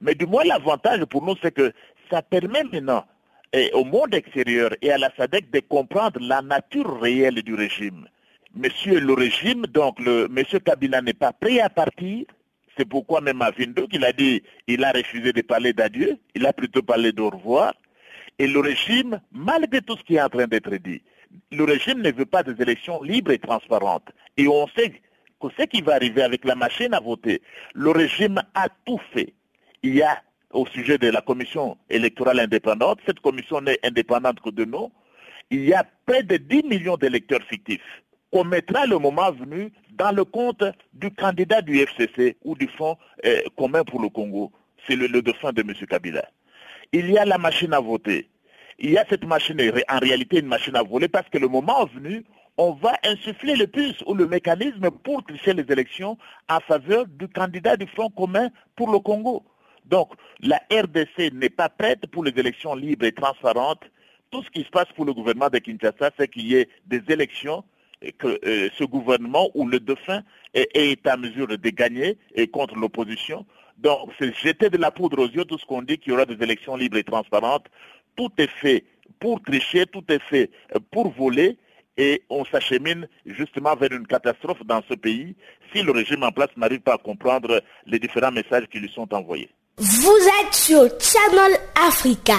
Mais 0.00 0.14
du 0.14 0.24
moins, 0.24 0.44
l'avantage 0.44 1.04
pour 1.04 1.22
nous, 1.22 1.36
c'est 1.42 1.52
que 1.52 1.74
ça 2.10 2.22
permet 2.22 2.64
maintenant 2.64 3.04
eh, 3.52 3.70
au 3.74 3.84
monde 3.84 4.14
extérieur 4.14 4.70
et 4.80 4.90
à 4.90 4.96
la 4.96 5.10
SADC 5.14 5.50
de 5.50 5.60
comprendre 5.60 6.20
la 6.22 6.40
nature 6.40 7.02
réelle 7.02 7.42
du 7.42 7.54
régime. 7.54 8.08
Monsieur 8.56 9.00
le 9.00 9.12
régime, 9.14 9.66
donc 9.66 9.98
le 9.98 10.28
monsieur 10.28 10.60
Kabila 10.60 11.02
n'est 11.02 11.12
pas 11.12 11.32
prêt 11.32 11.58
à 11.58 11.68
partir. 11.68 12.24
C'est 12.76 12.88
pourquoi 12.88 13.20
même 13.20 13.42
à 13.42 13.50
Vindo 13.50 13.88
qu'il 13.88 14.04
a 14.04 14.12
dit, 14.12 14.44
il 14.68 14.84
a 14.84 14.92
refusé 14.92 15.32
de 15.32 15.42
parler 15.42 15.72
d'adieu, 15.72 16.18
il 16.36 16.46
a 16.46 16.52
plutôt 16.52 16.82
parlé 16.82 17.10
d'au 17.10 17.30
revoir. 17.30 17.74
Et 18.38 18.46
le 18.46 18.60
régime, 18.60 19.20
malgré 19.32 19.82
tout 19.82 19.96
ce 19.96 20.04
qui 20.04 20.14
est 20.14 20.22
en 20.22 20.28
train 20.28 20.46
d'être 20.46 20.72
dit, 20.76 21.02
le 21.50 21.64
régime 21.64 22.00
ne 22.00 22.12
veut 22.12 22.26
pas 22.26 22.44
des 22.44 22.62
élections 22.62 23.02
libres 23.02 23.32
et 23.32 23.40
transparentes. 23.40 24.08
Et 24.36 24.46
on 24.46 24.68
sait 24.68 24.90
que 25.40 25.48
ce 25.58 25.64
qui 25.64 25.82
va 25.82 25.94
arriver 25.94 26.22
avec 26.22 26.44
la 26.44 26.54
machine 26.54 26.94
à 26.94 27.00
voter, 27.00 27.42
le 27.74 27.90
régime 27.90 28.40
a 28.54 28.68
tout 28.86 29.00
fait. 29.12 29.34
Il 29.82 29.96
y 29.96 30.02
a 30.02 30.22
au 30.52 30.64
sujet 30.66 30.96
de 30.96 31.08
la 31.10 31.22
commission 31.22 31.76
électorale 31.90 32.38
indépendante, 32.38 33.00
cette 33.04 33.18
commission 33.18 33.60
n'est 33.60 33.80
indépendante 33.82 34.40
que 34.40 34.50
de 34.50 34.64
nous, 34.64 34.92
il 35.50 35.64
y 35.64 35.74
a 35.74 35.84
près 36.06 36.22
de 36.22 36.36
10 36.36 36.62
millions 36.62 36.96
d'électeurs 36.96 37.42
fictifs 37.48 37.82
qu'on 38.34 38.44
mettra 38.44 38.84
le 38.86 38.98
moment 38.98 39.30
venu 39.30 39.72
dans 39.92 40.10
le 40.10 40.24
compte 40.24 40.64
du 40.92 41.10
candidat 41.12 41.62
du 41.62 41.78
FCC 41.78 42.36
ou 42.44 42.56
du 42.56 42.66
Fonds 42.66 42.96
euh, 43.24 43.40
commun 43.56 43.84
pour 43.84 44.02
le 44.02 44.08
Congo. 44.08 44.50
C'est 44.86 44.96
le, 44.96 45.06
le 45.06 45.22
dauphin 45.22 45.52
de 45.52 45.62
M. 45.62 45.72
Kabila. 45.88 46.28
Il 46.92 47.10
y 47.10 47.16
a 47.16 47.24
la 47.24 47.38
machine 47.38 47.72
à 47.72 47.80
voter 47.80 48.28
il 48.78 48.90
y 48.90 48.98
a 48.98 49.04
cette 49.08 49.24
machine, 49.24 49.60
en 49.88 49.98
réalité 49.98 50.40
une 50.40 50.46
machine 50.46 50.76
à 50.76 50.82
voler, 50.82 51.08
parce 51.08 51.28
que 51.28 51.38
le 51.38 51.48
moment 51.48 51.86
venu, 51.86 52.24
on 52.56 52.72
va 52.72 52.94
insuffler 53.04 53.56
le 53.56 53.66
puce 53.66 54.02
ou 54.06 54.14
le 54.14 54.26
mécanisme 54.26 54.90
pour 54.90 55.24
tricher 55.24 55.54
les 55.54 55.70
élections 55.70 56.18
en 56.48 56.60
faveur 56.60 57.06
du 57.06 57.28
candidat 57.28 57.76
du 57.76 57.86
Front 57.86 58.10
commun 58.10 58.48
pour 58.76 58.90
le 58.90 58.98
Congo. 58.98 59.44
Donc, 59.86 60.12
la 60.40 60.60
RDC 60.70 61.32
n'est 61.32 61.50
pas 61.50 61.68
prête 61.68 62.06
pour 62.08 62.24
les 62.24 62.32
élections 62.36 62.74
libres 62.74 63.04
et 63.04 63.12
transparentes. 63.12 63.84
Tout 64.30 64.42
ce 64.42 64.50
qui 64.50 64.64
se 64.64 64.70
passe 64.70 64.88
pour 64.96 65.04
le 65.04 65.12
gouvernement 65.12 65.50
de 65.50 65.58
Kinshasa, 65.58 66.10
c'est 66.18 66.28
qu'il 66.28 66.46
y 66.46 66.56
ait 66.56 66.68
des 66.86 67.02
élections 67.08 67.64
que 68.12 68.38
euh, 68.44 68.68
ce 68.78 68.84
gouvernement 68.84 69.50
ou 69.54 69.66
le 69.66 69.80
dauphin 69.80 70.22
est, 70.52 70.68
est 70.74 71.06
à 71.06 71.16
mesure 71.16 71.46
de 71.46 71.70
gagner 71.70 72.18
et 72.34 72.48
contre 72.48 72.76
l'opposition. 72.76 73.46
Donc, 73.78 74.10
c'est 74.18 74.34
jeter 74.36 74.70
de 74.70 74.76
la 74.76 74.90
poudre 74.90 75.18
aux 75.18 75.28
yeux 75.28 75.44
tout 75.44 75.58
ce 75.58 75.66
qu'on 75.66 75.82
dit 75.82 75.98
qu'il 75.98 76.12
y 76.12 76.14
aura 76.14 76.26
des 76.26 76.42
élections 76.42 76.76
libres 76.76 76.96
et 76.96 77.04
transparentes 77.04 77.66
tout 78.16 78.30
est 78.38 78.50
fait 78.60 78.84
pour 79.20 79.40
tricher, 79.42 79.86
tout 79.86 80.04
est 80.08 80.22
fait 80.22 80.50
pour 80.90 81.10
voler 81.12 81.56
et 81.96 82.22
on 82.28 82.44
s'achemine 82.44 83.08
justement 83.24 83.76
vers 83.76 83.92
une 83.92 84.06
catastrophe 84.06 84.64
dans 84.64 84.82
ce 84.88 84.94
pays 84.94 85.36
si 85.72 85.82
le 85.82 85.92
régime 85.92 86.24
en 86.24 86.32
place 86.32 86.50
n'arrive 86.56 86.80
pas 86.80 86.94
à 86.94 86.98
comprendre 86.98 87.62
les 87.86 87.98
différents 87.98 88.32
messages 88.32 88.66
qui 88.70 88.78
lui 88.78 88.90
sont 88.90 89.12
envoyés. 89.14 89.50
Vous 89.78 90.28
êtes 90.42 90.54
sur 90.54 90.82
Channel 91.00 91.58
Africa. 91.86 92.36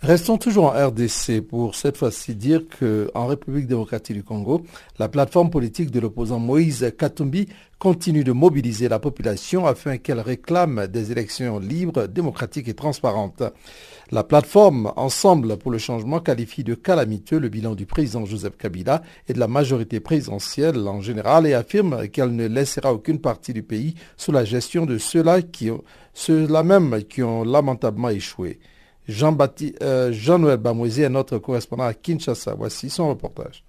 Restons 0.00 0.38
toujours 0.38 0.66
en 0.66 0.86
RDC 0.90 1.40
pour 1.40 1.74
cette 1.74 1.96
fois-ci 1.96 2.36
dire 2.36 2.60
qu'en 2.78 3.26
République 3.26 3.66
démocratique 3.66 4.14
du 4.14 4.22
Congo, 4.22 4.62
la 5.00 5.08
plateforme 5.08 5.50
politique 5.50 5.90
de 5.90 5.98
l'opposant 5.98 6.38
Moïse 6.38 6.92
Katumbi 6.96 7.48
continue 7.80 8.22
de 8.22 8.30
mobiliser 8.30 8.88
la 8.88 9.00
population 9.00 9.66
afin 9.66 9.96
qu'elle 9.96 10.20
réclame 10.20 10.86
des 10.86 11.10
élections 11.10 11.58
libres, 11.58 12.06
démocratiques 12.06 12.68
et 12.68 12.74
transparentes. 12.74 13.42
La 14.12 14.22
plateforme 14.22 14.92
Ensemble 14.94 15.56
pour 15.56 15.72
le 15.72 15.78
changement 15.78 16.20
qualifie 16.20 16.62
de 16.62 16.76
calamiteux 16.76 17.40
le 17.40 17.48
bilan 17.48 17.74
du 17.74 17.84
président 17.84 18.24
Joseph 18.24 18.56
Kabila 18.56 19.02
et 19.26 19.32
de 19.32 19.40
la 19.40 19.48
majorité 19.48 19.98
présidentielle 19.98 20.78
en 20.86 21.00
général 21.00 21.44
et 21.44 21.54
affirme 21.54 22.06
qu'elle 22.06 22.36
ne 22.36 22.46
laissera 22.46 22.94
aucune 22.94 23.20
partie 23.20 23.52
du 23.52 23.64
pays 23.64 23.96
sous 24.16 24.30
la 24.30 24.44
gestion 24.44 24.86
de 24.86 24.96
ceux-là 24.96 25.42
qui 25.42 25.70
ceux-là 26.14 26.62
même 26.62 27.02
qui 27.08 27.24
ont 27.24 27.42
lamentablement 27.42 28.10
échoué. 28.10 28.60
Euh, 29.10 30.12
Jean-Noël 30.12 30.58
Bamouzi 30.58 31.02
est 31.02 31.08
notre 31.08 31.38
correspondant 31.38 31.84
à 31.84 31.94
Kinshasa. 31.94 32.54
Voici 32.56 32.90
son 32.90 33.08
reportage. 33.08 33.64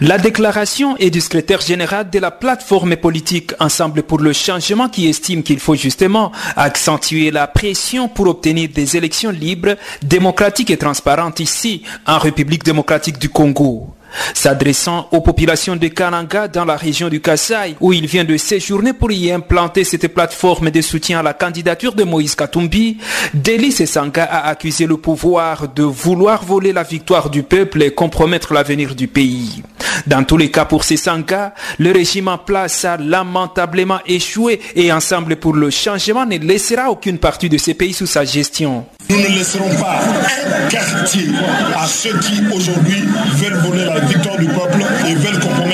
La 0.00 0.16
déclaration 0.16 0.96
est 0.96 1.10
du 1.10 1.20
secrétaire 1.20 1.60
général 1.60 2.08
de 2.08 2.18
la 2.18 2.30
plateforme 2.30 2.96
politique 2.96 3.52
Ensemble 3.60 4.02
pour 4.02 4.18
le 4.18 4.32
changement 4.32 4.88
qui 4.88 5.08
estime 5.08 5.42
qu'il 5.42 5.58
faut 5.58 5.74
justement 5.74 6.32
accentuer 6.56 7.30
la 7.30 7.46
pression 7.46 8.08
pour 8.08 8.26
obtenir 8.28 8.70
des 8.70 8.96
élections 8.96 9.30
libres, 9.30 9.76
démocratiques 10.02 10.70
et 10.70 10.78
transparentes 10.78 11.40
ici, 11.40 11.82
en 12.06 12.18
République 12.18 12.64
démocratique 12.64 13.18
du 13.18 13.28
Congo. 13.28 13.94
S'adressant 14.34 15.08
aux 15.12 15.20
populations 15.20 15.76
de 15.76 15.88
Kananga 15.88 16.48
dans 16.48 16.64
la 16.64 16.76
région 16.76 17.08
du 17.08 17.20
Kassai, 17.20 17.76
où 17.80 17.92
il 17.92 18.06
vient 18.06 18.24
de 18.24 18.36
séjourner 18.36 18.92
pour 18.92 19.12
y 19.12 19.30
implanter 19.30 19.84
cette 19.84 20.08
plateforme 20.08 20.70
de 20.70 20.80
soutien 20.80 21.20
à 21.20 21.22
la 21.22 21.34
candidature 21.34 21.94
de 21.94 22.04
Moïse 22.04 22.34
Katumbi, 22.34 22.98
Deli 23.34 23.72
Sanga 23.72 24.24
a 24.24 24.48
accusé 24.48 24.86
le 24.86 24.96
pouvoir 24.96 25.68
de 25.68 25.82
vouloir 25.82 26.44
voler 26.44 26.72
la 26.72 26.82
victoire 26.82 27.30
du 27.30 27.42
peuple 27.42 27.82
et 27.82 27.94
compromettre 27.94 28.52
l'avenir 28.52 28.94
du 28.94 29.08
pays. 29.08 29.62
Dans 30.06 30.24
tous 30.24 30.36
les 30.36 30.50
cas 30.50 30.64
pour 30.64 30.84
Sanga, 30.84 31.54
le 31.78 31.92
régime 31.92 32.28
en 32.28 32.38
place 32.38 32.84
a 32.84 32.96
lamentablement 32.96 34.00
échoué 34.06 34.60
et 34.74 34.92
Ensemble 34.92 35.36
pour 35.36 35.54
le 35.54 35.70
changement 35.70 36.26
ne 36.26 36.38
laissera 36.38 36.90
aucune 36.90 37.18
partie 37.18 37.48
de 37.48 37.58
ces 37.58 37.74
pays 37.74 37.92
sous 37.92 38.06
sa 38.06 38.24
gestion. 38.24 38.86
Nous 39.08 39.18
ne 39.18 39.28
laisserons 39.28 39.74
pas 39.76 40.00
un 40.46 40.68
quartier 40.68 41.28
à 41.76 41.86
ceux 41.86 42.16
qui 42.20 42.40
aujourd'hui 42.54 43.02
veulent 43.34 43.58
voler 43.58 43.84
la 43.84 43.99
victoire 44.06 44.38
du 44.38 44.46
peuple 44.46 44.82
et 45.08 45.14
veulent 45.14 45.40
l'avenir 45.40 45.69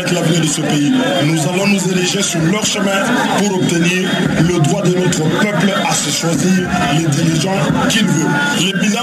ce 0.47 0.61
pays. 0.61 0.93
Nous 1.25 1.41
allons 1.49 1.67
nous 1.67 1.93
élever 1.93 2.23
sur 2.23 2.41
leur 2.41 2.65
chemin 2.65 3.03
pour 3.39 3.57
obtenir 3.57 4.09
le 4.41 4.59
droit 4.61 4.83
de 4.83 4.95
notre 4.95 5.23
peuple 5.41 5.73
à 5.89 5.93
se 5.95 6.11
choisir 6.11 6.69
les 6.99 7.07
dirigeants 7.07 7.59
qu'il 7.89 8.05
veut. 8.05 8.29
Le 8.67 8.81
bilan 8.81 9.01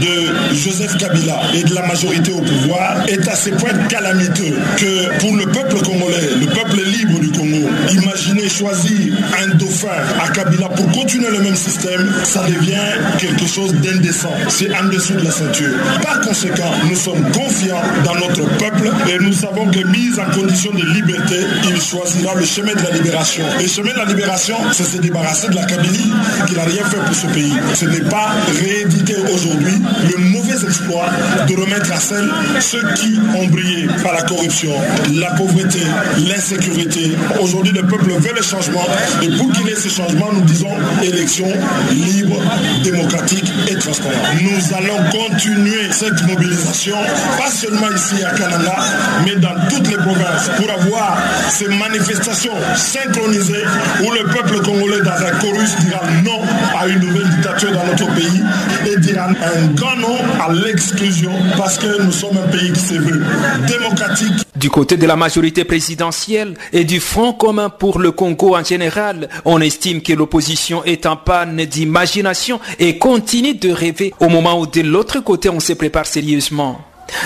de 0.00 0.54
Joseph 0.54 0.96
Kabila 0.98 1.40
et 1.54 1.62
de 1.62 1.74
la 1.74 1.86
majorité 1.86 2.32
au 2.32 2.40
pouvoir 2.40 3.04
est 3.08 3.26
à 3.28 3.34
ce 3.34 3.50
point 3.50 3.72
calamiteux 3.88 4.56
que 4.76 5.18
pour 5.20 5.36
le 5.36 5.46
peuple 5.46 5.76
congolais, 5.84 6.30
le 6.40 6.46
peuple 6.46 6.80
libre 6.84 7.20
du 7.20 7.30
Congo, 7.30 7.68
imaginer 7.92 8.48
choisir 8.48 9.14
un 9.42 9.54
dauphin 9.56 9.88
à 10.22 10.28
Kabila 10.28 10.68
pour 10.70 10.90
continuer 10.92 11.30
le 11.30 11.40
même 11.40 11.56
système, 11.56 12.10
ça 12.24 12.44
devient 12.46 12.76
quelque 13.18 13.46
chose 13.46 13.72
d'indécent. 13.74 14.32
C'est 14.48 14.74
en 14.74 14.84
dessous 14.88 15.14
de 15.14 15.24
la 15.24 15.30
ceinture. 15.30 15.74
Par 16.02 16.20
conséquent, 16.20 16.70
nous 16.88 16.96
sommes 16.96 17.22
confiants 17.32 17.82
dans 18.04 18.14
notre 18.14 18.44
peuple 18.58 18.90
et 19.10 19.18
nous 19.22 19.32
savons 19.32 19.66
que 19.70 19.80
mise 19.86 20.18
en 20.18 20.30
condition 20.32 20.72
de 20.72 20.82
liberté, 20.92 21.36
il 21.68 21.80
choisira 21.80 22.34
le 22.34 22.44
chemin 22.44 22.74
de 22.74 22.82
la 22.82 22.90
libération. 22.90 23.44
Et 23.58 23.62
le 23.62 23.68
chemin 23.68 23.92
de 23.92 23.98
la 23.98 24.04
libération, 24.04 24.56
c'est 24.72 24.84
se 24.84 24.98
débarrasser 24.98 25.48
de 25.48 25.54
la 25.54 25.64
Kabylie 25.64 26.12
qui 26.46 26.54
n'a 26.54 26.64
rien 26.64 26.84
fait 26.84 26.98
pour 26.98 27.14
ce 27.14 27.26
pays. 27.28 27.54
Ce 27.74 27.84
n'est 27.86 28.08
pas 28.08 28.32
rééditer 28.60 29.16
aujourd'hui 29.32 29.82
le 30.10 30.18
mauvais 30.18 30.64
exploit 30.64 31.06
de 31.48 31.54
remettre 31.54 31.92
à 31.92 32.00
scène 32.00 32.28
ceux 32.60 32.82
qui 32.94 33.18
ont 33.36 33.46
brillé 33.46 33.86
par 34.02 34.14
la 34.14 34.22
corruption, 34.22 34.72
la 35.14 35.30
pauvreté, 35.32 35.80
l'insécurité. 36.28 37.12
Aujourd'hui, 37.40 37.72
le 37.72 37.82
peuple 37.82 38.10
veut 38.10 38.34
le 38.34 38.42
changement 38.42 38.86
et 39.22 39.28
pour 39.36 39.50
qu'il 39.52 39.68
ait 39.68 39.76
ce 39.76 39.88
changement, 39.88 40.32
nous 40.32 40.42
disons 40.42 40.70
élection 41.02 41.48
libre, 41.90 42.36
démocratique 42.82 43.52
et 43.68 43.74
transparente. 43.76 44.14
Nous 44.42 44.74
allons 44.76 45.10
continuer 45.10 45.90
cette 45.90 46.22
mobilisation, 46.26 46.96
pas 47.38 47.50
seulement 47.50 47.90
ici 47.94 48.22
à 48.24 48.30
Canada, 48.30 48.76
mais 49.24 49.36
dans 49.36 49.54
toutes 49.68 49.88
les 49.88 49.96
provinces, 49.96 50.50
avoir 50.80 51.16
ces 51.50 51.68
manifestations 51.68 52.52
synchronisées 52.76 53.64
où 54.04 54.10
le 54.12 54.24
peuple 54.24 54.60
congolais 54.62 55.00
dans 55.00 55.12
un 55.12 55.30
chorus 55.40 55.76
dira 55.80 56.00
non 56.24 56.40
à 56.78 56.86
une 56.86 57.00
nouvelle 57.00 57.28
dictature 57.28 57.72
dans 57.72 57.84
notre 57.86 58.06
pays 58.14 58.42
et 58.86 58.98
dira 59.00 59.26
un 59.28 59.66
grand 59.74 59.96
non 59.96 60.16
à 60.40 60.52
l'exclusion 60.52 61.32
parce 61.56 61.78
que 61.78 62.02
nous 62.02 62.12
sommes 62.12 62.38
un 62.38 62.50
pays 62.50 62.72
qui 62.72 62.80
se 62.80 62.94
veut 62.94 63.22
démocratique. 63.66 64.46
Du 64.56 64.70
côté 64.70 64.96
de 64.96 65.06
la 65.06 65.16
majorité 65.16 65.64
présidentielle 65.64 66.54
et 66.72 66.84
du 66.84 67.00
Front 67.00 67.32
commun 67.32 67.68
pour 67.68 67.98
le 67.98 68.12
Congo 68.12 68.56
en 68.56 68.64
général, 68.64 69.28
on 69.44 69.60
estime 69.60 70.02
que 70.02 70.12
l'opposition 70.12 70.84
est 70.84 71.06
en 71.06 71.16
panne 71.16 71.64
d'imagination 71.64 72.60
et 72.78 72.98
continue 72.98 73.54
de 73.54 73.70
rêver 73.70 74.14
au 74.20 74.28
moment 74.28 74.60
où 74.60 74.66
de 74.66 74.80
l'autre 74.80 75.20
côté 75.20 75.48
on 75.48 75.60
se 75.60 75.72
prépare 75.72 76.06
sérieusement. 76.06 76.80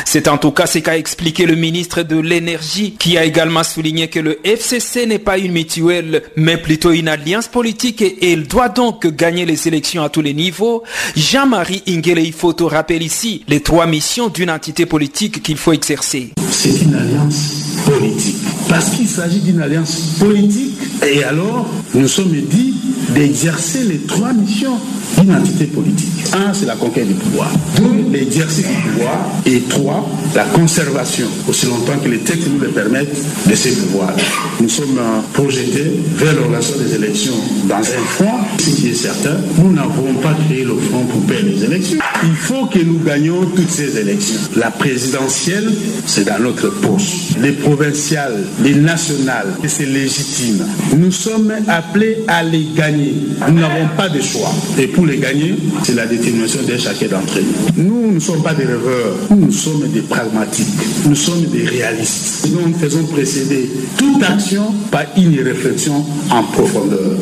C'est 0.05 0.29
en 0.29 0.39
tout 0.39 0.51
cas 0.53 0.67
ce 0.67 0.79
qu'a 0.79 0.97
expliqué 0.97 1.47
le 1.47 1.55
ministre 1.55 2.03
de 2.03 2.19
l'Énergie 2.19 2.95
qui 2.99 3.19
a 3.19 3.25
également 3.25 3.65
souligné 3.65 4.09
que 4.09 4.21
le 4.21 4.39
FCC 4.45 5.07
n'est 5.07 5.19
pas 5.19 5.39
une 5.39 5.53
mutuelle 5.53 6.23
mais 6.37 6.57
plutôt 6.57 6.93
une 6.93 7.09
alliance 7.09 7.49
politique 7.49 8.03
et 8.03 8.33
il 8.33 8.47
doit 8.47 8.69
donc 8.69 9.07
gagner 9.07 9.47
les 9.47 9.69
élections 9.69 10.03
à 10.03 10.09
tous 10.09 10.23
les 10.23 10.35
niveaux. 10.35 10.83
Jean-Marie 11.17 11.83
Ingele 11.89 12.33
te 12.33 12.65
rappelle 12.65 13.03
ici 13.03 13.45
les 13.49 13.61
trois 13.61 13.87
missions 13.87 14.29
d'une 14.29 14.51
entité 14.51 14.87
politique 14.87 15.43
qu'il 15.43 15.57
faut 15.57 15.73
exercer. 15.73 16.31
C'est 16.51 16.83
une 16.83 16.95
alliance 16.95 17.70
politique 17.85 18.37
parce 18.69 18.91
qu'il 18.91 19.09
s'agit 19.09 19.41
d'une 19.41 19.61
alliance 19.61 20.17
politique 20.19 20.79
et 21.07 21.25
alors 21.25 21.69
nous 21.95 22.09
sommes 22.09 22.33
dit 22.33 22.75
d'exercer 23.15 23.85
les 23.85 23.99
trois 23.99 24.33
missions 24.33 24.77
d'une 25.21 25.35
entité 25.35 25.65
politique. 25.67 26.09
Un, 26.33 26.53
c'est 26.55 26.67
la 26.67 26.77
conquête 26.77 27.09
du 27.09 27.15
pouvoir. 27.15 27.51
Deux, 27.77 28.13
l'exercice 28.13 28.67
du 28.67 28.91
pouvoir. 28.91 29.27
Et 29.47 29.61
trois, 29.63 30.09
la 30.35 30.45
conservation, 30.45 31.27
aussi 31.49 31.67
longtemps 31.67 31.99
que 32.03 32.09
les 32.09 32.19
textes 32.19 32.49
nous 32.49 32.61
le 32.61 32.69
permettent, 32.69 33.17
de 33.49 33.55
ces 33.55 33.73
pouvoirs. 33.73 34.15
Nous 34.61 34.69
sommes 34.69 35.01
projetés 35.33 36.01
vers 36.17 36.35
l'organisation 36.35 36.77
des 36.79 36.95
élections 36.95 37.35
dans 37.69 37.79
un 37.79 38.05
front. 38.09 38.39
Ce 38.59 38.71
qui 38.71 38.89
est 38.91 38.95
certain, 38.95 39.37
nous 39.59 39.73
n'avons 39.73 40.15
pas 40.23 40.37
créé 40.47 40.65
le 40.65 40.77
front 40.77 41.05
pour 41.05 41.21
perdre 41.23 41.49
les 41.49 41.65
élections. 41.65 41.99
Il 42.23 42.37
faut 42.37 42.67
que 42.67 42.79
nous 42.79 42.99
gagnions 43.01 43.45
toutes 43.57 43.71
ces 43.71 43.99
élections. 43.99 44.41
La 44.57 44.71
présidentielle, 44.71 45.71
c'est 46.07 46.25
dans 46.25 46.39
notre 46.41 46.69
poche. 46.69 47.35
Les 47.41 47.53
provinciales, 47.63 48.45
les 48.63 48.75
nationales, 48.75 49.55
c'est 49.67 49.87
légitime. 49.87 50.67
Nous 50.97 51.11
sommes 51.11 51.53
appelés 51.69 52.19
à 52.27 52.43
les 52.43 52.67
gagner. 52.77 53.15
Nous 53.49 53.61
n'avons 53.61 53.89
pas 53.97 54.09
de 54.09 54.21
choix. 54.21 54.53
Et 54.79 54.87
pour 54.87 55.07
les 55.07 55.19
gagner, 55.19 55.55
c'est 55.85 55.95
la 55.95 56.07
détermination 56.07 56.61
de 56.67 56.77
chacun 56.77 57.07
d'entre 57.07 57.39
nous. 57.77 57.85
Nous 57.85 58.13
ne 58.13 58.21
sommes 58.21 58.43
pas 58.43 58.55
des 58.55 58.65
rêveurs, 58.65 59.17
nous 59.31 59.53
sommes 59.53 59.89
des 59.89 60.03
pragmatiques, 60.03 60.67
nous 61.07 61.15
sommes 61.15 61.45
des 61.45 61.65
réalistes. 61.65 62.49
Nous 62.51 62.75
faisons 62.75 63.05
précéder 63.05 63.71
toute 63.97 64.23
action 64.23 64.75
par 64.91 65.05
une 65.17 65.39
réflexion 65.41 66.05
en 66.31 66.43
profondeur. 66.45 67.17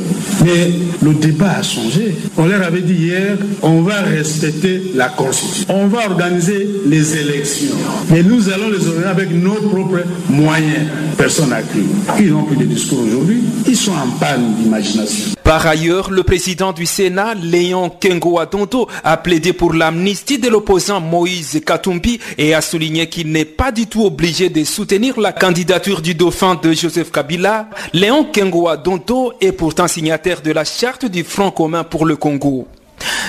Mais 0.44 0.70
le 1.02 1.14
débat 1.14 1.56
a 1.58 1.62
changé. 1.62 2.14
On 2.36 2.46
leur 2.46 2.62
avait 2.62 2.82
dit 2.82 2.94
hier, 2.94 3.36
on 3.62 3.82
va 3.82 4.00
respecter 4.02 4.92
la 4.94 5.08
Constitution. 5.08 5.66
On 5.68 5.86
va 5.88 6.06
organiser 6.06 6.68
les 6.86 7.16
élections. 7.16 7.74
Mais 8.10 8.22
nous 8.22 8.48
allons 8.48 8.70
les 8.70 8.86
organiser 8.86 9.08
avec 9.08 9.30
nos 9.32 9.54
propres 9.54 10.02
moyens. 10.28 10.88
Personne 11.16 11.50
n'a 11.50 11.62
cru. 11.62 11.84
Ils 12.18 12.30
n'ont 12.30 12.44
plus 12.44 12.56
de 12.56 12.64
discours 12.64 13.00
aujourd'hui. 13.00 13.42
Ils 13.66 13.76
sont 13.76 13.92
en 13.92 14.08
panne 14.18 14.54
d'imagination. 14.54 15.34
Par 15.42 15.66
ailleurs, 15.66 16.10
le 16.10 16.22
président 16.22 16.72
du 16.72 16.84
Sénat, 16.84 17.34
Léon 17.34 17.88
Kengo 17.90 18.38
Adonto, 18.38 18.86
a 19.02 19.16
plaidé 19.16 19.52
pour 19.52 19.72
l'amnistie 19.72 20.38
de 20.38 20.48
l'opposant 20.48 21.00
Moïse 21.00 21.60
Katumbi 21.64 22.20
et 22.36 22.54
a 22.54 22.60
souligné 22.60 23.08
qu'il 23.08 23.32
n'est 23.32 23.44
pas 23.46 23.72
du 23.72 23.86
tout 23.86 24.04
obligé 24.04 24.50
de 24.50 24.62
soutenir 24.64 25.18
la 25.18 25.32
candidature 25.32 26.02
du 26.02 26.14
dauphin 26.14 26.58
de 26.62 26.72
Joseph 26.72 27.10
Kabila. 27.10 27.68
Léon 27.94 28.24
Kengo 28.24 28.68
Adonto 28.68 29.32
est 29.40 29.52
pourtant 29.52 29.88
signataire 29.88 30.42
de 30.42 30.52
la 30.52 30.64
charte 30.64 31.06
du 31.06 31.24
Front 31.24 31.50
commun 31.50 31.84
pour 31.84 32.04
le 32.04 32.16
Congo. 32.16 32.68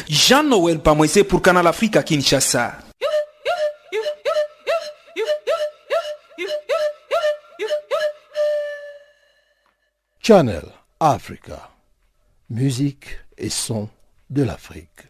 Jean-Noël 0.10 0.80
Pamoisé 0.80 1.24
pour 1.24 1.42
Canal 1.42 1.68
Afrique 1.68 1.96
à 1.96 2.04
Kinshasa. 2.04 2.89
Channel 10.30 10.62
Africa. 11.00 11.72
Musique 12.52 13.18
et 13.36 13.50
son 13.50 13.90
de 14.30 14.44
l'Afrique. 14.44 15.08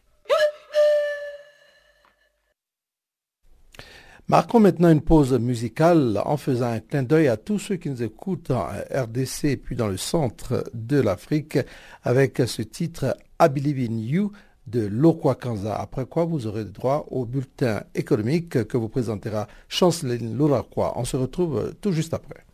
Marquons 4.30 4.62
maintenant 4.62 4.90
une 4.90 5.02
pause 5.02 5.34
musicale 5.38 6.22
en 6.24 6.38
faisant 6.38 6.68
un 6.68 6.80
clin 6.80 7.04
d'œil 7.04 7.28
à 7.28 7.36
tous 7.36 7.60
ceux 7.60 7.76
qui 7.76 7.90
nous 7.90 8.02
écoutent 8.02 8.52
en 8.52 8.68
RDC 8.68 9.44
et 9.44 9.58
puis 9.58 9.76
dans 9.76 9.90
le 9.90 9.98
centre 9.98 10.64
de 10.74 11.02
l'Afrique 11.02 11.60
avec 12.04 12.42
ce 12.48 12.62
titre 12.62 13.18
I 13.42 13.50
Believe 13.50 13.92
in 13.92 13.98
You 13.98 14.32
de 14.68 14.86
Lokwa 14.86 15.36
Kanza. 15.36 15.76
Après 15.76 16.06
quoi, 16.06 16.24
vous 16.24 16.48
aurez 16.48 16.64
droit 16.64 17.06
au 17.12 17.26
bulletin 17.26 17.84
économique 17.94 18.64
que 18.70 18.78
vous 18.78 18.88
présentera 18.88 19.50
Chanceline 19.68 20.38
Louraquois. 20.38 20.94
On 20.96 21.04
se 21.04 21.18
retrouve 21.18 21.76
tout 21.82 21.92
juste 21.92 22.14
après. 22.14 22.46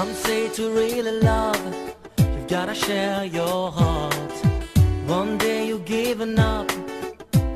Some 0.00 0.14
say 0.14 0.48
to 0.54 0.70
really 0.70 1.20
love, 1.20 1.62
you've 2.18 2.48
gotta 2.48 2.74
share 2.74 3.22
your 3.26 3.70
heart. 3.70 4.32
One 5.06 5.36
day 5.36 5.68
you're 5.68 5.86
giving 5.98 6.38
up 6.38 6.72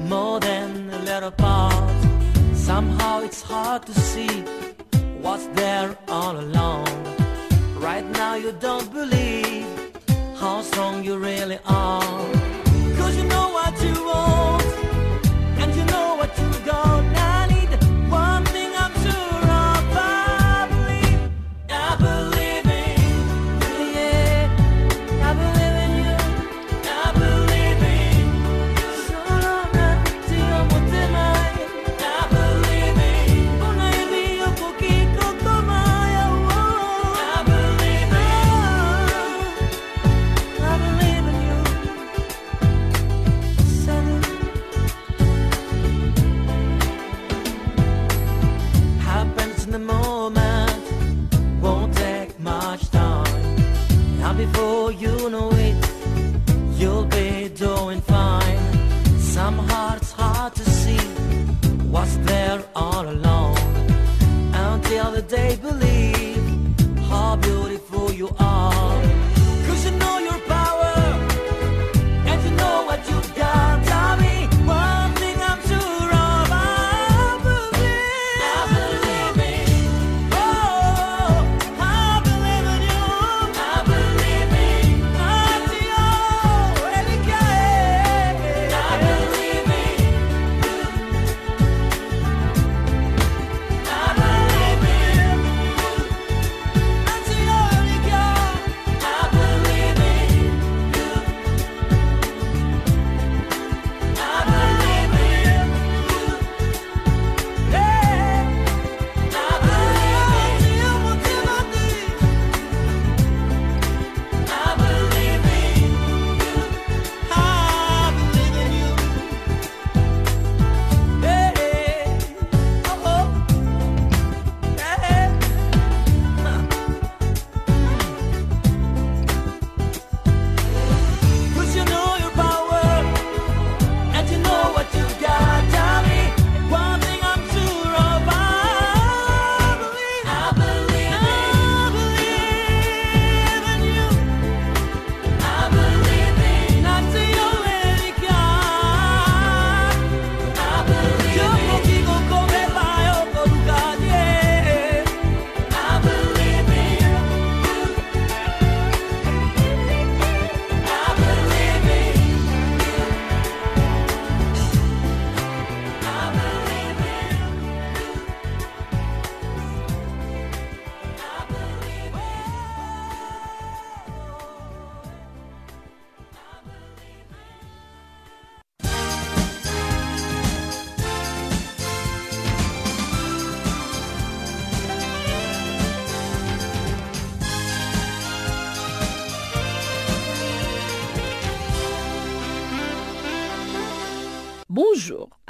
more 0.02 0.40
than 0.40 0.90
a 0.90 0.98
little 1.11 1.30
part. 1.30 2.04
Somehow 2.54 3.22
it's 3.22 3.40
hard 3.40 3.87
to 3.87 3.94
see 3.98 4.42
what's 5.22 5.46
there 5.61 5.96
all 6.07 6.38
along. 6.38 6.87
Right 7.78 8.04
now 8.11 8.35
you 8.35 8.52
don't 8.61 8.92
believe 8.92 9.66
how 10.37 10.61
strong 10.61 11.02
you 11.02 11.16
really 11.16 11.59
are. 11.64 12.53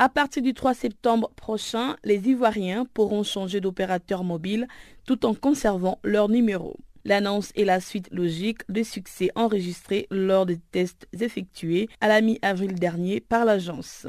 À 0.04 0.10
partir 0.10 0.42
du 0.42 0.52
3 0.52 0.74
septembre 0.74 1.30
prochain, 1.34 1.96
les 2.04 2.28
Ivoiriens 2.28 2.84
pourront 2.92 3.22
changer 3.22 3.62
d'opérateur 3.62 4.22
mobile 4.22 4.68
tout 5.06 5.24
en 5.24 5.32
conservant 5.32 5.98
leur 6.04 6.28
numéro. 6.28 6.76
L'annonce 7.06 7.52
est 7.56 7.64
la 7.64 7.80
suite 7.80 8.10
logique 8.12 8.60
des 8.68 8.84
succès 8.84 9.30
enregistrés 9.34 10.06
lors 10.10 10.44
des 10.44 10.58
tests 10.58 11.08
effectués 11.18 11.88
à 12.02 12.08
la 12.08 12.20
mi-avril 12.20 12.74
dernier 12.74 13.20
par 13.20 13.46
l'agence. 13.46 14.06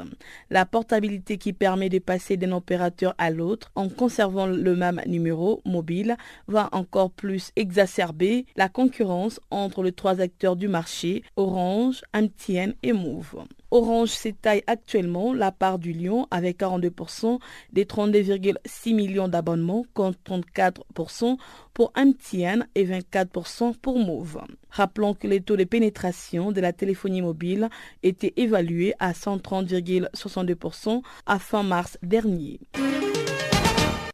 La 0.50 0.66
portabilité 0.66 1.38
qui 1.38 1.54
permet 1.54 1.88
de 1.88 1.98
passer 1.98 2.36
d'un 2.36 2.52
opérateur 2.52 3.14
à 3.16 3.30
l'autre 3.30 3.70
en 3.74 3.88
conservant 3.88 4.46
le 4.46 4.76
même 4.76 5.00
numéro 5.06 5.62
mobile 5.64 6.18
va 6.46 6.68
encore 6.72 7.10
plus 7.10 7.52
exacerber 7.56 8.44
la 8.56 8.68
concurrence 8.68 9.40
entre 9.50 9.82
les 9.82 9.92
trois 9.92 10.20
acteurs 10.20 10.56
du 10.56 10.68
marché, 10.68 11.22
Orange, 11.36 12.02
MTN 12.14 12.74
et 12.82 12.92
Move. 12.92 13.46
Orange 13.76 14.08
s'étaille 14.08 14.62
actuellement 14.66 15.34
la 15.34 15.52
part 15.52 15.78
du 15.78 15.92
lion 15.92 16.26
avec 16.30 16.60
42% 16.60 17.38
des 17.74 17.84
32,6 17.84 18.94
millions 18.94 19.28
d'abonnements 19.28 19.84
contre 19.92 20.18
34% 20.24 21.36
pour 21.74 21.92
MTN 21.94 22.66
et 22.74 22.86
24% 22.86 23.74
pour 23.76 23.98
Move. 23.98 24.40
Rappelons 24.70 25.12
que 25.12 25.26
les 25.26 25.42
taux 25.42 25.58
de 25.58 25.64
pénétration 25.64 26.52
de 26.52 26.60
la 26.62 26.72
téléphonie 26.72 27.20
mobile 27.20 27.68
étaient 28.02 28.32
évalués 28.38 28.94
à 28.98 29.12
130,62% 29.12 31.02
à 31.26 31.38
fin 31.38 31.62
mars 31.62 31.98
dernier. 32.02 32.60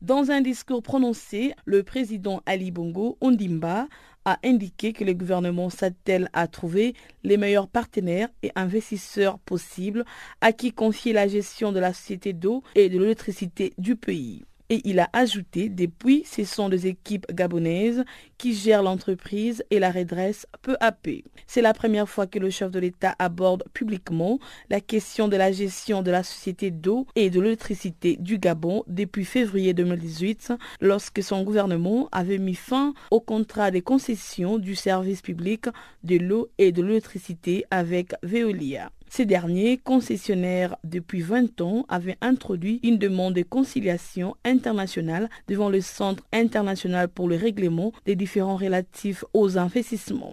Dans 0.00 0.32
un 0.32 0.40
discours 0.40 0.82
prononcé, 0.82 1.54
le 1.64 1.84
président 1.84 2.42
Ali 2.44 2.72
Bongo 2.72 3.16
Ondimba 3.20 3.86
a 4.24 4.38
indiqué 4.44 4.92
que 4.92 5.04
le 5.04 5.14
gouvernement 5.14 5.70
s'attelle 5.70 6.28
à 6.32 6.46
trouver 6.46 6.94
les 7.24 7.36
meilleurs 7.36 7.68
partenaires 7.68 8.28
et 8.42 8.52
investisseurs 8.54 9.38
possibles 9.38 10.04
à 10.40 10.52
qui 10.52 10.72
confier 10.72 11.12
la 11.12 11.28
gestion 11.28 11.72
de 11.72 11.80
la 11.80 11.92
société 11.92 12.32
d'eau 12.32 12.62
et 12.74 12.88
de 12.88 12.98
l'électricité 12.98 13.72
du 13.78 13.96
pays. 13.96 14.44
Et 14.72 14.80
il 14.84 15.00
a 15.00 15.10
ajouté, 15.12 15.68
depuis, 15.68 16.24
ce 16.24 16.44
sont 16.44 16.70
des 16.70 16.86
équipes 16.86 17.26
gabonaises 17.30 18.04
qui 18.42 18.54
gèrent 18.54 18.82
l'entreprise 18.82 19.62
et 19.70 19.78
la 19.78 19.92
redressent 19.92 20.48
peu 20.62 20.76
à 20.80 20.90
peu. 20.90 21.18
C'est 21.46 21.62
la 21.62 21.72
première 21.72 22.08
fois 22.08 22.26
que 22.26 22.40
le 22.40 22.50
chef 22.50 22.72
de 22.72 22.80
l'État 22.80 23.14
aborde 23.20 23.62
publiquement 23.72 24.40
la 24.68 24.80
question 24.80 25.28
de 25.28 25.36
la 25.36 25.52
gestion 25.52 26.02
de 26.02 26.10
la 26.10 26.24
société 26.24 26.72
d'eau 26.72 27.06
et 27.14 27.30
de 27.30 27.40
l'électricité 27.40 28.16
du 28.18 28.38
Gabon 28.38 28.82
depuis 28.88 29.24
février 29.24 29.74
2018, 29.74 30.54
lorsque 30.80 31.22
son 31.22 31.44
gouvernement 31.44 32.08
avait 32.10 32.38
mis 32.38 32.56
fin 32.56 32.94
au 33.12 33.20
contrat 33.20 33.70
de 33.70 33.78
concession 33.78 34.58
du 34.58 34.74
service 34.74 35.22
public 35.22 35.66
de 36.02 36.16
l'eau 36.16 36.50
et 36.58 36.72
de 36.72 36.82
l'électricité 36.82 37.64
avec 37.70 38.12
Veolia. 38.24 38.90
Ces 39.14 39.26
derniers, 39.26 39.76
concessionnaires 39.76 40.76
depuis 40.84 41.20
20 41.20 41.60
ans, 41.60 41.84
avaient 41.90 42.16
introduit 42.22 42.80
une 42.82 42.96
demande 42.96 43.34
de 43.34 43.42
conciliation 43.42 44.36
internationale 44.42 45.28
devant 45.48 45.68
le 45.68 45.82
Centre 45.82 46.24
international 46.32 47.10
pour 47.10 47.28
le 47.28 47.36
règlement 47.36 47.92
des 48.06 48.16
différends 48.32 48.56
relatifs 48.56 49.24
aux 49.34 49.58
investissements. 49.58 50.32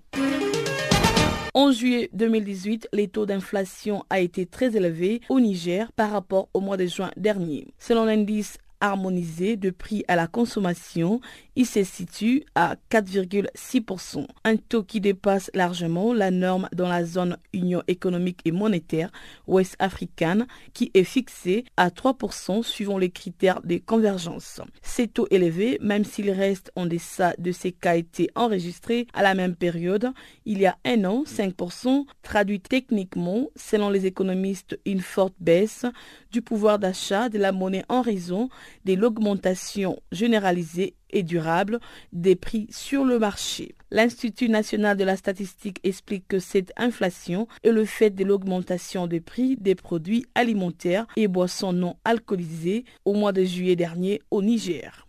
En 1.53 1.73
juillet 1.73 2.09
2018, 2.13 2.88
les 2.93 3.09
taux 3.09 3.25
d'inflation 3.25 4.05
a 4.09 4.21
été 4.21 4.45
très 4.45 4.77
élevé 4.77 5.19
au 5.27 5.41
Niger 5.41 5.91
par 5.91 6.12
rapport 6.12 6.47
au 6.53 6.62
mois 6.62 6.77
de 6.77 6.85
juin 6.85 7.12
dernier. 7.17 7.73
Selon 7.77 8.05
l'indice 8.05 8.57
harmonisé 8.82 9.58
de 9.58 9.70
prix 9.70 10.04
à 10.08 10.15
la 10.15 10.28
consommation, 10.28 11.22
il 11.56 11.65
se 11.65 11.84
situe 11.84 12.44
à 12.56 12.76
4,6%, 12.89 14.26
un 14.46 14.56
taux 14.56 14.84
qui 14.84 15.02
dépasse 15.02 15.52
largement 15.54 16.13
la 16.13 16.32
norme 16.32 16.70
dans 16.74 16.88
la 16.88 17.04
zone 17.04 17.38
Union 17.54 17.84
économique 17.88 18.39
et 18.46 18.52
monétaire 18.52 19.12
ouest 19.48 19.76
africaine 19.80 20.48
qui 20.74 20.92
est 20.94 21.04
fixée 21.04 21.65
à 21.78 21.89
3% 21.89 22.63
suivant 22.63 22.98
les 22.98 23.10
critères 23.10 23.62
de 23.63 23.78
convergence. 23.78 24.62
Ces 24.82 25.08
taux 25.08 25.28
élevés, 25.32 25.78
même 25.82 26.06
s'ils 26.06 26.32
restent 26.32 26.72
en 26.76 26.86
deçà 26.86 27.34
de 27.38 27.52
ce 27.52 27.68
qui 27.68 27.88
a 27.88 27.96
été 27.96 28.30
enregistré 28.36 29.08
à 29.13 29.24
la 29.24 29.36
même 29.36 29.56
période 29.56 30.12
il 30.46 30.60
y 30.60 30.65
a 30.65 30.78
un 30.86 31.06
an, 31.06 31.24
5%, 31.26 32.06
traduit 32.24 32.60
techniquement, 32.60 33.50
selon 33.56 33.89
les 33.89 34.06
économistes, 34.06 34.80
une 34.86 35.02
forte 35.02 35.36
baisse 35.39 35.86
du 36.32 36.42
pouvoir 36.42 36.80
d'achat 36.80 37.30
de 37.30 37.38
la 37.38 37.52
monnaie 37.52 37.86
en 37.89 38.02
raison 38.02 38.50
de 38.86 38.94
l'augmentation 38.94 40.00
généralisée 40.12 40.96
et 41.12 41.24
durable 41.24 41.80
des 42.13 42.36
prix 42.36 42.68
sur 42.70 43.04
le 43.04 43.20
marché. 43.20 43.76
L'Institut 43.92 44.50
national 44.50 44.98
de 44.98 45.04
la 45.04 45.18
statistique 45.18 45.80
explique 45.84 46.28
que 46.28 46.39
cette 46.39 46.72
inflation 46.78 47.48
est 47.63 47.72
le 47.72 47.86
fait 47.86 48.12
de 48.12 48.24
l'augmentation 48.24 49.08
des 49.08 49.20
prix 49.20 49.56
des 49.58 49.74
produits 49.76 50.26
alimentaires 50.36 51.08
et 51.15 51.28
boissons 51.28 51.74
non 51.74 51.96
alcoolisées 52.06 52.86
au 53.06 53.13
mois 53.13 53.32
de 53.32 53.44
juillet 53.44 53.76
dernier 53.76 54.22
au 54.30 54.44
Niger. 54.44 55.08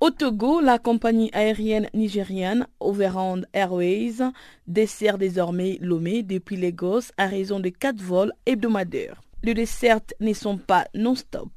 Au 0.00 0.10
Togo, 0.10 0.60
la 0.60 0.78
compagnie 0.78 1.30
aérienne 1.32 1.88
nigériane 1.94 2.66
Overland 2.78 3.46
Airways 3.54 4.18
dessert 4.66 5.16
désormais 5.18 5.78
Lomé 5.80 6.22
depuis 6.22 6.56
Lagos 6.56 7.10
à 7.16 7.26
raison 7.26 7.58
de 7.58 7.70
quatre 7.70 8.02
vols 8.02 8.32
hebdomadaires. 8.44 9.22
Les 9.44 9.52
dessertes 9.52 10.14
ne 10.20 10.32
sont 10.32 10.56
pas 10.56 10.86
non-stop. 10.94 11.50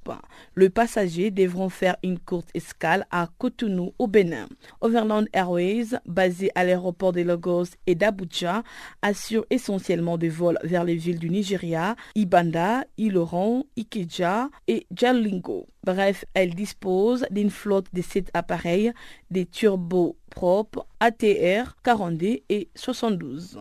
Les 0.58 0.69
passagers 0.69 1.32
devront 1.32 1.69
faire 1.69 1.95
une 2.04 2.19
courte 2.19 2.50
escale 2.54 3.08
à 3.12 3.30
Cotonou 3.38 3.93
au 3.97 4.08
Bénin. 4.08 4.50
Overland 4.82 5.23
Airways, 5.32 5.95
basé 6.06 6.52
à 6.56 6.65
l'aéroport 6.65 7.13
de 7.13 7.21
Lagos 7.21 7.67
et 7.86 7.95
d'Abuja, 7.95 8.63
assure 9.02 9.45
essentiellement 9.50 10.17
des 10.17 10.28
vols 10.28 10.60
vers 10.63 10.84
les 10.84 10.95
villes 10.95 11.17
du 11.17 11.30
Nigeria, 11.30 11.95
Ibanda, 12.13 12.84
Iloran, 12.97 13.63
Ikeja 13.78 14.50
et 14.67 14.86
Jalingo. 14.93 15.67
Bref, 15.86 16.26
elle 16.34 16.56
dispose 16.56 17.26
d'une 17.32 17.50
flotte 17.50 17.88
de 17.93 18.02
sept 18.02 18.30
appareils, 18.34 18.91
des 19.32 19.45
turbopropres 19.45 20.86
ATR 21.00 21.78
40D 21.86 22.43
et 22.50 22.67
72. 22.76 23.60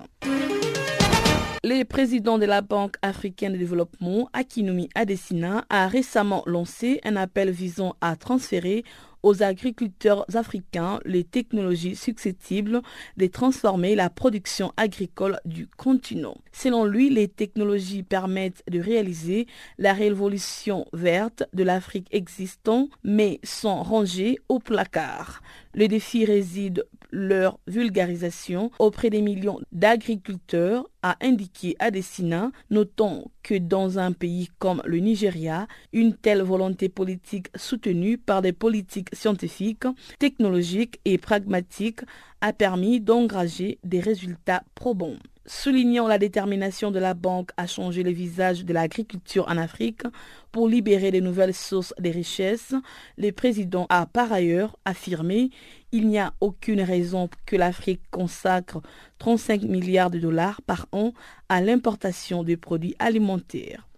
Le 1.69 1.83
président 1.83 2.39
de 2.39 2.45
la 2.45 2.61
Banque 2.61 2.95
africaine 3.03 3.55
de 3.55 3.59
développement, 3.59 4.31
Akinumi 4.33 4.89
Adesina, 4.95 5.65
a 5.69 5.89
récemment 5.89 6.45
lancé 6.47 7.01
un 7.03 7.17
appel 7.17 7.51
visant 7.51 7.97
à 8.01 8.15
transférer 8.15 8.85
aux 9.25 9.43
agriculteurs 9.43 10.25
africains 10.37 11.01
les 11.05 11.25
technologies 11.25 11.97
susceptibles 11.97 12.83
de 13.17 13.27
transformer 13.27 13.97
la 13.97 14.11
production 14.11 14.73
agricole 14.77 15.41
du 15.45 15.67
continent. 15.67 16.37
Selon 16.53 16.85
lui, 16.85 17.11
les 17.11 17.27
technologies 17.27 18.05
permettent 18.05 18.63
de 18.71 18.79
réaliser 18.79 19.49
la 19.79 19.93
révolution 19.93 20.87
verte 20.93 21.43
de 21.53 21.65
l'Afrique 21.65 22.07
existante, 22.13 22.91
mais 23.03 23.41
sont 23.43 23.83
rangées 23.83 24.39
au 24.49 24.61
placard. 24.61 25.43
Le 25.75 25.89
défi 25.89 26.25
réside 26.25 26.85
leur 27.17 27.59
vulgarisation 27.67 28.71
auprès 28.79 29.09
des 29.09 29.23
millions 29.23 29.59
d'agriculteurs, 29.73 30.87
a 31.03 31.17
indiqué 31.23 31.75
Adesina, 31.79 32.51
notant 32.69 33.31
que 33.43 33.55
dans 33.55 33.99
un 33.99 34.13
pays 34.13 34.51
comme 34.59 34.83
le 34.85 34.99
Nigeria, 34.99 35.67
une 35.93 36.15
telle 36.15 36.43
volonté 36.43 36.89
politique 36.89 37.49
soutenue 37.57 38.19
par 38.19 38.43
des 38.43 38.53
politiques 38.53 39.15
scientifiques, 39.15 39.85
technologiques 40.19 41.01
et 41.05 41.17
pragmatiques 41.17 42.01
a 42.43 42.53
permis 42.53 43.01
d'engager 43.01 43.79
des 43.83 44.01
résultats 44.01 44.63
probants. 44.75 45.17
Soulignant 45.49 46.09
la 46.09 46.19
détermination 46.19 46.91
de 46.91 46.99
la 46.99 47.15
banque 47.15 47.51
à 47.57 47.69
changer 47.69 48.03
le 48.03 48.11
visage 48.11 48.65
de 48.65 48.73
l'agriculture 48.73 49.47
en 49.49 49.57
Afrique 49.59 50.03
pour 50.51 50.69
libérer 50.69 51.13
de 51.13 51.21
nouvelles 51.21 51.55
sources 51.55 51.95
de 52.01 52.11
richesses, 52.11 52.75
le 53.17 53.31
président 53.31 53.87
a 53.89 54.07
par 54.07 54.33
ailleurs 54.33 54.77
affirmé 54.85 55.51
il 55.97 56.09
n'y 56.09 56.19
a 56.19 56.35
aucune 56.43 56.83
raison 56.83 57.31
que 57.47 57.57
l'Afrique 57.57 58.03
consacre 58.11 58.83
35 59.19 59.63
milliards 59.63 60.11
de 60.11 60.19
dollars 60.19 60.61
par 60.61 60.87
an 60.93 61.15
à 61.49 61.63
l'importation 61.63 62.45
de 62.45 62.55
produits 62.55 62.95
alimentaires. 62.99 63.89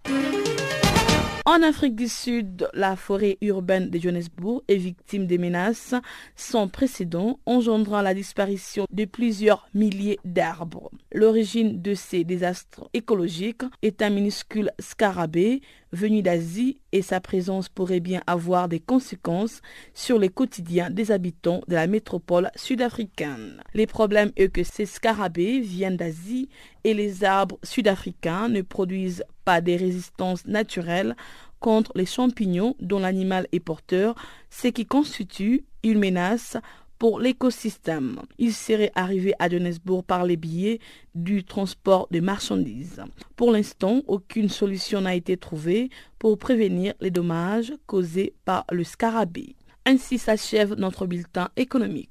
En 1.44 1.62
Afrique 1.62 1.96
du 1.96 2.06
Sud, 2.06 2.68
la 2.72 2.94
forêt 2.94 3.36
urbaine 3.40 3.90
de 3.90 3.98
Johannesburg 3.98 4.62
est 4.68 4.76
victime 4.76 5.26
des 5.26 5.38
menaces 5.38 5.94
sans 6.36 6.68
précédent, 6.68 7.40
engendrant 7.46 8.02
la 8.02 8.14
disparition 8.14 8.84
de 8.92 9.04
plusieurs 9.04 9.66
milliers 9.74 10.20
d'arbres. 10.24 10.90
L'origine 11.12 11.82
de 11.82 11.94
ces 11.94 12.22
désastres 12.22 12.88
écologiques 12.92 13.64
est 13.82 14.02
un 14.02 14.10
minuscule 14.10 14.70
scarabée 14.78 15.62
venu 15.92 16.22
d'Asie 16.22 16.80
et 16.92 17.02
sa 17.02 17.20
présence 17.20 17.68
pourrait 17.68 18.00
bien 18.00 18.22
avoir 18.26 18.68
des 18.68 18.80
conséquences 18.80 19.60
sur 19.94 20.18
les 20.18 20.28
quotidiens 20.28 20.90
des 20.90 21.10
habitants 21.10 21.62
de 21.68 21.74
la 21.74 21.86
métropole 21.86 22.50
sud-africaine. 22.56 23.62
Les 23.74 23.86
problèmes 23.86 24.32
est 24.36 24.48
que 24.48 24.62
ces 24.62 24.86
scarabées 24.86 25.60
viennent 25.60 25.96
d'Asie 25.96 26.48
et 26.84 26.94
les 26.94 27.24
arbres 27.24 27.58
sud-africains 27.62 28.48
ne 28.48 28.62
produisent 28.62 29.24
pas 29.44 29.60
des 29.60 29.76
résistances 29.76 30.46
naturelles 30.46 31.16
contre 31.60 31.92
les 31.94 32.06
champignons 32.06 32.76
dont 32.80 33.00
l'animal 33.00 33.46
est 33.52 33.60
porteur, 33.60 34.14
ce 34.50 34.68
qui 34.68 34.86
constitue 34.86 35.64
une 35.82 35.98
menace 35.98 36.56
pour 36.98 37.20
l'écosystème. 37.20 38.20
Il 38.38 38.52
serait 38.52 38.92
arrivé 38.94 39.32
à 39.38 39.48
Johannesburg 39.48 40.04
par 40.04 40.24
les 40.24 40.36
billets 40.36 40.80
du 41.14 41.44
transport 41.44 42.08
de 42.10 42.20
marchandises. 42.20 43.02
Pour 43.36 43.52
l'instant, 43.52 44.02
aucune 44.06 44.48
solution 44.48 45.00
n'a 45.00 45.14
été 45.14 45.36
trouvée 45.36 45.90
pour 46.18 46.38
prévenir 46.38 46.94
les 47.00 47.10
dommages 47.10 47.72
causés 47.86 48.34
par 48.44 48.64
le 48.70 48.84
scarabée. 48.84 49.54
Ainsi 49.86 50.18
s'achève 50.18 50.74
notre 50.74 51.06
bulletin 51.06 51.48
économique. 51.56 52.10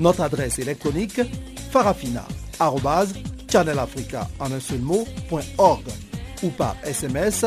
Notre 0.00 0.22
adresse 0.22 0.58
électronique 0.58 1.20
farafina.channelafrica 1.70 4.26
ou 6.42 6.48
par 6.48 6.74
SMS 6.84 7.44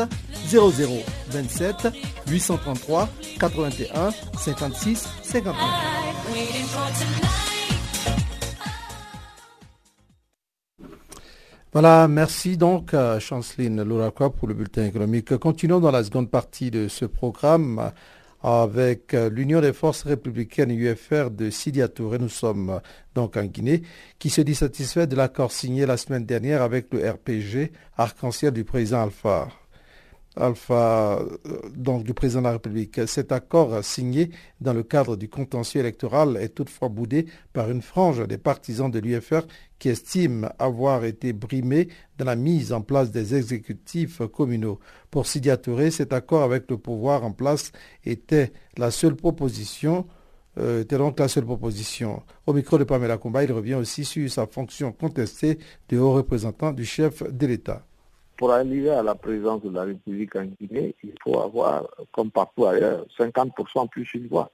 0027 0.48 1.88
833 2.28 3.08
81 3.40 4.10
56 4.38 5.08
59. 5.24 5.56
Voilà, 11.72 12.06
merci 12.06 12.56
donc 12.56 12.94
à 12.94 13.18
Chanceline 13.18 13.82
Louraquois 13.82 14.32
pour 14.32 14.46
le 14.46 14.54
bulletin 14.54 14.86
économique. 14.86 15.36
Continuons 15.38 15.80
dans 15.80 15.90
la 15.90 16.04
seconde 16.04 16.30
partie 16.30 16.70
de 16.70 16.86
ce 16.86 17.04
programme 17.04 17.90
avec 18.44 19.14
euh, 19.14 19.30
l'Union 19.30 19.62
des 19.62 19.72
forces 19.72 20.02
républicaines 20.02 20.70
UFR 20.70 21.30
de 21.30 21.48
Sidia 21.48 21.88
Touré. 21.88 22.18
Nous 22.18 22.28
sommes 22.28 22.68
euh, 22.68 22.78
donc 23.14 23.38
en 23.38 23.44
Guinée, 23.44 23.82
qui 24.18 24.28
se 24.28 24.42
dit 24.42 24.54
satisfait 24.54 25.06
de 25.06 25.16
l'accord 25.16 25.50
signé 25.50 25.86
la 25.86 25.96
semaine 25.96 26.26
dernière 26.26 26.60
avec 26.60 26.92
le 26.92 27.08
RPG 27.08 27.72
Arc-en-Ciel 27.96 28.52
du 28.52 28.64
président 28.64 29.02
Alpha. 29.02 29.48
Alpha, 30.36 31.20
euh, 31.20 31.36
donc 31.74 32.04
du 32.04 32.14
président 32.14 32.40
de 32.40 32.46
la 32.46 32.52
République. 32.52 33.06
Cet 33.06 33.32
accord 33.32 33.84
signé 33.84 34.30
dans 34.60 34.72
le 34.72 34.82
cadre 34.82 35.16
du 35.16 35.28
contentieux 35.28 35.80
électoral 35.80 36.36
est 36.36 36.50
toutefois 36.50 36.88
boudé 36.88 37.26
par 37.52 37.70
une 37.70 37.82
frange 37.82 38.26
des 38.26 38.38
partisans 38.38 38.90
de 38.90 38.98
l'UFR 38.98 39.42
qui 39.78 39.88
estiment 39.88 40.48
avoir 40.58 41.04
été 41.04 41.32
brimés 41.32 41.88
dans 42.18 42.24
la 42.24 42.36
mise 42.36 42.72
en 42.72 42.80
place 42.80 43.10
des 43.10 43.34
exécutifs 43.34 44.22
communaux. 44.32 44.80
Pour 45.10 45.26
Sidia 45.26 45.56
Touré, 45.56 45.90
cet 45.90 46.12
accord 46.12 46.42
avec 46.42 46.70
le 46.70 46.78
pouvoir 46.78 47.24
en 47.24 47.32
place 47.32 47.72
était 48.04 48.52
la 48.76 48.90
seule 48.90 49.16
proposition 49.16 50.06
euh, 50.58 50.82
était 50.82 50.98
donc 50.98 51.18
la 51.18 51.26
seule 51.26 51.44
proposition. 51.44 52.22
Au 52.46 52.52
micro 52.52 52.78
de 52.78 52.84
Pamela 52.84 53.18
Combat, 53.18 53.42
il 53.42 53.52
revient 53.52 53.74
aussi 53.74 54.04
sur 54.04 54.30
sa 54.30 54.46
fonction 54.46 54.92
contestée 54.92 55.58
de 55.88 55.98
haut 55.98 56.12
représentant 56.12 56.72
du 56.72 56.84
chef 56.84 57.22
de 57.28 57.46
l'État 57.46 57.84
pour 58.36 58.52
arriver 58.52 58.90
à 58.90 59.02
la 59.02 59.14
présidence 59.14 59.62
de 59.62 59.70
la 59.70 59.84
République 59.84 60.34
en 60.36 60.44
Guinée, 60.44 60.94
il 61.02 61.14
faut 61.22 61.40
avoir, 61.40 61.86
comme 62.12 62.30
partout 62.30 62.66
ailleurs, 62.66 63.06
50% 63.18 63.88
plus 63.88 64.08
une 64.14 64.26
voix. 64.28 64.50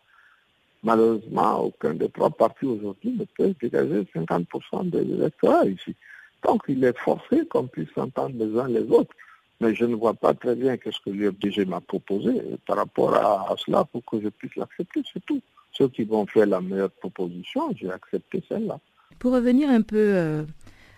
Malheureusement, 0.82 1.60
aucun 1.64 1.94
des 1.94 2.08
trois 2.08 2.30
partis 2.30 2.66
aujourd'hui 2.66 3.12
ne 3.18 3.24
peut 3.24 3.54
dégager 3.60 4.06
50% 4.14 4.90
des 4.90 5.00
électorats 5.00 5.66
ici. 5.66 5.94
Donc 6.42 6.62
il 6.68 6.82
est 6.84 6.96
forcé 6.96 7.46
qu'on 7.46 7.66
puisse 7.66 7.90
s'entendre 7.94 8.34
les 8.38 8.58
uns 8.58 8.68
les 8.68 8.90
autres. 8.90 9.14
Mais 9.60 9.74
je 9.74 9.84
ne 9.84 9.94
vois 9.94 10.14
pas 10.14 10.32
très 10.32 10.54
bien 10.54 10.78
qu'est-ce 10.78 11.00
que 11.04 11.10
l'UFDG 11.10 11.66
m'a 11.66 11.80
proposé 11.80 12.32
par 12.66 12.78
rapport 12.78 13.14
à, 13.14 13.54
cela 13.58 13.84
pour 13.84 14.02
que 14.06 14.18
je 14.20 14.28
puisse 14.28 14.56
l'accepter, 14.56 15.02
c'est 15.12 15.24
tout. 15.26 15.40
Ceux 15.72 15.88
qui 15.88 16.04
vont 16.04 16.26
faire 16.26 16.46
la 16.46 16.62
meilleure 16.62 16.90
proposition, 16.90 17.70
j'ai 17.76 17.90
accepté 17.90 18.42
celle-là. 18.48 18.78
Pour 19.18 19.32
revenir 19.32 19.68
un 19.68 19.82
peu 19.82 19.98
euh, 19.98 20.44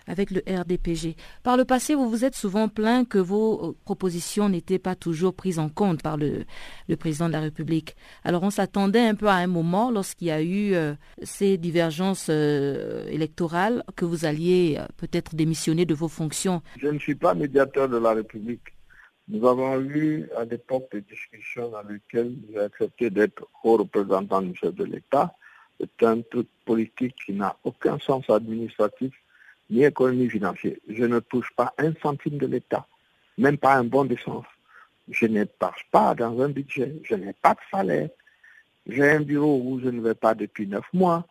avec 0.07 0.31
le 0.31 0.43
RDPG. 0.47 1.17
Par 1.43 1.57
le 1.57 1.65
passé, 1.65 1.95
vous 1.95 2.09
vous 2.09 2.25
êtes 2.25 2.35
souvent 2.35 2.69
plaint 2.69 3.09
que 3.09 3.19
vos 3.19 3.71
euh, 3.71 3.77
propositions 3.85 4.49
n'étaient 4.49 4.79
pas 4.79 4.95
toujours 4.95 5.35
prises 5.35 5.59
en 5.59 5.69
compte 5.69 6.03
par 6.03 6.17
le, 6.17 6.45
président 6.99 7.29
de 7.29 7.33
la 7.33 7.41
République. 7.41 7.97
Alors 8.25 8.43
on 8.43 8.51
s'attendait 8.51 9.01
un 9.01 9.15
peu 9.15 9.27
à 9.27 9.35
un 9.35 9.47
moment, 9.47 9.91
lorsqu'il 9.91 10.29
y 10.29 10.31
a 10.31 10.43
eu 10.43 10.75
euh, 10.75 10.95
ces 11.23 11.59
divergences 11.59 12.29
euh, 12.31 13.07
électorales, 13.09 13.83
que 13.97 14.05
vous 14.05 14.25
alliez 14.25 14.79
peut-être 14.97 15.35
démissionner 15.35 15.85
de 15.85 15.95
vos 15.95 16.09
fonctions. 16.09 16.63
Je 16.79 16.89
ne 16.89 16.99
suis 16.99 17.15
pas 17.15 17.35
médiateur 17.35 17.89
de 17.89 17.97
la 17.97 18.13
République. 18.13 18.75
Nous 19.29 19.47
avons 19.47 19.81
eu 19.81 20.29
à 20.37 20.45
l'époque 20.45 20.89
des 20.93 21.01
discussions 21.03 21.71
dans 21.71 21.83
lesquelles 21.83 22.35
j'ai 22.51 22.59
accepté 22.59 23.09
d'être 23.09 23.47
haut 23.63 23.77
représentant 23.77 24.43
du 24.43 24.55
chef 24.55 24.75
de 24.75 24.85
l'État. 24.85 25.35
C'est 25.79 26.07
un 26.07 26.21
truc 26.23 26.49
politique 26.65 27.15
qui 27.25 27.33
n'a 27.33 27.57
aucun 27.65 27.99
sens 27.99 28.29
administratif 28.29 29.13
ni 29.73 29.85
économie 29.85 30.29
financière. 30.29 30.77
Je 30.89 31.05
ne 31.05 31.19
touche 31.21 31.51
pas 31.57 31.73
un 31.79 31.93
centime 32.03 32.37
de 32.37 32.47
l'État, 32.47 32.87
même 33.39 33.57
pas 33.57 33.75
un 33.75 33.85
bon 33.85 34.05
d'essence. 34.05 34.45
Je 35.09 35.27
ne 35.27 35.45
passe 35.45 35.83
pas 35.91 36.15
dans 36.15 36.39
un 36.41 36.51
budget, 36.51 36.95
je 37.03 37.15
n'ai 37.15 37.33
pas 37.33 37.55
de 37.55 37.61
salaire. 37.71 38.11
J'ai 38.87 39.09
un 39.11 39.21
bureau 39.21 39.63
où 39.65 39.81
je 39.81 39.89
ne 39.89 40.01
vais 40.01 40.15
pas 40.15 40.35
depuis 40.35 40.67
neuf 40.67 40.85
mois. 40.93 41.27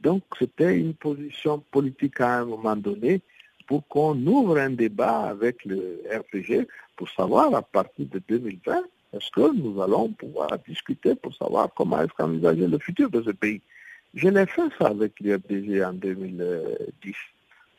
Donc 0.00 0.22
c'était 0.38 0.76
une 0.78 0.94
position 0.94 1.58
politique 1.70 2.20
à 2.20 2.40
un 2.40 2.44
moment 2.44 2.76
donné 2.76 3.22
pour 3.66 3.86
qu'on 3.88 4.14
ouvre 4.26 4.58
un 4.58 4.70
débat 4.70 5.22
avec 5.22 5.64
le 5.64 6.02
RPG 6.12 6.68
pour 6.96 7.08
savoir 7.10 7.54
à 7.54 7.62
partir 7.62 8.06
de 8.06 8.20
2020 8.28 8.82
est-ce 9.14 9.30
que 9.30 9.56
nous 9.56 9.80
allons 9.80 10.10
pouvoir 10.10 10.50
discuter 10.66 11.14
pour 11.14 11.34
savoir 11.34 11.70
comment 11.74 12.02
est-ce 12.02 12.12
qu'envisager 12.12 12.66
le 12.66 12.78
futur 12.78 13.08
de 13.10 13.22
ce 13.22 13.30
pays. 13.30 13.62
Je 14.14 14.28
l'ai 14.28 14.46
fait 14.46 14.68
ça 14.78 14.88
avec 14.88 15.18
le 15.20 15.36
RPG 15.36 15.82
en 15.84 15.94
2010. 15.94 17.14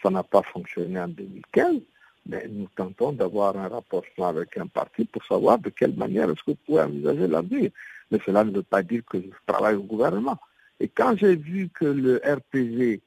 Ça 0.02 0.10
n'a 0.10 0.24
pas 0.24 0.42
fonctionné 0.44 1.00
en 1.00 1.08
2015, 1.08 1.82
mais 2.26 2.48
nous 2.50 2.68
tentons 2.76 3.12
d'avoir 3.12 3.58
un 3.58 3.68
rapprochement 3.68 4.28
avec 4.28 4.58
un 4.58 4.68
parti 4.68 5.06
pour 5.06 5.24
savoir 5.26 5.60
de 5.60 5.70
quelle 5.70 5.96
manière 5.96 6.30
est-ce 6.30 6.44
que 6.44 6.52
vous 6.52 6.58
pouvez 6.66 6.82
envisager 6.82 7.28
l'avenir. 7.28 7.72
Mais 8.12 8.20
cela 8.26 8.44
ne 8.44 8.52
veut 8.52 8.64
pas 8.64 8.82
dire 8.82 9.02
que 9.10 9.20
je 9.20 9.28
travaille 9.46 9.76
au 9.76 9.84
gouvernement. 9.84 10.38
Et 10.80 10.88
quand 10.88 11.16
j'ai 11.18 11.36
vu 11.36 11.70
que 11.70 11.86
le 11.86 12.22
RPG 12.24 13.02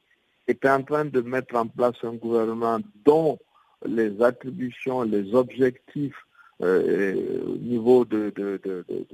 était 0.48 0.68
en 0.68 0.82
train 0.82 1.04
de 1.04 1.20
mettre 1.20 1.54
en 1.56 1.66
place 1.66 1.96
un 2.02 2.14
gouvernement 2.14 2.78
dont 3.04 3.38
les 3.86 4.22
attributions, 4.22 5.02
les 5.02 5.34
objectifs 5.34 6.26
euh, 6.62 7.42
au 7.46 7.56
niveau 7.56 8.04
du 8.04 8.32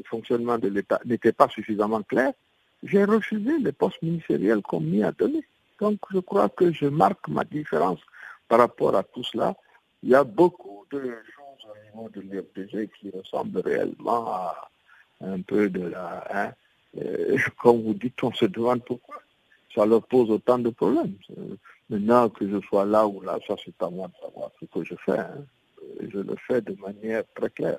fonctionnement 0.04 0.58
de 0.58 0.68
l'État 0.68 1.00
n'étaient 1.04 1.32
pas 1.32 1.48
suffisamment 1.48 2.02
clairs, 2.02 2.32
j'ai 2.82 3.04
refusé 3.04 3.58
les 3.58 3.72
postes 3.72 4.02
ministériels 4.02 4.62
qu'on 4.62 4.80
m'y 4.80 5.02
a 5.02 5.12
donnés. 5.12 5.44
Donc 5.80 5.98
je 6.12 6.18
crois 6.18 6.48
que 6.48 6.72
je 6.72 6.86
marque 6.86 7.28
ma 7.28 7.44
différence 7.44 8.00
par 8.48 8.58
rapport 8.58 8.96
à 8.96 9.02
tout 9.02 9.22
cela. 9.22 9.54
Il 10.02 10.10
y 10.10 10.14
a 10.14 10.24
beaucoup 10.24 10.86
de 10.90 11.00
choses 11.00 11.70
au 11.70 11.84
niveau 11.84 12.08
de 12.10 12.20
l'IRPG 12.20 12.90
qui 12.98 13.10
ressemblent 13.10 13.60
réellement 13.60 14.26
à 14.32 14.68
un 15.20 15.40
peu 15.42 15.68
de 15.68 15.88
la... 15.88 16.24
Hein, 16.32 16.52
euh, 16.98 17.36
comme 17.60 17.82
vous 17.82 17.94
dites, 17.94 18.22
on 18.22 18.32
se 18.32 18.46
demande 18.46 18.84
pourquoi. 18.84 19.16
Ça 19.74 19.84
leur 19.84 20.02
pose 20.02 20.30
autant 20.30 20.58
de 20.58 20.70
problèmes. 20.70 21.14
Maintenant 21.90 22.28
que 22.28 22.48
je 22.48 22.60
sois 22.66 22.84
là 22.84 23.06
ou 23.06 23.20
là, 23.20 23.38
ça 23.46 23.54
c'est 23.64 23.80
à 23.82 23.90
moi 23.90 24.08
de 24.08 24.14
savoir 24.20 24.50
ce 24.60 24.66
que 24.66 24.84
je 24.84 24.94
fais. 25.04 25.18
Hein. 25.18 25.44
Je 26.00 26.18
le 26.18 26.36
fais 26.46 26.60
de 26.60 26.74
manière 26.80 27.22
très 27.34 27.50
claire. 27.50 27.78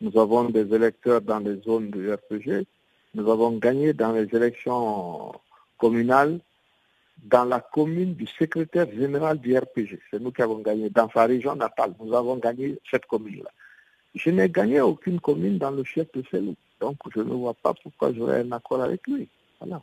Nous 0.00 0.18
avons 0.18 0.44
des 0.44 0.74
électeurs 0.74 1.20
dans 1.20 1.38
les 1.38 1.60
zones 1.60 1.90
du 1.90 2.12
RPG. 2.12 2.66
Nous 3.14 3.30
avons 3.30 3.52
gagné 3.58 3.92
dans 3.92 4.12
les 4.12 4.26
élections 4.34 5.32
communales 5.78 6.40
dans 7.22 7.44
la 7.44 7.60
commune 7.60 8.14
du 8.14 8.26
secrétaire 8.26 8.90
général 8.90 9.38
du 9.38 9.56
RPG. 9.56 9.98
C'est 10.10 10.20
nous 10.20 10.32
qui 10.32 10.42
avons 10.42 10.58
gagné. 10.58 10.90
Dans 10.90 11.08
sa 11.10 11.24
région 11.26 11.54
natale, 11.54 11.94
nous 12.00 12.14
avons 12.14 12.36
gagné 12.36 12.78
cette 12.90 13.06
commune-là. 13.06 13.50
Je 14.14 14.30
n'ai 14.30 14.48
gagné 14.48 14.80
aucune 14.80 15.20
commune 15.20 15.58
dans 15.58 15.70
le 15.70 15.84
chef 15.84 16.06
de 16.12 16.22
Selou. 16.30 16.54
Donc 16.80 16.96
je 17.14 17.20
ne 17.20 17.32
vois 17.32 17.54
pas 17.54 17.74
pourquoi 17.82 18.12
j'aurais 18.12 18.40
un 18.40 18.52
accord 18.52 18.82
avec 18.82 19.06
lui. 19.06 19.28
Voilà. 19.60 19.82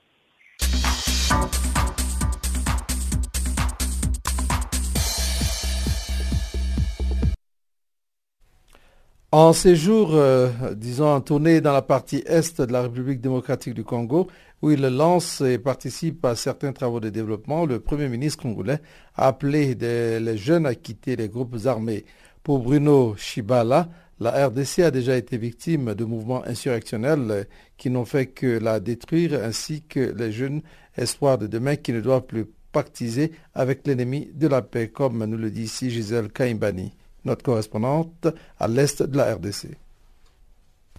En 9.33 9.53
séjour, 9.53 10.13
euh, 10.13 10.49
disons, 10.75 11.07
en 11.07 11.21
tournée 11.21 11.61
dans 11.61 11.71
la 11.71 11.81
partie 11.81 12.21
est 12.25 12.59
de 12.59 12.73
la 12.73 12.81
République 12.81 13.21
démocratique 13.21 13.73
du 13.73 13.85
Congo, 13.85 14.27
où 14.61 14.71
il 14.71 14.81
lance 14.81 15.39
et 15.39 15.57
participe 15.57 16.25
à 16.25 16.35
certains 16.35 16.73
travaux 16.73 16.99
de 16.99 17.07
développement, 17.07 17.65
le 17.65 17.79
Premier 17.79 18.09
ministre 18.09 18.43
congolais 18.43 18.81
a 19.15 19.27
appelé 19.27 19.73
les 19.73 20.37
jeunes 20.37 20.65
à 20.65 20.75
quitter 20.75 21.15
les 21.15 21.29
groupes 21.29 21.55
armés. 21.63 22.03
Pour 22.43 22.59
Bruno 22.59 23.15
Chibala, 23.15 23.87
la 24.19 24.47
RDC 24.47 24.79
a 24.79 24.91
déjà 24.91 25.15
été 25.15 25.37
victime 25.37 25.95
de 25.95 26.03
mouvements 26.03 26.43
insurrectionnels 26.45 27.47
qui 27.77 27.89
n'ont 27.89 28.03
fait 28.03 28.25
que 28.25 28.59
la 28.59 28.81
détruire, 28.81 29.41
ainsi 29.41 29.81
que 29.81 30.13
les 30.13 30.33
jeunes 30.33 30.61
espoirs 30.97 31.37
de 31.37 31.47
demain 31.47 31.77
qui 31.77 31.93
ne 31.93 32.01
doivent 32.01 32.25
plus 32.25 32.47
pactiser 32.73 33.31
avec 33.53 33.87
l'ennemi 33.87 34.29
de 34.33 34.49
la 34.49 34.61
paix, 34.61 34.89
comme 34.89 35.23
nous 35.23 35.37
le 35.37 35.51
dit 35.51 35.63
ici 35.63 35.89
Gisèle 35.89 36.33
Kaimbani 36.33 36.91
notre 37.25 37.43
correspondante 37.43 38.27
à 38.59 38.67
l'est 38.67 39.03
de 39.03 39.17
la 39.17 39.35
RDC. 39.35 39.77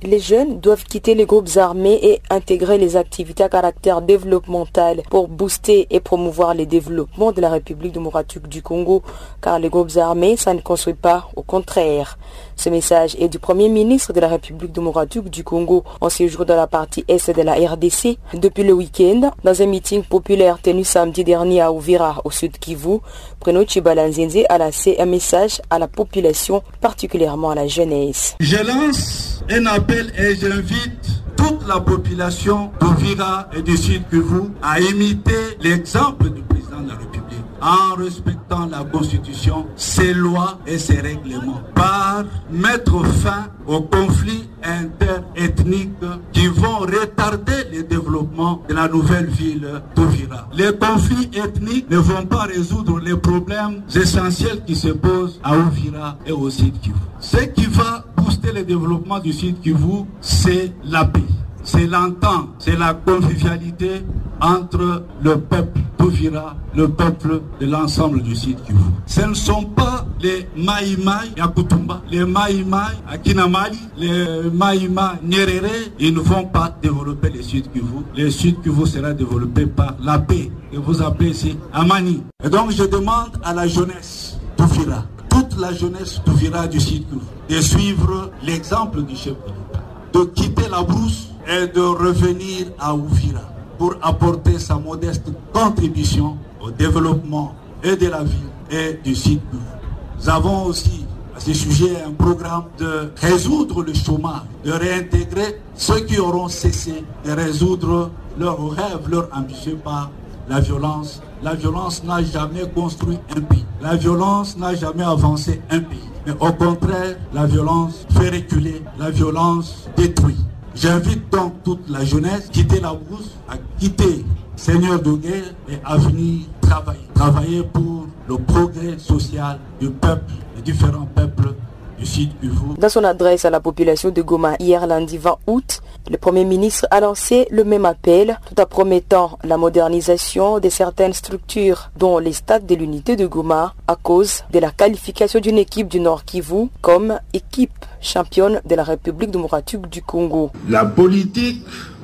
Les 0.05 0.19
jeunes 0.19 0.59
doivent 0.59 0.83
quitter 0.83 1.15
les 1.15 1.27
groupes 1.27 1.57
armés 1.57 2.01
et 2.03 2.21
intégrer 2.29 2.77
les 2.77 2.97
activités 2.97 3.45
à 3.45 3.49
caractère 3.49 4.03
développemental 4.03 5.03
pour 5.09 5.29
booster 5.29 5.87
et 5.91 6.01
promouvoir 6.01 6.57
le 6.57 6.67
développement 6.67 7.31
de 7.31 7.41
la 7.41 7.51
République 7.51 7.93
démocratique 7.93 8.49
du 8.49 8.63
Congo, 8.63 9.05
car 9.41 9.61
les 9.61 9.69
groupes 9.69 9.97
armés, 9.97 10.37
ça 10.37 10.55
ne 10.55 10.61
construit 10.61 10.95
pas, 10.95 11.29
au 11.37 11.43
contraire. 11.45 12.19
Ce 12.63 12.71
message 12.71 13.17
est 13.19 13.27
du 13.27 13.41
Premier 13.41 13.69
ministre 13.69 14.13
de 14.13 14.21
la 14.21 14.29
République 14.29 14.71
démocratique 14.71 15.29
du 15.29 15.43
Congo 15.43 15.83
en 16.01 16.09
séjour 16.09 16.47
dans 16.47 16.55
la 16.55 16.69
partie 16.69 17.05
Est 17.09 17.29
de 17.35 17.43
la 17.43 17.55
RDC 17.55 18.19
depuis 18.35 18.63
le 18.63 18.73
week-end, 18.73 19.33
dans 19.43 19.63
un 19.63 19.67
meeting 19.67 20.05
populaire 20.05 20.63
tenu 20.63 20.85
samedi 20.85 21.25
dernier 21.25 21.61
à 21.61 21.73
Ouvira, 21.73 22.23
au 22.25 22.31
sud 22.31 22.57
Kivu. 22.61 22.99
Bruno 23.41 23.65
Chibalanzenze 23.67 24.45
a 24.49 24.59
lancé 24.59 24.95
un 25.01 25.07
message 25.07 25.61
à 25.71 25.81
la 25.81 25.89
population, 25.89 26.63
particulièrement 26.81 27.51
à 27.51 27.57
la 27.57 27.67
jeunesse. 27.67 28.37
Je 28.39 28.59
lance 28.59 29.43
un 29.51 29.67
appel 29.67 30.13
et 30.17 30.37
j'invite 30.37 31.25
toute 31.37 31.67
la 31.67 31.81
population 31.81 32.71
d'Ouvira 32.81 33.49
et 33.57 33.63
du 33.63 33.77
sud 33.77 34.09
Kivu 34.09 34.53
à 34.63 34.79
imiter 34.79 35.59
l'exemple 35.61 36.31
du 36.31 36.43
président 36.43 36.81
de 36.81 36.91
la 36.91 36.95
République 36.95 37.42
en 37.63 37.95
respectant 37.95 38.67
la 38.67 38.85
Constitution, 38.85 39.67
ses 39.77 40.13
lois 40.13 40.59
et 40.67 40.79
ses 40.79 41.01
règlements, 41.01 41.61
par 41.75 42.25
mettre 42.51 43.05
fin 43.07 43.49
aux 43.67 43.83
conflits 43.83 44.49
interethniques 44.65 45.91
qui 46.33 46.49
vont 46.49 46.79
retarder 46.81 47.65
le 47.73 47.85
développement 47.85 48.63
de 48.69 48.75
la 48.75 48.89
nouvelle 48.89 49.27
ville 49.27 49.83
d'Ovira. 49.95 50.49
Les 50.55 50.77
conflits 50.77 51.31
ethniques 51.33 51.89
ne 51.91 51.99
vont 51.99 52.27
pas 52.27 52.43
résoudre 52.43 52.99
les 52.99 53.17
problèmes 53.17 53.83
essentiels 53.95 54.65
qui 54.67 54.75
se 54.75 54.89
posent 54.89 55.41
à 55.45 55.57
Ovira 55.57 56.19
et 56.27 56.33
au 56.33 56.51
site 56.51 56.81
Kivu. 56.81 56.97
Ce 57.21 57.39
qui 57.39 57.67
va 57.67 58.05
booster 58.17 58.53
le 58.53 58.65
développement 58.65 59.21
du 59.21 59.33
site 59.33 59.61
Kivu, 59.61 60.05
c'est 60.21 60.73
la 60.85 61.05
paix 61.05 61.21
c'est 61.65 61.87
l'entente, 61.87 62.51
c'est 62.59 62.77
la 62.77 62.95
convivialité 62.95 64.05
entre 64.43 65.05
le 65.23 65.39
peuple 65.39 65.81
d'Ouvira, 65.99 66.57
le 66.75 66.89
peuple 66.89 67.43
de 67.61 67.67
l'ensemble 67.67 68.23
du 68.23 68.35
site 68.35 68.63
Kivu. 68.65 68.79
Ce 69.07 69.21
ne 69.21 69.35
sont 69.35 69.65
pas 69.65 70.05
les 70.21 70.49
Maïmaï 70.57 71.31
à 71.41 71.49
Kutumba, 71.49 72.03
les 72.11 72.25
Maïmaï 72.25 72.97
à 73.09 73.19
Kinamali, 73.19 73.79
les 73.97 74.51
Maïmaï 74.53 75.19
Nyerere, 75.23 75.93
ils 76.01 76.13
ne 76.13 76.21
vont 76.21 76.45
pas 76.45 76.77
développer 76.83 77.31
le 77.31 77.41
sud 77.43 77.71
Kivu. 77.73 78.03
Le 78.17 78.31
sud 78.31 78.61
Kivu 78.63 78.85
sera 78.87 79.13
développé 79.13 79.67
par 79.67 79.95
la 80.03 80.19
paix, 80.19 80.51
que 80.73 80.79
vous 80.79 81.01
appelez 81.01 81.31
ici 81.31 81.57
Amani. 81.73 82.25
Et 82.45 82.51
donc 82.51 82.73
je 82.73 82.83
demande 82.85 83.39
à 83.45 83.55
la 83.55 83.69
jeunesse 83.69 84.39
d'Ouvira, 84.59 85.05
toute 85.31 85.59
la 85.61 85.73
jeunesse 85.73 86.21
d'Ouvira 86.27 86.67
du 86.67 86.81
sud 86.81 87.07
Kivu, 87.09 87.21
de 87.49 87.61
suivre 87.61 88.31
l'exemple 88.43 89.03
du 89.03 89.15
chef 89.15 89.35
de 89.35 89.53
l'État, 89.53 89.85
de 90.15 90.25
quitter 90.35 90.69
la 90.69 90.83
brousse 90.83 91.29
et 91.47 91.69
de 91.69 91.81
revenir 91.81 92.67
à 92.81 92.95
Ouvira 92.95 93.52
pour 93.83 93.97
apporter 94.01 94.61
sa 94.61 94.77
modeste 94.77 95.27
contribution 95.53 96.37
au 96.61 96.71
développement 96.71 97.53
et 97.83 97.97
de 97.97 98.07
la 98.07 98.23
ville 98.23 98.53
et 98.71 99.01
du 99.03 99.13
site. 99.17 99.43
Nous 99.53 100.29
avons 100.31 100.67
aussi 100.67 101.05
à 101.37 101.41
ce 101.41 101.53
sujet 101.53 102.01
un 102.07 102.13
programme 102.13 102.67
de 102.79 103.11
résoudre 103.17 103.83
le 103.83 103.93
chômage, 103.93 104.43
de 104.65 104.71
réintégrer 104.71 105.61
ceux 105.75 105.99
qui 105.99 106.21
auront 106.21 106.47
cessé 106.47 107.03
de 107.25 107.33
résoudre 107.33 108.13
leurs 108.39 108.71
rêves, 108.71 109.09
leurs 109.11 109.29
ambitions 109.37 109.79
par 109.83 110.13
la 110.49 110.61
violence. 110.61 111.21
La 111.43 111.55
violence 111.55 112.05
n'a 112.05 112.23
jamais 112.23 112.71
construit 112.73 113.19
un 113.37 113.41
pays. 113.41 113.67
La 113.81 113.97
violence 113.97 114.57
n'a 114.57 114.77
jamais 114.77 115.03
avancé 115.03 115.61
un 115.71 115.81
pays. 115.81 116.09
Mais 116.25 116.35
au 116.39 116.53
contraire, 116.53 117.17
la 117.35 117.47
violence 117.47 118.07
fait 118.11 118.31
reculer, 118.31 118.81
la 118.97 119.11
violence 119.11 119.89
détruit. 119.97 120.39
J'invite 120.75 121.31
donc 121.31 121.63
toute 121.65 121.89
la 121.91 122.05
jeunesse 122.05 122.47
à 122.49 122.53
quitter 122.53 122.81
la 122.81 122.95
brousse, 122.95 123.31
à 123.49 123.55
quitter 123.79 124.25
Seigneur 124.57 125.01
de 125.01 125.13
guerre 125.13 125.55
et 125.69 125.79
à 125.85 125.97
venir 125.97 126.47
travailler. 126.61 127.01
Travailler 127.15 127.63
pour 127.63 128.07
le 128.29 128.37
progrès 128.39 128.99
social 128.99 129.59
du 129.81 129.91
peuple, 129.91 130.33
des 130.57 130.63
différents 130.63 131.07
peuples 131.15 131.55
du 131.99 132.07
sud 132.07 132.31
Uvu. 132.43 132.75
Dans 132.79 132.89
son 132.89 133.05
adresse 133.05 133.45
à 133.45 133.51
la 133.51 133.61
population 133.61 134.11
de 134.11 134.23
Goma 134.23 134.55
hier 134.59 134.87
lundi 134.87 135.19
20 135.19 135.39
août, 135.47 135.81
le 136.11 136.17
Premier 136.17 136.45
ministre 136.45 136.87
a 136.91 137.01
lancé 137.01 137.47
le 137.51 137.65
même 137.65 137.85
appel 137.85 138.39
tout 138.47 138.61
en 138.61 138.67
promettant 138.67 139.39
la 139.45 139.57
modernisation 139.57 140.59
de 140.59 140.69
certaines 140.69 141.13
structures 141.13 141.91
dont 141.97 142.19
les 142.19 142.33
stades 142.33 142.67
de 142.67 142.75
l'unité 142.75 143.17
de 143.17 143.27
Goma 143.27 143.75
à 143.87 143.97
cause 143.97 144.43
de 144.53 144.59
la 144.59 144.71
qualification 144.71 145.39
d'une 145.41 145.59
équipe 145.59 145.89
du 145.89 146.01
Nord 146.01 146.25
Kivu 146.25 146.69
comme 146.81 147.19
équipe 147.33 147.82
championne 148.03 148.61
de 148.69 148.75
la 148.75 148.85
République 148.85 149.31
démocratique 149.31 149.89
du 149.89 150.03
Congo. 150.03 150.51
La 150.69 150.85
politique 150.85 151.63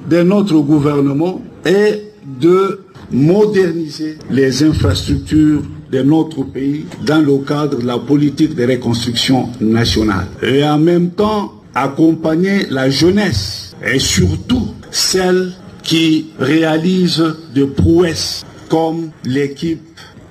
de 0.09 0.23
notre 0.23 0.59
gouvernement 0.61 1.43
est 1.65 2.05
de 2.41 2.81
moderniser 3.11 4.19
les 4.31 4.63
infrastructures 4.63 5.63
de 5.91 6.03
notre 6.03 6.43
pays 6.45 6.87
dans 7.07 7.21
le 7.25 7.39
cadre 7.39 7.79
de 7.79 7.87
la 7.87 7.99
politique 7.99 8.55
de 8.55 8.67
reconstruction 8.67 9.49
nationale. 9.61 10.27
Et 10.43 10.63
en 10.65 10.79
même 10.79 11.11
temps, 11.11 11.53
accompagner 11.75 12.67
la 12.71 12.91
jeunesse 12.91 13.75
et 13.85 13.99
surtout 13.99 14.69
celle 14.91 15.53
qui 15.83 16.31
réalise 16.39 17.23
des 17.55 17.67
prouesses 17.67 18.45
comme 18.69 19.11
l'équipe 19.25 19.81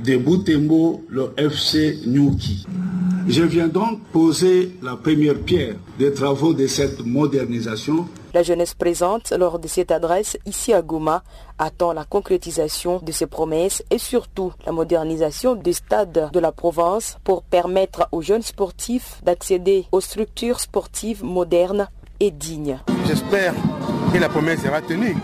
de 0.06 0.18
Boutembo, 0.18 1.04
le 1.10 1.32
FC 1.38 2.00
Nyuki. 2.06 2.66
Je 3.30 3.44
viens 3.44 3.68
donc 3.68 4.00
poser 4.14 4.72
la 4.82 4.96
première 4.96 5.36
pierre 5.36 5.76
des 6.00 6.14
travaux 6.14 6.54
de 6.54 6.66
cette 6.66 7.06
modernisation. 7.06 8.08
La 8.34 8.42
jeunesse 8.42 8.74
présente 8.74 9.34
lors 9.38 9.60
de 9.60 9.68
cette 9.68 9.92
adresse 9.92 10.38
ici 10.46 10.72
à 10.72 10.82
Goma 10.82 11.24
attend 11.60 11.92
la 11.92 12.06
concrétisation 12.06 13.02
de 13.04 13.12
ces 13.12 13.28
promesses 13.28 13.84
et 13.92 13.98
surtout 13.98 14.54
la 14.66 14.72
modernisation 14.72 15.56
des 15.56 15.74
stades 15.74 16.30
de 16.32 16.40
la 16.40 16.54
province 16.54 17.18
pour 17.26 17.44
permettre 17.44 18.08
aux 18.14 18.22
jeunes 18.22 18.44
sportifs 18.44 19.20
d'accéder 19.24 19.88
aux 19.92 20.02
structures 20.02 20.62
sportives 20.62 21.22
modernes 21.26 21.90
et 22.22 22.32
dignes. 22.32 22.80
J'espère 23.08 23.54
que 24.14 24.20
la 24.20 24.30
promesse 24.30 24.62
sera 24.62 24.82
tenue 24.82 25.18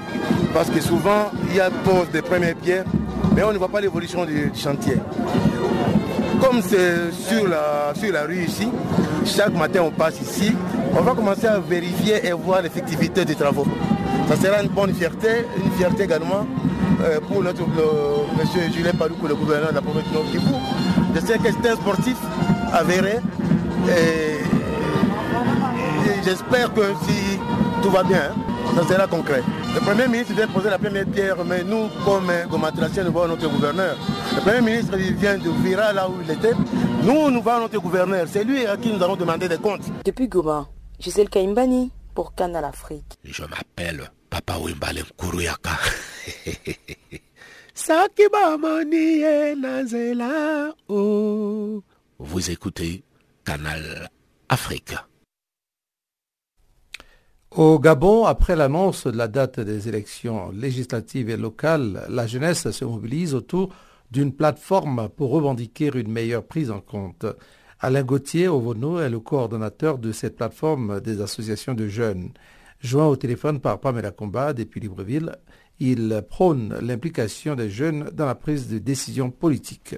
parce 0.54 0.70
que 0.70 0.82
souvent 0.82 1.32
il 1.50 1.56
y 1.56 1.60
a 1.62 1.70
pose 1.70 2.10
des 2.12 2.22
premières 2.22 2.56
pierres 2.58 2.86
mais 3.34 3.44
on 3.44 3.54
ne 3.54 3.58
voit 3.58 3.70
pas 3.70 3.80
l'évolution 3.80 4.26
du 4.26 4.52
chantier 4.56 4.98
comme 6.44 6.62
c'est 6.62 7.12
sur 7.12 7.48
la, 7.48 7.94
sur 7.96 8.12
la 8.12 8.24
rue 8.24 8.44
ici, 8.44 8.68
chaque 9.26 9.54
matin 9.54 9.82
on 9.84 9.92
passe 9.92 10.20
ici, 10.22 10.54
on 10.94 11.02
va 11.02 11.14
commencer 11.14 11.48
à 11.48 11.60
vérifier 11.60 12.26
et 12.26 12.34
voir 12.34 12.62
l'effectivité 12.62 13.24
des 13.24 13.36
travaux. 13.36 13.66
Ça 14.28 14.36
sera 14.36 14.62
une 14.62 14.70
bonne 14.70 14.94
fierté, 14.94 15.46
une 15.64 15.72
fierté 15.72 16.04
également 16.04 16.46
euh, 17.02 17.20
pour 17.22 17.42
notre 17.42 17.62
monsieur 18.38 18.62
Julien 18.74 18.92
Paloukou, 18.92 19.28
le 19.28 19.36
gouverneur 19.36 19.70
de 19.70 19.76
la 19.76 19.82
province 19.82 20.04
de 20.10 20.14
Nord 20.14 20.26
Kivu. 20.32 20.54
Je 21.16 21.20
sais 21.22 21.38
que 21.38 21.50
c'est 21.50 21.70
un 21.70 21.76
sportif 21.76 22.18
avéré 22.74 23.20
et, 23.88 24.40
et 26.10 26.24
j'espère 26.26 26.74
que 26.74 26.82
si 27.06 27.40
tout 27.82 27.90
va 27.90 28.04
bien, 28.04 28.32
hein, 28.32 28.53
ça 28.76 28.88
sera 28.88 29.08
concret. 29.08 29.44
Le 29.74 29.80
Premier 29.80 30.08
ministre 30.08 30.34
vient 30.34 30.48
poser 30.48 30.70
la 30.70 30.78
première 30.80 31.06
pierre, 31.06 31.44
mais 31.46 31.64
nous, 31.64 31.88
comme 32.06 32.32
Gomatracien, 32.50 33.04
nous 33.04 33.12
voyons 33.12 33.30
notre 33.30 33.50
gouverneur. 33.50 33.96
Le 34.36 34.42
Premier 34.42 34.62
ministre 34.62 34.98
il 35.00 35.14
vient 35.16 35.38
de 35.38 35.50
Vira, 35.64 35.94
là 35.94 36.08
où 36.10 36.14
il 36.24 36.32
était. 36.32 36.54
Nous, 37.04 37.30
nous 37.32 37.42
voyons 37.42 37.62
notre 37.62 37.80
gouverneur. 37.80 38.26
C'est 38.28 38.44
lui 38.44 38.66
à 38.66 38.78
qui 38.78 38.92
nous 38.92 39.02
allons 39.04 39.16
demander 39.16 39.48
des 39.48 39.58
comptes. 39.58 39.84
Depuis 40.06 40.28
Goma, 40.28 40.68
Gisèle 41.00 41.30
Kaimbani 41.30 41.92
pour 42.16 42.34
Canal 42.36 42.66
Afrique. 42.66 43.18
Je 43.24 43.44
m'appelle 43.44 44.10
Papa 44.30 44.58
Wimbale 44.58 45.04
Kuruyaka. 45.18 45.72
Vous 52.20 52.50
écoutez 52.52 53.04
Canal 53.44 54.10
Afrique. 54.50 54.94
Au 57.56 57.78
Gabon, 57.78 58.26
après 58.26 58.56
l'annonce 58.56 59.06
de 59.06 59.16
la 59.16 59.28
date 59.28 59.60
des 59.60 59.88
élections 59.88 60.50
législatives 60.50 61.30
et 61.30 61.38
locales, 61.38 62.04
la 62.10 62.26
jeunesse 62.26 62.72
se 62.72 62.84
mobilise 62.84 63.36
autour 63.36 63.70
d'une 64.10 64.34
plateforme 64.34 65.08
pour 65.16 65.30
revendiquer 65.30 65.92
une 65.94 66.12
meilleure 66.12 66.46
prise 66.46 66.72
en 66.72 66.82
compte. 66.82 67.28
Alain 67.80 68.02
Gauthier 68.02 68.48
Ovono 68.48 69.00
est 69.00 69.10
le 69.12 69.20
coordonnateur 69.20 70.00
de 70.00 70.12
cette 70.12 70.36
plateforme 70.36 71.00
des 71.00 71.22
associations 71.22 71.76
de 71.76 71.88
jeunes. 71.88 72.32
Joint 72.80 73.06
au 73.06 73.16
téléphone 73.18 73.60
par 73.60 73.80
Pamela 73.80 74.10
Combat 74.10 74.54
depuis 74.54 74.80
Libreville, 74.80 75.36
il 75.80 76.24
prône 76.28 76.76
l'implication 76.82 77.54
des 77.54 77.70
jeunes 77.70 78.10
dans 78.14 78.26
la 78.26 78.34
prise 78.36 78.68
de 78.68 78.80
décisions 78.80 79.30
politiques. 79.30 79.96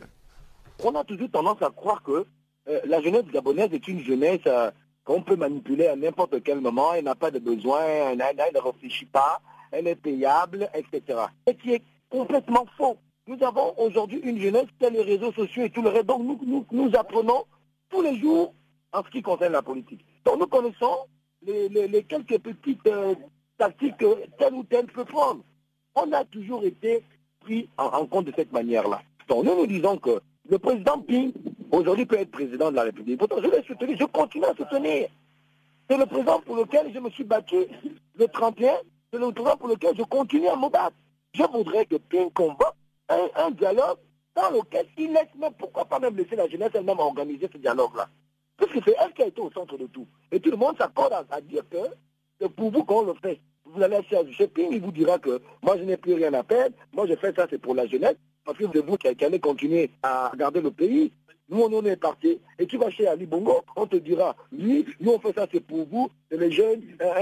On 0.84 0.94
a 0.94 1.06
toujours 1.06 1.32
tendance 1.32 1.62
à 1.62 1.70
croire 1.70 2.04
que 2.04 2.26
euh, 2.68 2.80
la 2.86 3.02
jeunesse 3.02 3.26
gabonaise 3.32 3.70
est 3.72 3.88
une 3.88 4.04
jeunesse 4.04 4.42
euh, 4.46 4.72
qu'on 5.06 5.22
peut 5.22 5.36
manipuler 5.36 5.88
à 5.88 5.96
n'importe 5.96 6.44
quel 6.44 6.60
moment, 6.60 6.94
elle 6.94 7.06
n'a 7.06 7.16
pas 7.16 7.32
de 7.32 7.40
besoin, 7.40 7.82
elle, 7.86 8.18
ne 8.18 8.60
réfléchit 8.60 9.06
pas, 9.06 9.40
elle 9.72 9.88
est 9.88 9.96
payable, 9.96 10.68
etc. 10.74 11.20
Ce 11.48 11.54
qui 11.54 11.74
est 11.74 11.84
complètement 12.10 12.66
faux. 12.76 12.98
Nous 13.28 13.42
avons 13.44 13.74
aujourd'hui 13.78 14.20
une 14.24 14.40
jeunesse 14.40 14.68
qui 14.80 14.90
les 14.90 15.02
réseaux 15.02 15.32
sociaux 15.32 15.64
et 15.64 15.70
tout 15.70 15.82
le 15.82 15.90
reste. 15.90 16.08
Donc 16.08 16.24
nous, 16.24 16.66
nous, 16.72 16.92
apprenons 16.96 17.46
tous 17.90 18.02
les 18.02 18.20
jours 18.20 18.54
en 18.92 19.04
ce 19.04 19.10
qui 19.10 19.22
concerne 19.22 19.54
la 19.54 19.62
politique. 19.62 20.04
Donc 20.26 20.40
nous 20.40 20.48
connaissons 20.48 20.96
les, 21.46 22.04
quelques 22.08 22.40
petites 22.40 22.86
euh, 22.88 23.16
tactiques 23.58 23.98
que 23.98 24.28
tel 24.38 24.54
ou 24.54 24.64
tel 24.64 24.86
peut 24.88 25.06
prendre. 25.06 25.42
On 25.96 26.12
a 26.14 26.24
toujours 26.26 26.64
été 26.64 27.04
pris 27.42 27.70
en, 27.78 28.06
compte 28.08 28.26
de 28.26 28.34
cette 28.36 28.52
manière-là. 28.52 29.02
Donc 29.28 29.46
nous 29.46 29.56
nous 29.56 29.68
disons 29.68 29.98
que 29.98 30.20
le 30.50 30.60
président 30.60 31.00
Ping, 31.00 31.32
aujourd'hui, 31.76 32.06
peut 32.06 32.18
être 32.18 32.32
président 32.32 32.72
de 32.72 32.76
la 32.76 32.84
République. 32.84 33.20
Pourtant, 33.20 33.38
je 33.44 33.50
l'ai 33.50 33.64
soutenu, 33.64 33.96
je 34.00 34.06
continue 34.06 34.46
à 34.46 34.56
soutenir. 34.56 35.08
C'est 35.90 35.98
le 35.98 36.06
président 36.06 36.40
pour 36.40 36.56
lequel 36.56 36.92
je 36.94 37.00
me 37.00 37.10
suis 37.10 37.24
battu 37.24 37.58
le 38.18 38.28
31, 38.28 38.74
c'est 39.12 39.20
le 39.20 39.32
président 39.32 39.58
pour 39.58 39.68
lequel 39.68 39.96
je 39.98 40.04
continue 40.04 40.48
à 40.48 40.56
me 40.56 40.70
battre. 40.70 40.96
Je 41.34 41.44
voudrais 41.44 41.86
que 41.86 41.96
Ping 41.96 42.32
convoque 42.32 42.76
un, 43.10 43.52
dialogue 43.52 43.98
dans 44.36 44.50
lequel 44.52 44.88
il 44.98 45.12
laisse 45.12 45.28
même, 45.40 45.54
pourquoi 45.60 45.86
pas 45.86 46.00
même 46.00 46.16
laisser 46.16 46.36
la 46.36 46.48
jeunesse 46.48 46.72
elle-même 46.74 47.00
organiser 47.00 47.50
ce 47.52 47.58
dialogue-là. 47.58 48.08
Parce 48.58 48.72
que 48.72 48.80
c'est 48.86 48.96
elle 49.00 49.14
qui 49.14 49.24
a 49.24 49.28
été 49.28 49.42
au 49.42 49.52
centre 49.52 49.78
de 49.78 49.86
tout. 49.88 50.08
Et 50.32 50.40
tout 50.40 50.50
le 50.50 50.58
monde 50.58 50.78
s'accorde 50.78 51.26
à, 51.30 51.42
dire 51.42 51.64
que 51.70 51.78
c'est 52.40 52.50
pour 52.50 52.72
vous 52.72 52.84
qu'on 52.84 53.04
le 53.04 53.14
fait. 53.22 53.40
Vous 53.66 53.82
allez 53.82 54.00
chez 54.32 54.48
Ping, 54.48 54.70
il 54.72 54.82
vous 54.82 54.92
dira 54.92 55.20
que 55.20 55.42
moi 55.62 55.78
je 55.78 55.84
n'ai 55.84 55.98
plus 55.98 56.14
rien 56.14 56.34
à 56.34 56.44
perdre, 56.44 56.76
moi 56.94 57.06
je 57.08 57.16
fais 57.16 57.34
ça, 57.34 57.48
c'est 57.50 57.58
pour 57.58 57.76
la 57.76 57.86
jeunesse. 57.86 58.16
Parce 58.46 58.58
que 58.60 58.66
c'est 58.72 58.86
vous 58.86 58.96
qui, 58.96 59.08
allez 59.26 59.40
continuer 59.40 59.90
à 60.04 60.32
garder 60.38 60.62
le 60.62 60.72
pays. 60.72 61.12
Nous, 61.50 61.62
on 61.62 61.86
est 61.86 61.96
parti. 61.96 62.40
Et 62.58 62.66
tu 62.66 62.78
vas 62.78 62.90
chez 62.90 63.08
Ali 63.08 63.26
Bongo, 63.26 63.62
on 63.76 63.86
te 63.86 63.98
dira, 63.98 64.36
lui, 64.52 64.86
nous, 65.00 65.14
on 65.14 65.20
fait 65.20 65.34
ça, 65.34 65.48
c'est 65.52 65.60
pour 65.60 65.86
vous, 65.88 66.10
les 66.32 66.52
jeunes, 66.52 66.82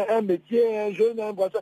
un, 0.09 0.21
métier, 0.21 0.77
un 0.77 0.91
jeune, 0.93 1.19
un 1.19 1.33
boisson. 1.33 1.59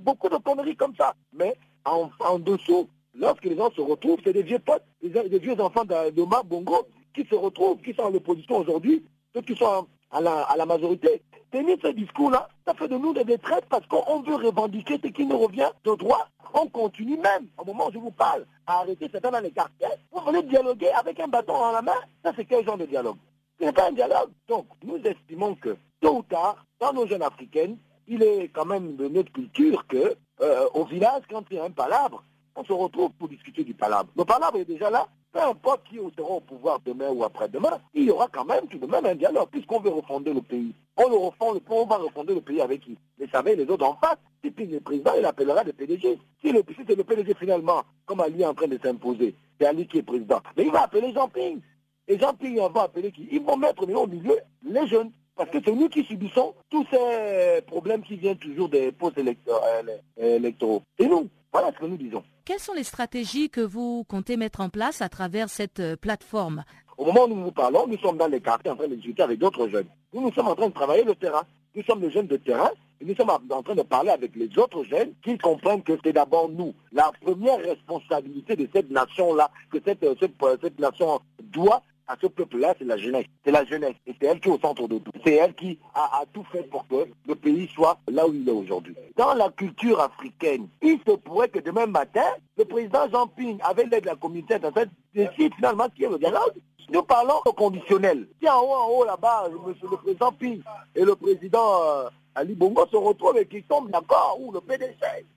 Beaucoup 0.00 0.28
de 0.28 0.36
conneries 0.36 0.76
comme 0.76 0.94
ça. 0.96 1.14
Mais 1.32 1.54
en, 1.84 2.38
dessous, 2.38 2.88
lorsque 3.14 3.44
les 3.44 3.56
gens 3.56 3.70
se 3.70 3.80
retrouvent, 3.80 4.18
c'est 4.24 4.32
des 4.32 4.42
vieux 4.42 4.58
potes, 4.58 4.84
des, 5.02 5.38
vieux 5.38 5.60
enfants 5.60 5.84
de, 5.84 6.10
de 6.10 6.22
Bongo 6.22 6.86
qui 7.14 7.24
se 7.26 7.34
retrouvent, 7.34 7.80
qui 7.80 7.94
sont 7.94 8.02
en 8.02 8.14
opposition 8.14 8.58
aujourd'hui, 8.58 9.04
ceux 9.32 9.42
qui 9.42 9.54
sont 9.54 9.86
à 10.10 10.20
la, 10.20 10.42
à 10.42 10.56
la 10.56 10.66
majorité. 10.66 11.22
Tenir 11.52 11.76
ce 11.80 11.88
discours-là, 11.88 12.48
ça 12.66 12.74
fait 12.74 12.88
de 12.88 12.96
nous 12.96 13.12
des 13.12 13.24
détraites 13.24 13.66
parce 13.68 13.86
qu'on 13.86 14.22
veut 14.22 14.36
revendiquer 14.36 14.98
ce 15.02 15.08
qui 15.08 15.26
nous 15.26 15.38
revient 15.38 15.70
de 15.84 15.94
droit. 15.94 16.28
On 16.54 16.66
continue 16.68 17.18
même, 17.18 17.46
au 17.58 17.64
moment 17.64 17.88
où 17.88 17.92
je 17.92 17.98
vous 17.98 18.10
parle, 18.10 18.46
à 18.66 18.80
arrêter 18.80 19.08
certains 19.10 19.30
dans 19.30 19.40
les 19.40 19.50
quartiers. 19.50 19.86
Vous 20.12 20.20
venez 20.24 20.42
dialoguer 20.44 20.90
avec 20.90 21.18
un 21.20 21.28
bâton 21.28 21.52
dans 21.52 21.72
la 21.72 21.82
main. 21.82 21.92
Ça, 22.24 22.32
c'est 22.36 22.44
quel 22.44 22.64
genre 22.64 22.78
de 22.78 22.86
dialogue? 22.86 23.16
Ce 23.58 23.64
n'est 23.64 23.72
pas 23.72 23.88
un 23.88 23.92
dialogue. 23.92 24.30
Donc, 24.48 24.66
nous 24.82 24.96
estimons 24.96 25.56
que, 25.56 25.76
tôt 26.00 26.18
ou 26.18 26.22
tard, 26.22 26.64
dans 26.80 26.92
nos 26.92 27.06
jeunes 27.06 27.22
africaines, 27.22 27.76
il 28.06 28.22
est 28.22 28.48
quand 28.48 28.66
même 28.66 28.96
de 28.96 29.08
notre 29.08 29.32
culture 29.32 29.86
que, 29.86 30.14
euh, 30.40 30.68
au 30.74 30.84
village, 30.84 31.22
quand 31.28 31.44
il 31.50 31.56
y 31.56 31.60
a 31.60 31.64
un 31.64 31.70
palabre, 31.70 32.22
on 32.56 32.64
se 32.64 32.72
retrouve 32.72 33.10
pour 33.12 33.28
discuter 33.28 33.64
du 33.64 33.74
palabre. 33.74 34.10
Le 34.16 34.24
palabre 34.24 34.58
est 34.58 34.64
déjà 34.64 34.90
là, 34.90 35.08
peu 35.34 35.42
importe 35.42 35.82
qui 35.88 35.96
sera 36.16 36.30
au 36.30 36.40
pouvoir 36.40 36.78
demain 36.86 37.10
ou 37.10 37.24
après-demain, 37.24 37.80
il 37.92 38.04
y 38.04 38.10
aura 38.10 38.28
quand 38.28 38.44
même 38.44 38.68
tout 38.68 38.78
de 38.78 38.86
même 38.86 39.04
un 39.04 39.16
dialogue, 39.16 39.48
puisqu'on 39.50 39.80
veut 39.80 39.90
refonder 39.90 40.32
le 40.32 40.40
pays. 40.40 40.72
On 40.96 41.08
le 41.08 41.16
refond, 41.16 41.60
on 41.70 41.86
va 41.86 41.96
refonder 41.96 42.34
le 42.34 42.40
pays 42.40 42.60
avec 42.60 42.82
qui? 42.82 42.96
Les 43.18 43.26
savez, 43.26 43.56
les 43.56 43.68
autres 43.68 43.84
en 43.84 43.96
face. 43.96 44.16
Si 44.44 44.52
puis 44.52 44.66
le 44.66 44.78
président, 44.78 45.10
il 45.18 45.24
appellera 45.24 45.64
le 45.64 45.72
PDG. 45.72 46.18
Si, 46.40 46.52
le, 46.52 46.62
si 46.68 46.82
c'est 46.86 46.94
le 46.94 47.02
PDG 47.02 47.34
finalement, 47.34 47.82
comme 48.06 48.20
Ali 48.20 48.42
est 48.42 48.46
en 48.46 48.54
train 48.54 48.68
de 48.68 48.78
s'imposer, 48.80 49.34
c'est 49.58 49.66
Ali 49.66 49.88
qui 49.88 49.98
est 49.98 50.02
président. 50.02 50.40
Mais 50.56 50.66
il 50.66 50.70
va 50.70 50.84
appeler 50.84 51.12
Jean-Ping. 51.12 51.60
Et 52.06 52.16
Jean-Ping, 52.16 52.60
on 52.60 52.68
va 52.68 52.82
appeler 52.82 53.10
qui? 53.10 53.26
Ils 53.32 53.42
vont 53.42 53.56
mettre 53.56 53.82
au 53.82 54.06
milieu 54.06 54.38
les 54.62 54.86
jeunes. 54.86 55.10
Parce 55.34 55.50
que 55.50 55.58
c'est 55.64 55.72
nous 55.72 55.88
qui 55.88 56.04
subissons 56.04 56.54
tous 56.70 56.86
ces 56.92 57.60
problèmes 57.66 58.04
qui 58.04 58.14
viennent 58.14 58.38
toujours 58.38 58.68
des 58.68 58.92
postes 58.92 59.18
électoraux. 59.18 60.82
Et 60.96 61.08
nous, 61.08 61.28
voilà 61.52 61.72
ce 61.72 61.78
que 61.78 61.86
nous 61.86 61.96
disons. 61.96 62.22
Quelles 62.46 62.60
sont 62.60 62.74
les 62.74 62.84
stratégies 62.84 63.48
que 63.48 63.62
vous 63.62 64.04
comptez 64.04 64.36
mettre 64.36 64.60
en 64.60 64.68
place 64.68 65.00
à 65.00 65.08
travers 65.08 65.48
cette 65.48 65.80
euh, 65.80 65.96
plateforme? 65.96 66.62
Au 66.98 67.06
moment 67.06 67.24
où 67.24 67.28
nous 67.28 67.44
nous 67.44 67.52
parlons, 67.52 67.86
nous 67.86 67.96
sommes 67.96 68.18
dans 68.18 68.26
les 68.26 68.42
quartiers 68.42 68.70
en 68.70 68.76
train 68.76 68.86
de 68.86 68.96
discuter 68.96 69.22
avec 69.22 69.38
d'autres 69.38 69.66
jeunes. 69.66 69.86
Nous, 70.12 70.30
sommes 70.30 70.48
en 70.48 70.54
train 70.54 70.68
de 70.68 70.74
travailler 70.74 71.04
le 71.04 71.14
terrain. 71.14 71.42
Nous 71.74 71.82
sommes 71.84 72.00
des 72.00 72.10
jeunes 72.10 72.26
de 72.26 72.36
terrain 72.36 72.70
et 73.00 73.06
nous 73.06 73.14
sommes 73.14 73.30
en 73.30 73.62
train 73.62 73.74
de 73.74 73.80
parler 73.80 74.10
avec 74.10 74.36
les 74.36 74.58
autres 74.58 74.84
jeunes 74.84 75.14
qui 75.24 75.38
comprennent 75.38 75.82
que 75.82 75.94
c'est 76.04 76.12
d'abord 76.12 76.50
nous. 76.50 76.74
La 76.92 77.10
première 77.22 77.60
responsabilité 77.60 78.56
de 78.56 78.68
cette 78.74 78.90
nation-là, 78.90 79.50
que 79.72 79.78
cette, 79.82 80.02
euh, 80.02 80.14
cette, 80.20 80.34
cette 80.60 80.78
nation 80.78 81.20
doit 81.44 81.80
à 82.06 82.16
ce 82.20 82.26
peuple-là, 82.26 82.74
c'est 82.78 82.84
la 82.84 82.96
jeunesse. 82.96 83.26
C'est 83.44 83.50
la 83.50 83.64
jeunesse. 83.64 83.94
Et 84.06 84.14
c'est 84.20 84.26
elle 84.26 84.40
qui 84.40 84.48
est 84.48 84.52
au 84.52 84.58
centre 84.58 84.86
de 84.88 84.98
tout. 84.98 85.12
C'est 85.24 85.34
elle 85.34 85.54
qui 85.54 85.78
a, 85.94 86.24
tout 86.32 86.44
fait 86.52 86.64
pour 86.64 86.86
que 86.88 87.06
le 87.26 87.34
pays 87.34 87.68
soit 87.74 87.98
là 88.08 88.26
où 88.26 88.34
il 88.34 88.48
est 88.48 88.52
aujourd'hui. 88.52 88.94
Dans 89.16 89.34
la 89.34 89.50
culture 89.50 90.00
africaine, 90.00 90.68
il 90.82 90.98
se 91.06 91.12
pourrait 91.16 91.48
que 91.48 91.60
demain 91.60 91.86
matin, 91.86 92.24
le 92.58 92.64
président 92.64 93.08
Jean 93.10 93.26
Ping, 93.26 93.58
avec 93.62 93.90
l'aide 93.90 94.02
de 94.02 94.08
la 94.08 94.16
communauté 94.16 94.56
fait, 94.74 94.88
décide 95.14 95.54
finalement 95.54 95.88
qui 95.94 96.04
est 96.04 96.08
le 96.10 96.18
dialogue. 96.18 96.54
Nous 96.90 97.02
parlons 97.02 97.40
au 97.46 97.52
conditionnel. 97.52 98.28
Si 98.40 98.48
en 98.48 98.60
haut, 98.60 98.74
en 98.74 98.88
haut, 98.88 99.04
là-bas, 99.04 99.48
le 99.48 99.96
président 99.96 100.32
Ping 100.32 100.60
et 100.94 101.02
le 101.02 101.14
président 101.14 101.82
euh, 101.82 102.08
Ali 102.34 102.54
Bongo 102.54 102.86
se 102.90 102.96
retrouvent 102.96 103.38
et 103.38 103.46
qu'ils 103.46 103.64
tombent 103.64 103.90
d'accord, 103.90 104.38
ou 104.40 104.52
le 104.52 104.60
PDG, 104.60 104.96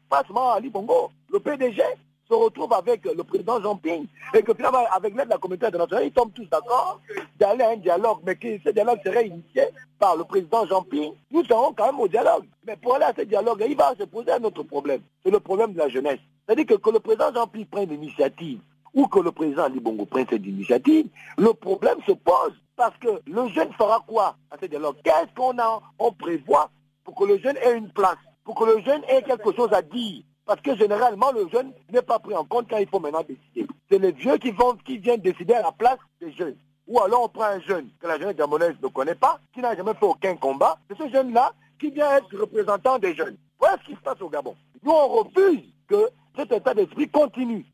pas 0.09 0.23
seulement 0.25 0.51
Ali 0.51 0.69
Bongo, 0.69 1.09
le 1.31 1.39
PDG 1.39 1.81
se 2.27 2.33
retrouve 2.33 2.73
avec 2.73 3.05
le 3.05 3.23
président 3.23 3.61
Jean-Ping 3.61 4.05
et 4.33 4.43
que 4.43 4.53
finalement, 4.53 4.85
avec 4.91 5.15
l'aide 5.15 5.25
de 5.25 5.31
la 5.31 5.37
communauté 5.37 5.67
internationale, 5.67 6.05
ils 6.05 6.11
tombent 6.11 6.33
tous 6.33 6.47
d'accord 6.49 6.99
d'aller 7.39 7.63
à 7.63 7.69
un 7.69 7.77
dialogue, 7.77 8.19
mais 8.25 8.35
que 8.35 8.59
ce 8.63 8.69
dialogue 8.69 8.99
serait 9.05 9.27
initié 9.27 9.63
par 9.99 10.15
le 10.15 10.23
président 10.23 10.65
Jean-Ping. 10.65 11.13
Nous 11.31 11.43
serons 11.45 11.73
quand 11.73 11.85
même 11.85 11.99
au 11.99 12.07
dialogue. 12.07 12.45
Mais 12.65 12.75
pour 12.75 12.95
aller 12.95 13.05
à 13.05 13.13
ce 13.17 13.21
dialogue, 13.21 13.63
il 13.67 13.75
va 13.75 13.95
se 13.97 14.03
poser 14.03 14.31
un 14.31 14.43
autre 14.43 14.63
problème. 14.63 15.01
C'est 15.23 15.31
le 15.31 15.39
problème 15.39 15.73
de 15.73 15.79
la 15.79 15.89
jeunesse. 15.89 16.19
C'est-à-dire 16.45 16.65
que, 16.65 16.73
que 16.75 16.89
le 16.89 16.99
président 16.99 17.33
Jean-Ping 17.33 17.65
prenne 17.65 17.89
l'initiative 17.89 18.59
ou 18.93 19.07
que 19.07 19.19
le 19.19 19.31
président 19.31 19.65
Ali 19.65 19.79
Bongo 19.79 20.05
prenne 20.05 20.25
cette 20.29 20.45
initiative, 20.45 21.07
le 21.37 21.53
problème 21.53 21.97
se 22.07 22.13
pose 22.13 22.53
parce 22.75 22.97
que 22.97 23.21
le 23.25 23.47
jeune 23.49 23.71
fera 23.73 24.03
quoi 24.07 24.35
à 24.49 24.57
ce 24.59 24.65
dialogue? 24.65 24.95
Qu'est-ce 25.03 25.33
qu'on 25.35 25.55
on 25.99 26.11
prévoit 26.11 26.69
pour 27.03 27.15
que 27.15 27.25
le 27.25 27.37
jeune 27.39 27.57
ait 27.57 27.77
une 27.77 27.89
place, 27.91 28.17
pour 28.43 28.55
que 28.55 28.65
le 28.65 28.81
jeune 28.81 29.03
ait 29.07 29.21
quelque 29.23 29.53
chose 29.55 29.71
à 29.71 29.81
dire? 29.81 30.23
Parce 30.47 30.61
que 30.61 30.75
généralement, 30.77 31.31
le 31.33 31.47
jeune 31.49 31.73
n'est 31.91 32.01
pas 32.01 32.19
pris 32.19 32.33
en 32.33 32.45
compte 32.45 32.67
quand 32.69 32.77
il 32.77 32.87
faut 32.87 33.01
maintenant 33.01 33.21
décider. 33.27 33.67
C'est 33.91 33.99
les 33.99 34.13
vieux 34.13 34.37
qui, 34.37 34.51
vont, 34.51 34.75
qui 34.85 34.97
viennent 34.97 35.19
décider 35.19 35.53
à 35.53 35.61
la 35.61 35.71
place 35.73 35.97
des 36.21 36.31
jeunes. 36.31 36.55
Ou 36.87 37.01
alors 37.01 37.23
on 37.23 37.29
prend 37.29 37.43
un 37.43 37.59
jeune 37.59 37.89
que 37.99 38.07
la 38.07 38.17
jeunesse 38.17 38.37
gabonaise 38.37 38.75
ne 38.81 38.87
connaît 38.87 39.15
pas, 39.15 39.39
qui 39.53 39.59
n'a 39.59 39.75
jamais 39.75 39.93
fait 39.93 40.05
aucun 40.05 40.37
combat. 40.37 40.77
C'est 40.89 40.97
ce 40.97 41.11
jeune-là 41.11 41.51
qui 41.77 41.91
vient 41.91 42.15
être 42.15 42.33
représentant 42.39 42.97
des 42.97 43.13
jeunes. 43.13 43.35
Voilà 43.59 43.77
ce 43.81 43.89
qui 43.89 43.95
se 43.95 43.99
passe 43.99 44.21
au 44.21 44.29
Gabon. 44.29 44.55
Nous, 44.83 44.91
on 44.91 45.07
refuse 45.09 45.63
que 45.89 46.09
cet 46.37 46.53
état 46.53 46.73
d'esprit 46.73 47.09
continue. 47.09 47.65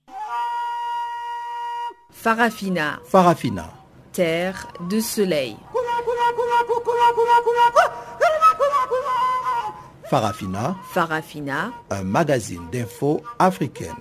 Farafina. 2.10 3.00
Farafina. 3.06 3.70
Terre 4.12 4.68
de 4.90 5.00
soleil. 5.00 5.56
Farafina. 10.06 10.76
Farafina. 10.92 11.72
Un 11.90 12.04
magazine 12.04 12.62
d'infos 12.72 13.22
africaine. 13.40 13.96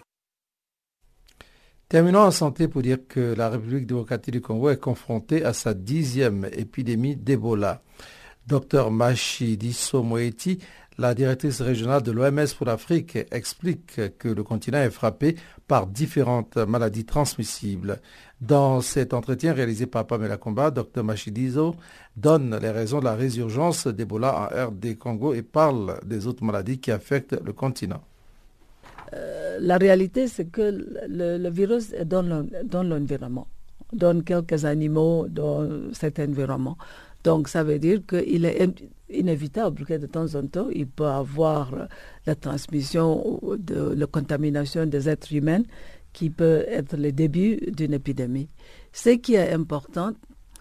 Terminons 1.89 2.21
en 2.21 2.31
santé 2.31 2.69
pour 2.69 2.83
dire 2.83 2.99
que 3.07 3.35
la 3.35 3.51
République 3.51 3.87
démocratique 3.87 4.33
du 4.33 4.41
Congo 4.41 4.71
est 4.71 4.81
confrontée 4.81 5.45
à 5.45 5.53
sa 5.53 5.75
dixième 5.75 6.49
épidémie 6.53 7.17
d'Ebola. 7.17 7.83
Dr 8.47 8.91
Moeti, 8.91 10.59
la 10.99 11.15
directrice 11.15 11.61
régionale 11.61 12.03
de 12.03 12.13
l'OMS 12.13 12.47
pour 12.57 12.67
l'Afrique, 12.67 13.19
explique 13.31 14.01
que 14.19 14.29
le 14.29 14.43
continent 14.43 14.79
est 14.79 14.91
frappé 14.91 15.37
par 15.67 15.87
différentes 15.87 16.57
maladies 16.57 17.05
transmissibles. 17.05 17.99
Dans 18.41 18.81
cet 18.81 19.15
entretien 19.15 19.53
réalisé 19.53 19.87
par 19.87 20.07
Pamela 20.07 20.37
Combat, 20.37 20.71
Dr 20.71 21.05
Machidizo 21.05 21.77
donne 22.17 22.59
les 22.61 22.71
raisons 22.71 22.99
de 23.01 23.05
la 23.05 23.15
résurgence 23.15 23.87
d'Ebola 23.87 24.51
en 24.51 24.69
RD 24.69 24.99
Congo 24.99 25.33
et 25.33 25.43
parle 25.43 26.01
des 26.05 26.27
autres 26.27 26.45
maladies 26.45 26.79
qui 26.79 26.91
affectent 26.91 27.41
le 27.43 27.53
continent. 27.53 28.03
Euh, 29.15 29.59
la 29.61 29.79
réalité, 29.79 30.27
c'est 30.27 30.47
que 30.47 30.63
le, 31.09 31.51
virus 31.51 31.93
est 31.93 32.05
dans 32.05 32.23
l'environnement, 32.83 33.47
dans 33.93 34.21
quelques 34.23 34.65
animaux, 34.65 35.27
dans 35.29 35.93
cet 35.93 36.19
environnement. 36.19 36.77
Donc, 37.25 37.49
ça 37.49 37.63
veut 37.63 37.79
dire 37.79 38.01
qu'il 38.07 38.45
est 38.45 38.69
inévitable 39.11 39.85
que 39.85 39.95
de 39.95 40.07
temps 40.07 40.35
en 40.35 40.47
temps, 40.47 40.69
il 40.75 40.87
peut 40.87 41.07
avoir 41.07 41.73
la 42.27 42.35
transmission, 42.35 43.41
de 43.59 43.95
la 43.97 44.07
contamination 44.07 44.87
des 44.87 45.09
êtres 45.09 45.33
humains 45.35 45.63
qui 46.13 46.31
peut 46.31 46.65
être 46.69 46.97
le 46.97 47.13
début 47.13 47.57
d'une 47.69 47.95
épidémie. 47.95 48.49
Ce 48.93 49.11
qui 49.11 49.35
est 49.35 49.53
important, 49.53 50.13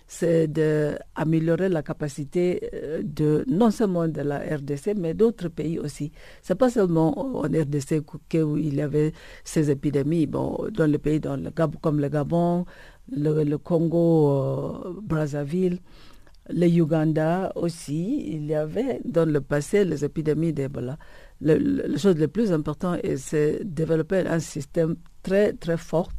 c'est 0.07 0.47
d'améliorer 0.49 1.70
la 1.70 1.82
capacité 1.84 2.70
euh, 2.74 3.01
de 3.01 3.45
non 3.47 3.72
seulement 3.72 4.09
de 4.09 4.20
la 4.22 4.39
RDC, 4.39 4.93
mais 4.97 5.14
d'autres 5.14 5.47
pays 5.47 5.80
aussi. 5.80 6.12
C'est 6.41 6.55
pas 6.55 6.70
seulement 6.70 7.18
en 7.18 7.43
RDC 7.43 8.01
qu'il 8.28 8.76
y 8.76 8.82
avait 8.82 9.14
ces 9.45 9.72
épidémies. 9.72 10.28
Bon, 10.28 10.68
dans 10.74 10.86
les 10.86 10.97
pays 10.97 11.22
dans 11.22 11.38
le 11.38 11.49
comme 11.82 12.01
le 12.01 12.09
Gabon, 12.09 12.66
le, 13.09 13.55
Congo, 13.57 14.30
euh, 14.30 14.99
Brazzaville, 15.01 15.80
le 16.54 16.68
Uganda 16.68 17.52
aussi, 17.56 18.26
il 18.34 18.45
y 18.45 18.56
avait 18.56 18.99
dans 19.06 19.28
le 19.30 19.41
passé 19.41 19.86
les 19.86 20.04
épidémies 20.06 20.54
d'Ebola. 20.54 20.97
La 21.41 21.58
chose 21.97 22.18
la 22.18 22.28
plus 22.28 22.52
importante, 22.52 22.99
c'est 23.18 23.64
développer 23.64 24.20
un 24.28 24.39
système 24.39 24.95
très, 25.24 25.54
très 25.54 25.78
fort, 25.78 26.10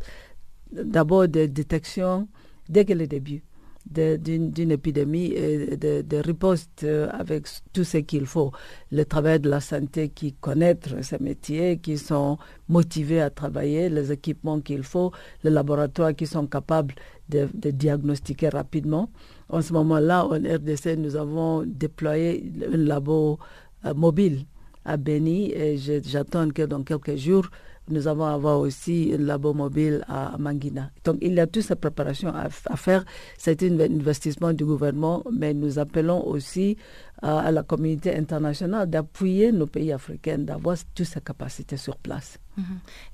d'abord 0.72 1.28
de 1.28 1.46
détection 1.46 2.28
dès 2.68 2.84
que 2.84 2.92
le 2.92 3.06
début 3.06 3.42
d'une 3.84 4.70
épidémie 4.70 5.32
et 5.32 5.76
de, 5.76 6.02
de, 6.02 6.16
riposte 6.18 6.84
euh, 6.84 7.08
avec 7.12 7.46
tout 7.72 7.82
ce 7.84 7.98
qu'il 7.98 8.26
faut. 8.26 8.52
Le 8.92 9.04
travail 9.04 9.40
de 9.40 9.50
la 9.50 9.60
santé 9.60 10.08
qui 10.08 10.34
connaître 10.34 11.02
ces 11.04 11.18
métiers, 11.18 11.78
qui 11.78 11.98
sont 11.98 12.38
motivés 12.68 13.20
à 13.20 13.30
travailler, 13.30 13.88
les 13.88 14.12
équipements 14.12 14.60
qu'il 14.60 14.84
faut, 14.84 15.10
les 15.42 15.50
laboratoires 15.50 16.14
qui 16.14 16.26
sont 16.26 16.46
capables 16.46 16.94
de 17.28 17.70
diagnostiquer 17.70 18.50
rapidement. 18.50 19.10
En 19.52 19.60
ce 19.60 19.74
moment-là, 19.74 20.24
en 20.24 20.36
RDC, 20.36 20.96
nous 20.96 21.14
avons 21.14 21.62
déployé 21.66 22.50
un 22.72 22.76
labo 22.78 23.38
euh, 23.84 23.92
mobile 23.92 24.46
à 24.86 24.96
Beni 24.96 25.52
et 25.52 25.76
j'attends 25.76 26.48
que 26.48 26.62
dans 26.62 26.82
quelques 26.82 27.16
jours, 27.16 27.46
nous 27.92 28.08
allons 28.08 28.24
avoir 28.24 28.58
aussi 28.58 29.12
un 29.14 29.18
labo 29.18 29.52
mobile 29.52 30.04
à 30.08 30.36
Manguina. 30.38 30.90
Donc 31.04 31.18
il 31.20 31.34
y 31.34 31.40
a 31.40 31.46
toutes 31.46 31.62
ces 31.62 31.76
préparations 31.76 32.32
à, 32.34 32.48
faire. 32.76 33.04
C'est 33.38 33.62
un 33.62 33.78
investissement 33.80 34.52
du 34.52 34.64
gouvernement, 34.64 35.22
mais 35.30 35.52
nous 35.54 35.78
appelons 35.78 36.26
aussi 36.26 36.76
à, 37.20 37.50
la 37.52 37.62
communauté 37.62 38.16
internationale 38.16 38.88
d'appuyer 38.88 39.52
nos 39.52 39.66
pays 39.66 39.92
africains, 39.92 40.38
d'avoir 40.38 40.76
toutes 40.94 41.06
ces 41.06 41.20
capacités 41.20 41.76
sur 41.76 41.96
place. 41.96 42.38
Mhm. 42.56 42.64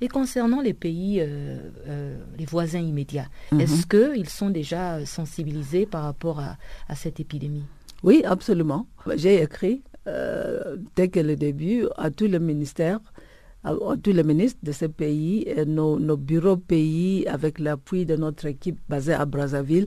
Et 0.00 0.08
concernant 0.08 0.60
les 0.62 0.74
pays, 0.74 1.20
euh, 1.20 1.58
euh, 1.88 2.16
les 2.38 2.46
voisins 2.46 2.80
immédiats, 2.80 3.28
mhm. 3.52 3.60
est-ce 3.60 3.86
qu'ils 3.86 4.28
sont 4.28 4.50
déjà 4.50 5.04
sensibilisés 5.04 5.86
par 5.86 6.04
rapport 6.04 6.40
à, 6.40 6.56
cette 6.94 7.20
épidémie? 7.20 7.64
Oui, 8.02 8.22
absolument. 8.24 8.86
J'ai 9.16 9.42
écrit, 9.42 9.82
euh, 10.06 10.76
dès 10.96 11.08
que 11.08 11.20
le 11.20 11.34
début, 11.36 11.86
à 11.96 12.10
tous 12.10 12.26
les 12.26 12.38
ministères 12.38 13.00
tous 14.02 14.12
les 14.12 14.22
ministres 14.22 14.60
de 14.62 14.72
ce 14.72 14.86
pays, 14.86 15.46
nos, 15.66 15.98
nos 15.98 16.16
bureaux 16.16 16.56
pays, 16.56 17.26
avec 17.26 17.58
l'appui 17.58 18.06
de 18.06 18.16
notre 18.16 18.46
équipe 18.46 18.78
basée 18.88 19.14
à 19.14 19.24
Brazzaville, 19.26 19.86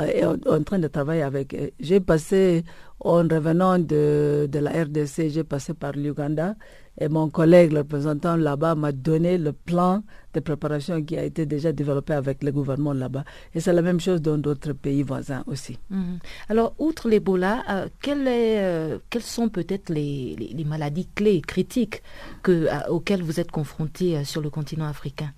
est 0.00 0.24
euh, 0.24 0.36
en, 0.46 0.62
train 0.62 0.78
de 0.78 0.88
travailler 0.88 1.22
avec. 1.22 1.56
J'ai 1.80 2.00
passé, 2.00 2.64
en 3.00 3.22
revenant 3.28 3.78
de, 3.78 4.48
de 4.50 4.58
la 4.58 4.70
RDC, 4.84 5.28
j'ai 5.28 5.44
passé 5.44 5.74
par 5.74 5.92
l'Ouganda 5.92 6.54
et 6.98 7.08
mon 7.08 7.28
collègue, 7.28 7.72
le 7.72 7.80
représentant 7.80 8.36
là-bas, 8.36 8.74
m'a 8.74 8.90
donné 8.90 9.36
le 9.36 9.52
plan 9.52 10.02
de 10.32 10.40
préparation 10.40 11.02
qui 11.02 11.16
a 11.18 11.24
été 11.24 11.44
déjà 11.44 11.70
développé 11.72 12.14
avec 12.14 12.42
le 12.42 12.52
gouvernement 12.52 12.94
là-bas. 12.94 13.24
Et 13.54 13.60
c'est 13.60 13.72
la 13.74 13.82
même 13.82 14.00
chose 14.00 14.22
dans 14.22 14.38
d'autres 14.38 14.72
pays 14.72 15.02
voisins 15.02 15.44
aussi. 15.46 15.78
Mhm. 15.90 16.18
Alors, 16.48 16.74
outre 16.78 17.08
l'Ebola, 17.10 17.62
euh, 17.68 17.88
euh, 18.08 18.98
quelles 19.10 19.22
sont 19.22 19.50
peut-être 19.50 19.90
les, 19.90 20.36
les, 20.54 20.64
maladies 20.64 21.08
clés, 21.14 21.42
critiques 21.42 22.02
que, 22.42 22.66
auxquelles 22.88 23.22
vous 23.22 23.40
êtes 23.40 23.50
confrontés 23.50 24.24
sur 24.24 24.40
le 24.40 24.48
continent 24.50 24.86
africain? 24.86 25.32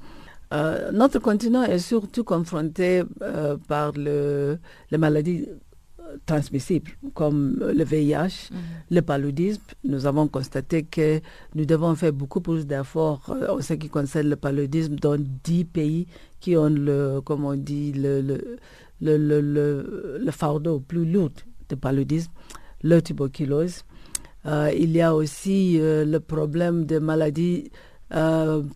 Notre 0.94 1.18
continent 1.18 1.62
est 1.62 1.78
surtout 1.78 2.24
confronté 2.24 3.02
par 3.68 3.92
le, 3.94 4.58
les 4.90 4.96
maladies 4.96 5.46
transmissibles 6.26 6.90
comme 7.14 7.56
le 7.60 7.84
VIH, 7.84 8.50
mhm. 8.50 8.58
le 8.90 9.00
paludisme. 9.02 9.62
Nous 9.84 10.06
avons 10.06 10.28
constaté 10.28 10.82
que 10.84 11.20
nous 11.54 11.64
devons 11.64 11.94
faire 11.94 12.12
beaucoup 12.12 12.40
plus 12.40 12.66
d'efforts 12.66 13.22
euh, 13.30 13.56
en 13.56 13.60
ce 13.60 13.74
qui 13.74 13.88
concerne 13.88 14.28
le 14.28 14.36
paludisme 14.36 14.96
dans 14.96 15.16
10 15.18 15.64
pays 15.66 16.06
qui 16.40 16.56
ont 16.56 16.68
le, 16.70 17.20
comme 17.24 17.44
on 17.44 17.54
dit, 17.56 17.92
le, 17.92 18.20
le, 18.20 18.58
le, 19.00 20.18
le, 20.20 20.30
fardeau 20.30 20.80
plus 20.80 21.04
lourd 21.04 21.30
de 21.68 21.74
paludisme, 21.74 22.30
le 22.82 23.00
tuberculose. 23.00 23.84
Euh, 24.46 24.70
il 24.76 24.92
y 24.92 25.00
a 25.00 25.14
aussi 25.14 25.78
euh, 25.80 26.04
le 26.04 26.20
problème 26.20 26.84
des 26.86 27.00
maladies 27.00 27.70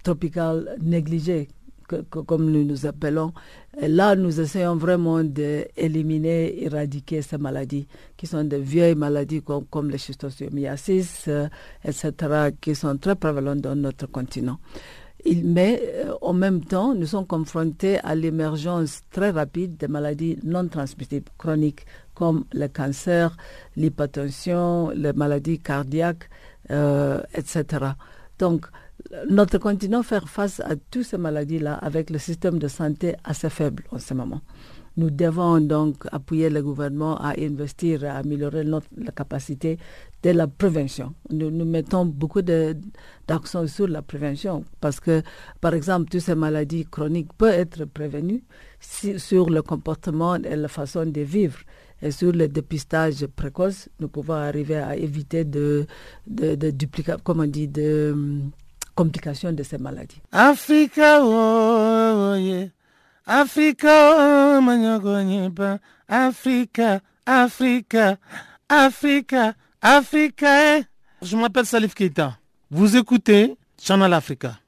tropicales 0.02 0.76
négligées 0.82 1.48
comme 2.10 2.50
nous 2.50 2.64
nous 2.64 2.86
appelons. 2.86 3.32
là, 3.80 4.14
nous 4.16 4.40
essayons 4.40 4.76
vraiment 4.76 5.22
d'éliminer, 5.24 6.62
éradiquer 6.64 7.22
ces 7.22 7.38
maladies, 7.38 7.86
qui 8.16 8.26
sont 8.26 8.44
des 8.44 8.58
vieilles 8.60 8.94
maladies 8.94 9.42
comme, 9.42 9.64
comme 9.66 9.90
les 9.90 9.98
schistosomiasis, 9.98 11.24
euh, 11.28 11.48
etc., 11.84 12.50
qui 12.60 12.74
sont 12.74 12.96
très 12.98 13.14
prévalentes 13.16 13.60
dans 13.60 13.74
notre 13.76 14.06
continent. 14.06 14.58
mais 15.44 15.80
euh, 15.82 16.14
en 16.20 16.32
même 16.32 16.64
temps, 16.64 16.94
nous 16.94 17.06
sommes 17.06 17.26
confrontés 17.26 17.98
à 18.00 18.14
l'émergence 18.14 19.00
très 19.10 19.30
rapide 19.30 19.76
de 19.76 19.86
maladies 19.86 20.38
non 20.42 20.66
transmissibles 20.68 21.30
chroniques 21.38 21.84
comme 22.14 22.44
le 22.52 22.66
cancer, 22.68 23.36
l'hypertension, 23.76 24.90
les 24.90 25.12
maladies 25.12 25.58
cardiaques, 25.60 26.28
euh, 26.70 27.20
etc. 27.34 27.64
Donc, 28.38 28.66
notre 29.28 29.58
continent 29.58 30.02
fait 30.02 30.24
face 30.26 30.60
à 30.60 30.76
toutes 30.90 31.04
ces 31.04 31.18
maladies-là 31.18 31.74
avec 31.74 32.10
le 32.10 32.18
système 32.18 32.58
de 32.58 32.68
santé 32.68 33.14
assez 33.24 33.50
faible 33.50 33.84
en 33.90 33.98
ce 33.98 34.14
moment. 34.14 34.40
Nous 34.96 35.10
devons 35.10 35.58
donc 35.60 36.04
appuyer 36.12 36.50
le 36.50 36.62
gouvernement 36.62 37.16
à 37.16 37.32
investir, 37.40 38.04
à 38.04 38.18
améliorer 38.18 38.62
notre, 38.64 38.86
la 38.96 39.10
capacité 39.10 39.78
de 40.22 40.30
la 40.30 40.46
prévention. 40.46 41.14
Nous, 41.30 41.50
mettons 41.64 42.04
beaucoup 42.04 42.42
d'accent 42.42 43.66
sur 43.66 43.88
la 43.88 44.02
prévention 44.02 44.64
parce 44.80 45.00
que, 45.00 45.22
par 45.62 45.72
exemple, 45.72 46.10
toutes 46.10 46.20
ces 46.20 46.34
maladies 46.34 46.84
chroniques 46.84 47.32
peuvent 47.38 47.54
être 47.54 47.86
prévenues 47.86 48.44
sur 48.80 49.48
le 49.48 49.62
comportement 49.62 50.34
et 50.36 50.56
la 50.56 50.68
façon 50.68 51.06
de 51.06 51.20
vivre. 51.22 51.58
Et 52.02 52.10
sur 52.10 52.32
le 52.32 52.48
dépistage 52.48 53.24
précoce, 53.26 53.88
nous 54.00 54.08
pouvons 54.08 54.34
arriver 54.34 54.76
à 54.76 54.94
éviter 54.96 55.44
de, 55.44 55.86
de, 56.26 56.54
de 56.56 56.70
duplication, 56.70 57.20
comme 57.24 57.40
on 57.40 57.46
dit, 57.46 57.68
de 57.68 58.42
complications 58.94 59.52
de 59.52 59.62
ces 59.62 59.78
maladies. 59.78 60.20
Africa, 60.32 61.20
oh, 61.22 62.34
yeah. 62.36 62.68
Africa, 63.26 64.14
oh, 64.16 65.78
Africa, 66.08 67.00
Africa, 67.26 68.18
Africa, 68.68 69.54
Africa. 69.80 70.78
Eh. 70.78 70.84
Je 71.22 71.36
m'appelle 71.36 71.66
Salif 71.66 71.94
Keita. 71.94 72.36
Vous 72.70 72.96
écoutez 72.96 73.56
Channel 73.80 74.12
Africa. 74.12 74.58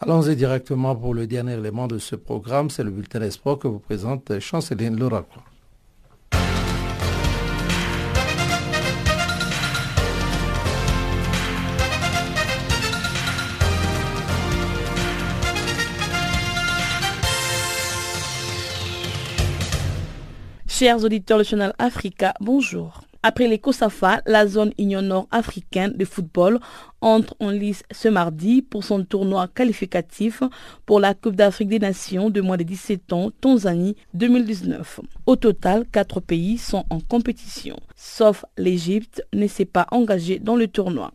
Allons-y 0.00 0.34
directement 0.34 0.96
pour 0.96 1.12
le 1.12 1.26
dernier 1.26 1.52
élément 1.52 1.86
de 1.86 1.98
ce 1.98 2.16
programme. 2.16 2.70
C'est 2.70 2.82
le 2.82 2.90
bulletin 2.90 3.20
d'espoir 3.20 3.58
que 3.58 3.68
vous 3.68 3.78
présente 3.78 4.38
Chanceline 4.40 4.98
Laura. 4.98 5.26
Chers 20.80 21.04
auditeurs 21.04 21.36
de 21.36 21.44
Channel 21.44 21.74
Africa, 21.78 22.32
bonjour. 22.40 23.02
Après 23.22 23.48
les 23.48 23.58
COSAFA, 23.58 24.22
la 24.24 24.46
zone 24.46 24.72
Union 24.78 25.02
nord-africaine 25.02 25.92
de 25.92 26.06
football 26.06 26.58
entre 27.02 27.34
en 27.40 27.50
lice 27.50 27.82
ce 27.90 28.08
mardi 28.08 28.62
pour 28.62 28.84
son 28.84 29.04
tournoi 29.04 29.48
qualificatif 29.48 30.42
pour 30.86 31.00
la 31.00 31.14
Coupe 31.14 31.36
d'Afrique 31.36 31.68
des 31.68 31.78
Nations 31.78 32.30
de 32.30 32.40
moins 32.40 32.56
de 32.56 32.62
17 32.62 33.12
ans, 33.12 33.30
Tanzanie 33.40 33.96
2019. 34.14 35.00
Au 35.26 35.36
total, 35.36 35.86
quatre 35.90 36.20
pays 36.20 36.58
sont 36.58 36.84
en 36.90 37.00
compétition, 37.00 37.76
sauf 37.96 38.44
l'Égypte 38.56 39.22
ne 39.32 39.46
s'est 39.46 39.64
pas 39.64 39.86
engagé 39.90 40.38
dans 40.38 40.56
le 40.56 40.68
tournoi. 40.68 41.12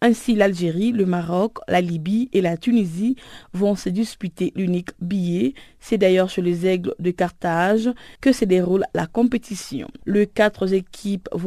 Ainsi, 0.00 0.34
l'Algérie, 0.34 0.92
le 0.92 1.06
Maroc, 1.06 1.58
la 1.68 1.80
Libye 1.80 2.28
et 2.32 2.40
la 2.40 2.56
Tunisie 2.56 3.16
vont 3.52 3.76
se 3.76 3.88
disputer 3.88 4.52
l'unique 4.56 4.90
billet. 5.00 5.54
C'est 5.80 5.98
d'ailleurs 5.98 6.30
sur 6.30 6.42
les 6.42 6.66
aigles 6.66 6.94
de 6.98 7.10
Carthage 7.10 7.90
que 8.20 8.32
se 8.32 8.44
déroule 8.44 8.84
la 8.94 9.06
compétition. 9.06 9.88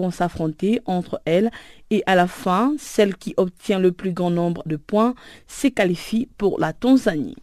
S'affronter 0.10 0.82
entre 0.86 1.22
elles 1.26 1.52
et 1.92 2.02
à 2.08 2.16
la 2.16 2.28
fin, 2.28 2.74
celle 2.80 3.16
qui 3.16 3.34
obtient 3.38 3.78
le 3.78 3.92
plus 3.92 4.14
grand 4.14 4.32
nombre 4.32 4.64
de 4.66 4.78
points 4.78 5.14
se 5.48 5.68
qualifie 5.68 6.28
pour 6.38 6.60
la 6.60 6.74
Tanzanie. 6.74 7.38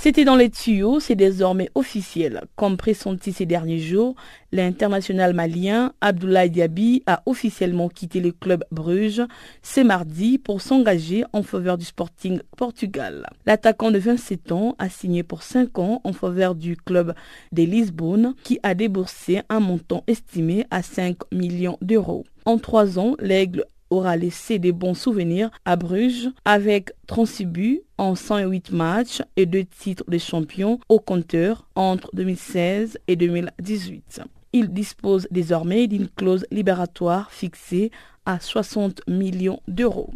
C'était 0.00 0.24
dans 0.24 0.36
les 0.36 0.48
tuyaux, 0.48 1.00
c'est 1.00 1.16
désormais 1.16 1.70
officiel. 1.74 2.44
Comme 2.54 2.76
pressenti 2.76 3.32
ces 3.32 3.46
derniers 3.46 3.80
jours, 3.80 4.14
l'international 4.52 5.34
malien 5.34 5.92
Abdoulaye 6.00 6.50
Diaby 6.50 7.02
a 7.06 7.20
officiellement 7.26 7.88
quitté 7.88 8.20
le 8.20 8.30
club 8.30 8.64
Bruges 8.70 9.24
ce 9.60 9.80
mardi 9.80 10.38
pour 10.38 10.60
s'engager 10.60 11.24
en 11.32 11.42
faveur 11.42 11.78
du 11.78 11.84
Sporting 11.84 12.38
Portugal. 12.56 13.26
L'attaquant 13.44 13.90
de 13.90 13.98
27 13.98 14.52
ans 14.52 14.76
a 14.78 14.88
signé 14.88 15.24
pour 15.24 15.42
5 15.42 15.76
ans 15.80 16.00
en 16.04 16.12
faveur 16.12 16.54
du 16.54 16.76
club 16.76 17.12
de 17.50 17.64
Lisbonne 17.64 18.36
qui 18.44 18.60
a 18.62 18.76
déboursé 18.76 19.42
un 19.48 19.58
montant 19.58 20.04
estimé 20.06 20.64
à 20.70 20.84
5 20.84 21.16
millions 21.32 21.76
d'euros. 21.82 22.24
En 22.44 22.58
3 22.58 23.00
ans, 23.00 23.16
l'Aigle 23.18 23.64
aura 23.90 24.16
laissé 24.16 24.58
des 24.58 24.72
bons 24.72 24.94
souvenirs 24.94 25.50
à 25.64 25.76
Bruges 25.76 26.30
avec 26.44 26.92
36 27.06 27.44
buts 27.46 27.80
en 27.96 28.14
108 28.14 28.72
matchs 28.72 29.22
et 29.36 29.46
deux 29.46 29.64
titres 29.64 30.04
de 30.08 30.18
champion 30.18 30.78
au 30.88 30.98
compteur 31.00 31.66
entre 31.74 32.10
2016 32.14 32.98
et 33.08 33.16
2018. 33.16 34.22
Il 34.52 34.68
dispose 34.72 35.28
désormais 35.30 35.86
d'une 35.86 36.08
clause 36.08 36.46
libératoire 36.50 37.30
fixée 37.30 37.90
à 38.24 38.40
60 38.40 39.02
millions 39.08 39.60
d'euros. 39.68 40.10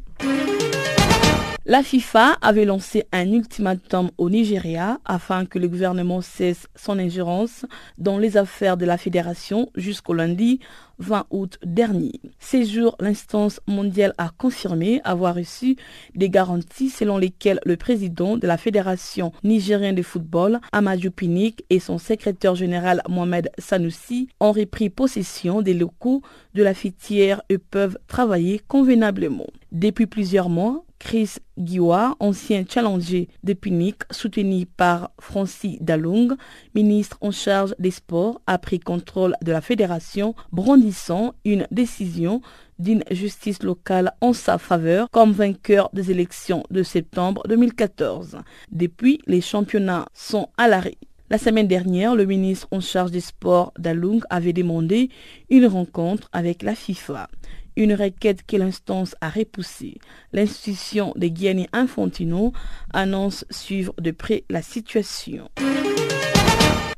La 1.64 1.84
FIFA 1.84 2.38
avait 2.42 2.64
lancé 2.64 3.04
un 3.12 3.30
ultimatum 3.30 4.10
au 4.18 4.28
Nigeria 4.30 4.98
afin 5.04 5.46
que 5.46 5.60
le 5.60 5.68
gouvernement 5.68 6.20
cesse 6.20 6.66
son 6.74 6.98
ingérence 6.98 7.64
dans 7.98 8.18
les 8.18 8.36
affaires 8.36 8.76
de 8.76 8.84
la 8.84 8.98
fédération 8.98 9.70
jusqu'au 9.76 10.12
lundi 10.12 10.58
20 10.98 11.26
août 11.30 11.58
dernier. 11.64 12.20
Ces 12.40 12.64
jours, 12.64 12.96
l'instance 12.98 13.60
mondiale 13.68 14.12
a 14.18 14.30
confirmé 14.36 15.00
avoir 15.04 15.36
reçu 15.36 15.76
des 16.16 16.30
garanties 16.30 16.90
selon 16.90 17.16
lesquelles 17.16 17.60
le 17.64 17.76
président 17.76 18.36
de 18.36 18.46
la 18.48 18.56
Fédération 18.56 19.32
nigérienne 19.44 19.94
de 19.94 20.02
football, 20.02 20.60
Amadou 20.72 21.12
Pinik, 21.12 21.64
et 21.70 21.78
son 21.78 21.98
secrétaire 21.98 22.56
général 22.56 23.02
Mohamed 23.08 23.50
Sanoussi 23.58 24.28
ont 24.40 24.52
repris 24.52 24.90
possession 24.90 25.62
des 25.62 25.74
locaux 25.74 26.22
de 26.54 26.62
la 26.64 26.74
fitière 26.74 27.40
et 27.48 27.58
peuvent 27.58 27.98
travailler 28.08 28.60
convenablement. 28.66 29.46
Depuis 29.70 30.06
plusieurs 30.06 30.48
mois, 30.48 30.84
Chris 31.03 31.38
Giwa, 31.59 32.14
ancien 32.20 32.64
challenger 32.64 33.28
de 33.42 33.55
Punic, 33.55 33.96
soutenu 34.12 34.66
par 34.66 35.11
Francis 35.18 35.76
Dalung, 35.80 36.36
ministre 36.76 37.18
en 37.20 37.32
charge 37.32 37.74
des 37.80 37.90
sports, 37.90 38.40
a 38.46 38.57
pris 38.57 38.78
contrôle 38.78 39.34
de 39.42 39.50
la 39.50 39.61
fédération, 39.61 40.36
brandissant 40.53 41.34
une 41.44 41.66
décision 41.72 42.40
d'une 42.78 43.03
justice 43.11 43.64
locale 43.64 44.12
en 44.20 44.32
sa 44.32 44.59
faveur 44.59 45.11
comme 45.11 45.32
vainqueur 45.32 45.90
des 45.92 46.12
élections 46.12 46.62
de 46.70 46.84
septembre 46.84 47.42
2014. 47.48 48.38
Depuis, 48.70 49.20
les 49.26 49.40
championnats 49.40 50.07
sont 50.14 50.50
à 50.57 50.68
l'arrêt. 50.68 50.98
La 51.30 51.38
semaine 51.38 51.66
dernière, 51.66 52.14
le 52.14 52.26
ministre 52.26 52.68
en 52.70 52.80
charge 52.80 53.11
des 53.11 53.20
sports 53.20 53.72
Dalung 53.76 54.20
avait 54.30 54.53
demandé 54.53 55.09
une 55.50 55.66
rencontre 55.66 56.28
avec 56.32 56.62
la 56.62 56.76
FIFA 56.76 57.28
une 57.77 57.95
requête 57.95 58.45
que 58.47 58.57
l'instance 58.57 59.14
a 59.20 59.29
repoussée. 59.29 59.99
L'institution 60.33 61.12
de 61.16 61.31
Gianni 61.35 61.68
Infantino 61.73 62.53
annonce 62.93 63.45
suivre 63.51 63.95
de 64.01 64.11
près 64.11 64.45
la 64.51 64.62
situation. 64.62 65.49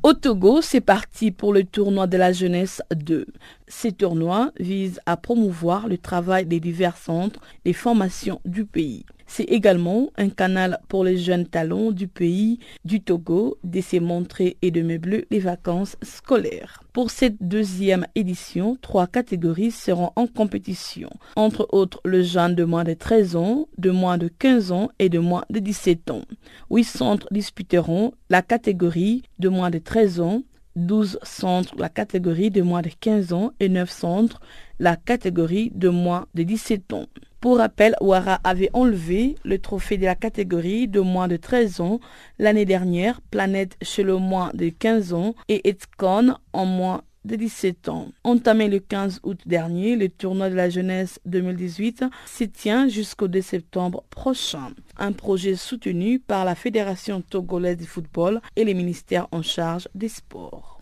Au 0.02 0.12
Togo, 0.12 0.60
c'est 0.60 0.82
parti 0.82 1.30
pour 1.30 1.54
le 1.54 1.64
tournoi 1.64 2.06
de 2.06 2.18
la 2.18 2.30
jeunesse 2.30 2.82
2. 2.94 3.24
Ce 3.68 3.88
tournoi 3.88 4.52
vise 4.60 5.00
à 5.06 5.16
promouvoir 5.16 5.88
le 5.88 5.96
travail 5.96 6.44
des 6.44 6.60
divers 6.60 6.98
centres 6.98 7.40
et 7.64 7.72
formations 7.72 8.40
du 8.44 8.66
pays. 8.66 9.06
C'est 9.36 9.50
également 9.50 10.10
un 10.16 10.28
canal 10.28 10.78
pour 10.86 11.02
les 11.02 11.16
jeunes 11.16 11.48
talents 11.48 11.90
du 11.90 12.06
pays 12.06 12.60
du 12.84 13.00
Togo 13.00 13.58
de 13.64 13.80
se 13.80 13.96
montrer 13.96 14.56
et 14.62 14.70
de 14.70 14.80
meubler 14.80 15.26
les 15.32 15.40
vacances 15.40 15.96
scolaires. 16.02 16.84
Pour 16.92 17.10
cette 17.10 17.38
deuxième 17.40 18.06
édition, 18.14 18.78
trois 18.80 19.08
catégories 19.08 19.72
seront 19.72 20.12
en 20.14 20.28
compétition, 20.28 21.10
entre 21.34 21.66
autres 21.72 22.00
le 22.04 22.22
jeune 22.22 22.54
de 22.54 22.62
moins 22.62 22.84
de 22.84 22.94
13 22.94 23.34
ans, 23.34 23.66
de 23.76 23.90
moins 23.90 24.18
de 24.18 24.28
15 24.28 24.70
ans 24.70 24.90
et 25.00 25.08
de 25.08 25.18
moins 25.18 25.44
de 25.50 25.58
17 25.58 26.12
ans. 26.12 26.22
Huit 26.70 26.84
centres 26.84 27.26
disputeront 27.32 28.12
la 28.30 28.40
catégorie 28.40 29.24
de 29.40 29.48
moins 29.48 29.70
de 29.70 29.78
13 29.78 30.20
ans, 30.20 30.42
12 30.76 31.18
centres 31.24 31.74
la 31.76 31.88
catégorie 31.88 32.52
de 32.52 32.62
moins 32.62 32.82
de 32.82 32.90
15 33.00 33.32
ans 33.32 33.50
et 33.58 33.68
9 33.68 33.90
centres 33.90 34.40
la 34.78 34.94
catégorie 34.94 35.72
de 35.74 35.88
moins 35.88 36.26
de 36.34 36.44
17 36.44 36.92
ans. 36.92 37.06
Pour 37.44 37.58
rappel, 37.58 37.94
Ouara 38.00 38.40
avait 38.42 38.70
enlevé 38.72 39.34
le 39.44 39.58
trophée 39.58 39.98
de 39.98 40.06
la 40.06 40.14
catégorie 40.14 40.88
de 40.88 41.00
moins 41.00 41.28
de 41.28 41.36
13 41.36 41.82
ans 41.82 42.00
l'année 42.38 42.64
dernière, 42.64 43.20
Planète 43.20 43.76
chez 43.82 44.02
le 44.02 44.16
moins 44.16 44.50
de 44.54 44.70
15 44.70 45.12
ans 45.12 45.34
et 45.50 45.68
Etkon 45.68 46.36
en 46.54 46.64
moins 46.64 47.02
de 47.26 47.36
17 47.36 47.90
ans. 47.90 48.08
Entamé 48.24 48.68
le 48.68 48.78
15 48.78 49.20
août 49.24 49.38
dernier, 49.44 49.94
le 49.94 50.08
tournoi 50.08 50.48
de 50.48 50.54
la 50.54 50.70
jeunesse 50.70 51.20
2018 51.26 52.06
s'y 52.24 52.48
tient 52.48 52.88
jusqu'au 52.88 53.28
2 53.28 53.42
septembre 53.42 54.04
prochain. 54.08 54.70
Un 54.96 55.12
projet 55.12 55.54
soutenu 55.54 56.20
par 56.20 56.46
la 56.46 56.54
Fédération 56.54 57.20
togolaise 57.20 57.76
de 57.76 57.84
football 57.84 58.40
et 58.56 58.64
les 58.64 58.72
ministères 58.72 59.28
en 59.32 59.42
charge 59.42 59.86
des 59.94 60.08
sports. 60.08 60.80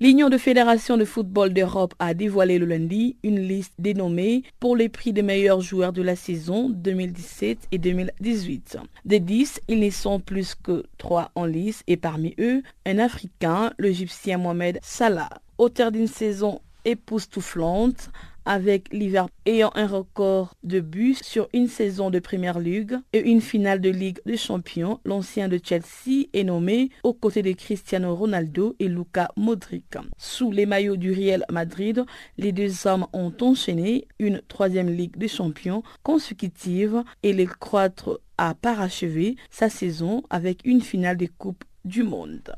L'Union 0.00 0.28
de 0.28 0.38
fédérations 0.38 0.96
de 0.96 1.04
football 1.04 1.52
d'Europe 1.52 1.94
a 1.98 2.14
dévoilé 2.14 2.58
le 2.58 2.66
lundi 2.66 3.16
une 3.22 3.40
liste 3.40 3.74
dénommée 3.78 4.42
pour 4.58 4.76
les 4.76 4.88
prix 4.88 5.12
des 5.12 5.22
meilleurs 5.22 5.60
joueurs 5.60 5.92
de 5.92 6.02
la 6.02 6.16
saison 6.16 6.68
2017 6.70 7.68
et 7.72 7.78
2018. 7.78 8.78
Des 9.04 9.20
10, 9.20 9.60
ils 9.68 9.80
ne 9.80 9.90
sont 9.90 10.20
plus 10.20 10.54
que 10.54 10.84
3 10.98 11.30
en 11.34 11.44
lice 11.44 11.82
et 11.86 11.96
parmi 11.96 12.34
eux, 12.38 12.62
un 12.86 12.98
Africain, 12.98 13.72
l'Égyptien 13.78 14.38
Mohamed 14.38 14.78
Salah. 14.82 15.30
Auteur 15.58 15.92
d'une 15.92 16.08
saison 16.08 16.60
époustouflante, 16.84 18.10
avec 18.44 18.92
l'hiver 18.92 19.28
ayant 19.46 19.72
un 19.74 19.86
record 19.86 20.54
de 20.62 20.80
buts 20.80 21.16
sur 21.20 21.48
une 21.52 21.68
saison 21.68 22.10
de 22.10 22.18
Première 22.18 22.58
Ligue 22.58 22.96
et 23.12 23.20
une 23.20 23.40
finale 23.40 23.80
de 23.80 23.90
Ligue 23.90 24.20
des 24.26 24.36
Champions, 24.36 25.00
l'ancien 25.04 25.48
de 25.48 25.58
Chelsea 25.62 26.26
est 26.32 26.44
nommé 26.44 26.90
aux 27.02 27.14
côtés 27.14 27.42
de 27.42 27.52
Cristiano 27.52 28.14
Ronaldo 28.14 28.74
et 28.78 28.88
Luka 28.88 29.28
Modric. 29.36 29.96
Sous 30.16 30.50
les 30.50 30.66
maillots 30.66 30.96
du 30.96 31.12
Real 31.12 31.44
Madrid, 31.50 32.04
les 32.38 32.52
deux 32.52 32.86
hommes 32.86 33.06
ont 33.12 33.32
enchaîné 33.40 34.06
une 34.18 34.42
troisième 34.48 34.90
Ligue 34.90 35.16
des 35.16 35.28
Champions 35.28 35.82
consécutive 36.02 37.02
et 37.22 37.32
le 37.32 37.46
Croate 37.46 38.08
a 38.38 38.54
parachevé 38.54 39.36
sa 39.50 39.68
saison 39.68 40.22
avec 40.30 40.60
une 40.64 40.80
finale 40.80 41.16
des 41.16 41.28
Coupes 41.28 41.64
du 41.84 42.02
Monde. 42.02 42.54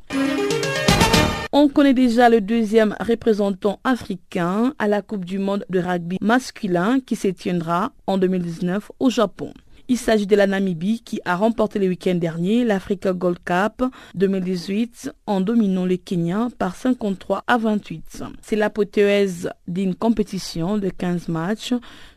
On 1.56 1.68
connaît 1.68 1.94
déjà 1.94 2.28
le 2.28 2.40
deuxième 2.40 2.96
représentant 2.98 3.78
africain 3.84 4.74
à 4.80 4.88
la 4.88 5.02
Coupe 5.02 5.24
du 5.24 5.38
monde 5.38 5.64
de 5.70 5.78
rugby 5.78 6.18
masculin 6.20 6.98
qui 6.98 7.14
se 7.14 7.28
tiendra 7.28 7.92
en 8.08 8.18
2019 8.18 8.90
au 8.98 9.08
Japon. 9.08 9.54
Il 9.86 9.96
s'agit 9.96 10.26
de 10.26 10.34
la 10.34 10.48
Namibie 10.48 11.02
qui 11.04 11.20
a 11.24 11.36
remporté 11.36 11.78
le 11.78 11.86
week-end 11.86 12.16
dernier 12.16 12.64
l'Africa 12.64 13.12
Gold 13.12 13.38
Cup 13.44 13.84
2018 14.16 15.12
en 15.28 15.40
dominant 15.40 15.84
le 15.84 15.96
Kenya 15.96 16.48
par 16.58 16.74
53 16.74 17.44
à 17.46 17.56
28. 17.56 18.24
C'est 18.42 18.56
l'apothéose 18.56 19.50
d'une 19.68 19.94
compétition 19.94 20.76
de 20.76 20.88
15 20.88 21.28
matchs 21.28 21.74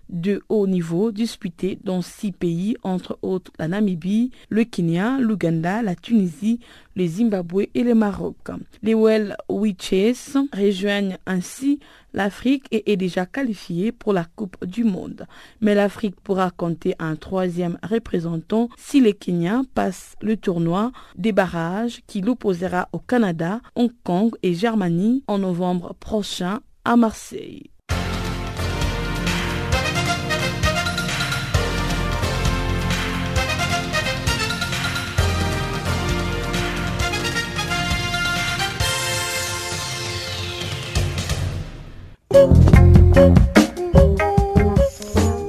de 0.09 0.41
haut 0.49 0.67
niveau 0.67 1.11
disputés 1.11 1.79
dans 1.83 2.01
six 2.01 2.31
pays, 2.31 2.75
entre 2.83 3.17
autres 3.21 3.51
la 3.59 3.67
Namibie, 3.67 4.31
le 4.49 4.63
Kenya, 4.63 5.17
l'Ouganda, 5.19 5.81
la 5.81 5.95
Tunisie, 5.95 6.59
le 6.95 7.05
Zimbabwe 7.05 7.67
et 7.73 7.83
le 7.83 7.93
Maroc. 7.93 8.35
Les 8.81 8.95
Well 8.95 9.35
Witches 9.49 10.35
rejoignent 10.53 11.17
ainsi 11.25 11.79
l'Afrique 12.13 12.65
et 12.71 12.91
est 12.91 12.97
déjà 12.97 13.25
qualifiée 13.25 13.91
pour 13.91 14.13
la 14.13 14.25
Coupe 14.25 14.63
du 14.65 14.83
Monde. 14.83 15.27
Mais 15.61 15.75
l'Afrique 15.75 16.19
pourra 16.21 16.51
compter 16.51 16.95
un 16.99 17.15
troisième 17.15 17.77
représentant 17.83 18.69
si 18.77 18.99
le 18.99 19.11
Kenya 19.11 19.61
passe 19.75 20.15
le 20.21 20.37
tournoi 20.37 20.91
des 21.15 21.31
barrages 21.31 22.01
qui 22.07 22.21
l'opposera 22.21 22.89
au 22.91 22.99
Canada, 22.99 23.61
Hong 23.75 23.91
Kong 24.03 24.31
et 24.41 24.53
Germanie 24.53 25.23
en 25.27 25.37
novembre 25.37 25.93
prochain 25.99 26.59
à 26.83 26.95
Marseille. 26.95 27.69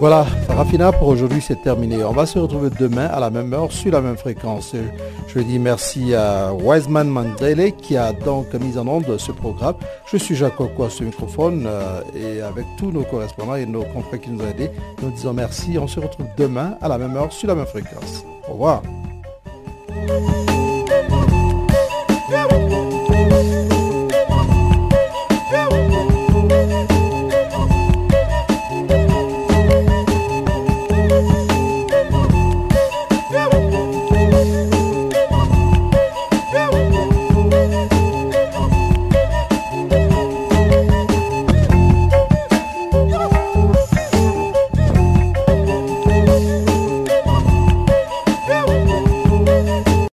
Voilà, 0.01 0.27
Rafina 0.49 0.93
pour 0.93 1.09
aujourd'hui 1.09 1.41
c'est 1.41 1.61
terminé. 1.61 2.05
On 2.05 2.13
va 2.13 2.25
se 2.25 2.39
retrouver 2.39 2.71
demain 2.71 3.07
à 3.07 3.19
la 3.19 3.31
même 3.31 3.53
heure 3.53 3.73
sur 3.73 3.91
la 3.91 4.01
même 4.01 4.17
fréquence. 4.17 4.73
Je 5.27 5.41
dis 5.41 5.59
merci 5.59 6.15
à 6.15 6.53
Wiseman 6.55 7.09
Mandele 7.09 7.73
qui 7.73 7.97
a 7.97 8.13
donc 8.13 8.55
mis 8.55 8.79
en 8.79 8.87
onde 8.87 9.19
ce 9.19 9.33
programme. 9.33 9.75
Je 10.11 10.17
suis 10.17 10.37
Jacques 10.37 10.61
Okwa 10.61 10.89
ce 10.89 11.03
microphone 11.03 11.65
euh, 11.67 12.01
et 12.15 12.41
avec 12.41 12.65
tous 12.79 12.93
nos 12.93 13.03
correspondants 13.03 13.57
et 13.57 13.67
nos 13.67 13.83
confrères 13.83 14.21
qui 14.21 14.31
nous 14.31 14.45
ont 14.45 14.49
aidés, 14.49 14.71
nous 15.03 15.11
disons 15.11 15.33
merci. 15.33 15.77
On 15.79 15.89
se 15.89 15.99
retrouve 15.99 16.27
demain 16.37 16.77
à 16.81 16.87
la 16.87 16.97
même 16.97 17.17
heure 17.17 17.33
sur 17.33 17.49
la 17.49 17.57
même 17.57 17.67
fréquence. 17.67 18.25
Au 18.49 18.53
revoir. 18.53 18.83